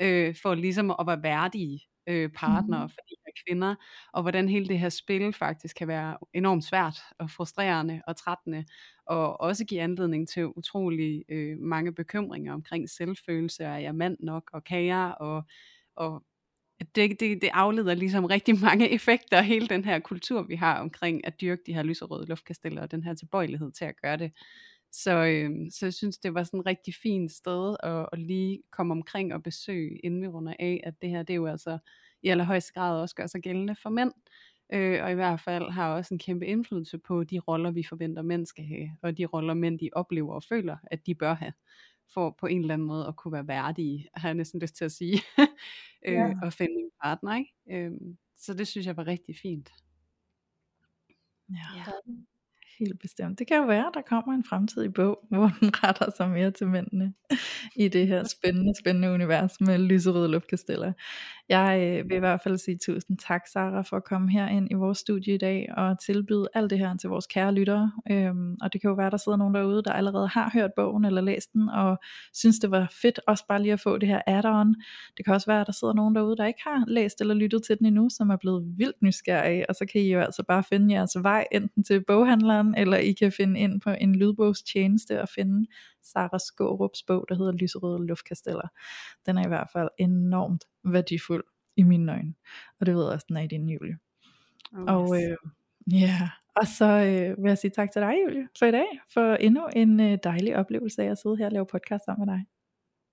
øh, 0.00 0.36
for 0.42 0.54
ligesom 0.54 0.90
at 0.90 1.06
være 1.06 1.22
værdige 1.22 1.80
øh, 2.06 2.30
partnere, 2.30 2.84
mm. 2.86 2.90
fordi 2.90 3.14
jeg 3.26 3.32
kvinder, 3.46 3.74
og 4.12 4.22
hvordan 4.22 4.48
hele 4.48 4.68
det 4.68 4.78
her 4.78 4.88
spil 4.88 5.32
faktisk 5.32 5.76
kan 5.76 5.88
være 5.88 6.16
enormt 6.34 6.64
svært 6.64 6.98
og 7.18 7.30
frustrerende 7.30 8.02
og 8.06 8.16
trættende, 8.16 8.64
og 9.06 9.40
også 9.40 9.64
give 9.64 9.80
anledning 9.80 10.28
til 10.28 10.46
utrolig 10.46 11.24
øh, 11.28 11.58
mange 11.58 11.94
bekymringer 11.94 12.52
omkring 12.52 12.90
selvfølelse, 12.90 13.64
er 13.64 13.78
jeg 13.78 13.94
mand 13.94 14.16
nok, 14.20 14.50
og 14.52 14.64
kager, 14.64 15.08
og, 15.08 15.44
og 15.96 16.22
det, 16.80 17.20
det, 17.20 17.42
det 17.42 17.50
afleder 17.52 17.94
ligesom 17.94 18.24
rigtig 18.24 18.60
mange 18.70 18.90
effekter, 18.90 19.42
hele 19.42 19.68
den 19.68 19.84
her 19.84 19.98
kultur, 19.98 20.42
vi 20.42 20.56
har 20.56 20.80
omkring 20.80 21.26
at 21.26 21.40
dyrke 21.40 21.62
de 21.66 21.74
her 21.74 21.82
lyserøde 21.82 22.26
luftkasteller, 22.26 22.82
og 22.82 22.90
den 22.90 23.02
her 23.02 23.14
tilbøjelighed 23.14 23.72
til 23.72 23.84
at 23.84 24.00
gøre 24.02 24.16
det. 24.16 24.32
Så, 24.92 25.10
øh, 25.10 25.50
så 25.70 25.86
jeg 25.86 25.94
synes, 25.94 26.18
det 26.18 26.34
var 26.34 26.42
sådan 26.42 26.60
et 26.60 26.66
rigtig 26.66 26.94
fint 26.94 27.32
sted 27.32 27.76
at, 27.82 28.08
at 28.12 28.18
lige 28.18 28.62
komme 28.72 28.92
omkring 28.92 29.34
og 29.34 29.42
besøge, 29.42 29.98
inden 29.98 30.22
vi 30.22 30.26
runder 30.26 30.54
af, 30.58 30.80
at 30.84 30.94
det 31.02 31.10
her, 31.10 31.22
det 31.22 31.32
er 31.32 31.36
jo 31.36 31.46
altså 31.46 31.78
i 32.22 32.28
allerhøjeste 32.28 32.72
grad 32.72 33.00
også 33.00 33.14
gør 33.14 33.26
sig 33.26 33.42
gældende 33.42 33.76
for 33.82 33.90
mænd, 33.90 34.12
øh, 34.72 35.04
og 35.04 35.10
i 35.10 35.14
hvert 35.14 35.40
fald 35.40 35.70
har 35.70 35.94
også 35.94 36.14
en 36.14 36.18
kæmpe 36.18 36.46
indflydelse 36.46 36.98
på 36.98 37.24
de 37.24 37.38
roller, 37.38 37.70
vi 37.70 37.82
forventer 37.88 38.22
mænd 38.22 38.46
skal 38.46 38.64
have, 38.64 38.90
og 39.02 39.18
de 39.18 39.26
roller 39.26 39.54
mænd, 39.54 39.78
de 39.78 39.90
oplever 39.92 40.34
og 40.34 40.42
føler, 40.42 40.76
at 40.90 41.06
de 41.06 41.14
bør 41.14 41.34
have, 41.34 41.52
for 42.14 42.36
på 42.40 42.46
en 42.46 42.60
eller 42.60 42.74
anden 42.74 42.88
måde 42.88 43.06
at 43.06 43.16
kunne 43.16 43.32
være 43.32 43.48
værdige, 43.48 44.08
har 44.14 44.28
jeg 44.28 44.34
næsten 44.34 44.60
lyst 44.60 44.76
til 44.76 44.84
at 44.84 44.92
sige, 44.92 45.22
øh, 46.06 46.14
ja. 46.14 46.32
og 46.42 46.52
finde 46.52 46.74
en 46.74 46.90
partner. 47.02 47.36
Ikke? 47.36 47.52
Øh, 47.70 47.92
så 48.36 48.54
det 48.54 48.68
synes 48.68 48.86
jeg 48.86 48.96
var 48.96 49.06
rigtig 49.06 49.36
fint. 49.42 49.70
Ja. 51.50 51.76
ja. 51.76 51.84
Helt 52.78 53.00
bestemt. 53.00 53.38
Det 53.38 53.46
kan 53.46 53.56
jo 53.56 53.66
være, 53.66 53.86
at 53.86 53.94
der 53.94 54.00
kommer 54.00 54.34
en 54.34 54.44
fremtidig 54.44 54.94
bog, 54.94 55.18
hvor 55.30 55.50
den 55.60 55.84
retter 55.84 56.10
sig 56.16 56.30
mere 56.30 56.50
til 56.50 56.66
mændene 56.66 57.14
i 57.76 57.88
det 57.88 58.06
her 58.06 58.24
spændende, 58.24 58.72
spændende 58.80 59.10
univers 59.10 59.60
med 59.60 59.78
lyserøde 59.78 60.28
luftkasteller. 60.28 60.92
Jeg 61.48 61.80
øh, 61.82 62.08
vil 62.08 62.16
i 62.16 62.18
hvert 62.18 62.40
fald 62.40 62.58
sige 62.58 62.78
tusind 62.78 63.18
tak, 63.18 63.46
Sara, 63.46 63.82
for 63.82 63.96
at 63.96 64.04
komme 64.04 64.30
her 64.30 64.48
ind 64.48 64.68
i 64.70 64.74
vores 64.74 64.98
studie 64.98 65.34
i 65.34 65.38
dag 65.38 65.68
og 65.76 66.00
tilbyde 66.00 66.48
alt 66.54 66.70
det 66.70 66.78
her 66.78 66.96
til 66.96 67.10
vores 67.10 67.26
kære 67.26 67.54
lyttere. 67.54 67.92
Øhm, 68.10 68.56
og 68.62 68.72
det 68.72 68.80
kan 68.80 68.88
jo 68.88 68.94
være, 68.94 69.10
der 69.10 69.16
sidder 69.16 69.38
nogen 69.38 69.54
derude, 69.54 69.82
der 69.82 69.92
allerede 69.92 70.28
har 70.28 70.50
hørt 70.54 70.70
bogen 70.76 71.04
eller 71.04 71.20
læst 71.20 71.52
den, 71.52 71.68
og 71.68 71.98
synes, 72.34 72.58
det 72.58 72.70
var 72.70 72.92
fedt 73.02 73.20
også 73.26 73.44
bare 73.48 73.62
lige 73.62 73.72
at 73.72 73.80
få 73.80 73.98
det 73.98 74.08
her 74.08 74.20
add-on. 74.26 74.74
Det 75.16 75.24
kan 75.24 75.34
også 75.34 75.46
være, 75.46 75.60
at 75.60 75.66
der 75.66 75.72
sidder 75.72 75.94
nogen 75.94 76.14
derude, 76.14 76.36
der 76.36 76.46
ikke 76.46 76.60
har 76.62 76.84
læst 76.88 77.20
eller 77.20 77.34
lyttet 77.34 77.62
til 77.62 77.78
den 77.78 77.86
endnu, 77.86 78.08
som 78.10 78.30
er 78.30 78.36
blevet 78.36 78.64
vildt 78.78 79.02
nysgerrige, 79.02 79.70
og 79.70 79.74
så 79.74 79.86
kan 79.92 80.00
I 80.00 80.12
jo 80.12 80.20
altså 80.20 80.42
bare 80.48 80.62
finde 80.62 80.94
jeres 80.94 81.16
vej 81.22 81.44
enten 81.52 81.84
til 81.84 82.04
boghandleren, 82.06 82.74
eller 82.76 82.96
I 82.96 83.12
kan 83.12 83.32
finde 83.32 83.60
ind 83.60 83.80
på 83.80 83.90
en 83.90 84.16
lydbogstjeneste 84.16 85.22
og 85.22 85.28
finde 85.28 85.66
Sara 86.06 86.38
Skårups 86.38 87.02
bog, 87.02 87.26
der 87.28 87.34
hedder 87.34 87.52
Lyserøde 87.52 88.06
Luftkasteller. 88.06 88.68
Den 89.26 89.38
er 89.38 89.44
i 89.44 89.48
hvert 89.48 89.68
fald 89.72 89.88
enormt 89.98 90.64
værdifuld 90.84 91.44
i 91.76 91.82
mine 91.82 92.12
øjne. 92.12 92.34
Og 92.80 92.86
det 92.86 92.94
ved 92.94 93.04
jeg 93.04 93.12
også, 93.12 93.26
den 93.28 93.36
er 93.36 93.40
i 93.40 93.46
din, 93.46 93.68
Julie. 93.68 93.98
Oh, 94.72 94.80
yes. 94.80 94.88
Og 94.88 95.22
øh, 95.22 95.36
ja, 95.92 96.30
og 96.56 96.66
så 96.66 96.84
øh, 96.84 97.42
vil 97.42 97.48
jeg 97.48 97.58
sige 97.58 97.70
tak 97.70 97.92
til 97.92 98.02
dig, 98.02 98.14
Julie, 98.24 98.48
for 98.58 98.66
i 98.66 98.70
dag, 98.70 98.86
for 99.12 99.34
endnu 99.34 99.66
en 99.76 100.00
øh, 100.00 100.18
dejlig 100.22 100.56
oplevelse 100.56 101.02
af 101.02 101.10
at 101.10 101.18
sidde 101.18 101.36
her 101.36 101.46
og 101.46 101.52
lave 101.52 101.66
podcast 101.66 102.04
sammen 102.04 102.26
med 102.26 102.34
dig. 102.34 102.46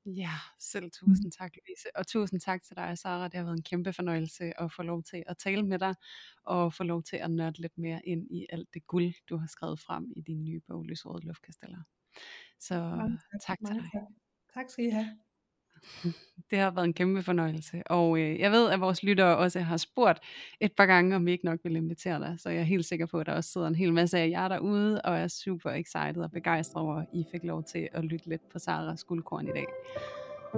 Ja, 0.06 0.32
selv 0.60 0.92
tusind 0.92 1.32
tak, 1.32 1.52
Louise. 1.56 1.88
Og 1.96 2.08
tusind 2.08 2.40
tak 2.40 2.64
til 2.64 2.76
dig, 2.76 2.98
Sara. 2.98 3.24
Det 3.24 3.34
har 3.34 3.44
været 3.44 3.58
en 3.58 3.64
kæmpe 3.64 3.94
fornøjelse 3.94 4.62
at 4.62 4.72
få 4.72 4.84
lov 4.84 5.04
til 5.04 5.24
at 5.28 5.38
tale 5.38 5.64
med 5.64 5.80
dig, 5.80 5.96
og 6.44 6.74
få 6.74 6.84
lov 6.84 7.04
til 7.04 7.18
at 7.18 7.32
nørde 7.32 7.62
lidt 7.62 7.78
mere 7.78 8.02
ind 8.06 8.28
i 8.32 8.46
alt 8.50 8.74
det 8.74 8.88
guld, 8.88 9.14
du 9.30 9.38
har 9.38 9.48
skrevet 9.48 9.80
frem 9.80 10.12
i 10.16 10.22
din 10.22 10.44
nye 10.44 10.62
bog, 10.68 10.84
Lysrøde 10.84 11.26
Luftkasteller. 11.26 11.80
Så 12.68 12.76
tak, 13.32 13.40
tak 13.48 13.58
til 13.66 13.76
dig. 13.76 14.02
Tak 14.54 14.70
skal 14.70 14.86
I 14.86 14.90
have. 14.90 15.08
Det 16.52 16.60
har 16.60 16.72
været 16.72 16.86
en 16.86 16.94
kæmpe 16.94 17.24
fornøjelse, 17.24 17.84
og 17.86 18.20
øh, 18.20 18.40
jeg 18.40 18.52
ved, 18.52 18.70
at 18.70 18.82
vores 18.82 19.04
lyttere 19.04 19.38
også 19.38 19.60
har 19.60 19.78
spurgt 19.78 20.20
et 20.60 20.72
par 20.78 20.86
gange, 20.86 21.16
om 21.16 21.26
vi 21.26 21.32
ikke 21.32 21.46
nok 21.46 21.60
vil 21.64 21.76
invitere 21.76 22.20
dig, 22.20 22.36
så 22.40 22.50
jeg 22.50 22.60
er 22.60 22.64
helt 22.64 22.86
sikker 22.86 23.06
på, 23.06 23.20
at 23.20 23.26
der 23.26 23.34
også 23.34 23.52
sidder 23.52 23.68
en 23.68 23.76
hel 23.76 23.94
masse 23.94 24.18
af 24.18 24.30
jer 24.30 24.48
derude, 24.48 25.02
og 25.02 25.18
er 25.18 25.28
super 25.28 25.70
excited 25.72 26.24
og 26.24 26.32
begejstret 26.32 26.84
over, 26.84 26.96
at 26.96 27.06
I 27.14 27.26
fik 27.32 27.44
lov 27.44 27.64
til 27.64 27.90
at 27.94 28.04
lytte 28.04 28.30
lidt 28.30 28.50
på 28.52 28.60
Saras 28.60 29.04
guldkorn 29.04 29.48
i 29.48 29.52
dag. 29.52 29.66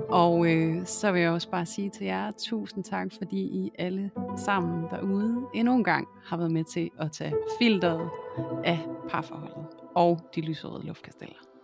Og 0.10 0.54
øh, 0.54 0.86
så 0.86 1.12
vil 1.12 1.22
jeg 1.22 1.32
også 1.32 1.50
bare 1.50 1.66
sige 1.66 1.90
til 1.90 2.06
jer, 2.06 2.32
tusind 2.32 2.84
tak, 2.84 3.08
fordi 3.18 3.40
I 3.40 3.72
alle 3.80 4.12
sammen 4.38 4.84
derude 4.90 5.48
endnu 5.54 5.76
en 5.76 5.84
gang 5.84 6.08
har 6.26 6.38
været 6.38 6.52
med 6.52 6.64
til 6.64 6.90
at 7.00 7.12
tage 7.12 7.34
filteret 7.60 8.10
af 8.66 8.80
parforholdet 9.10 9.66
og 9.96 10.32
de 10.36 10.42
lyserøde 10.42 10.86
luftkasteller. 10.86 11.55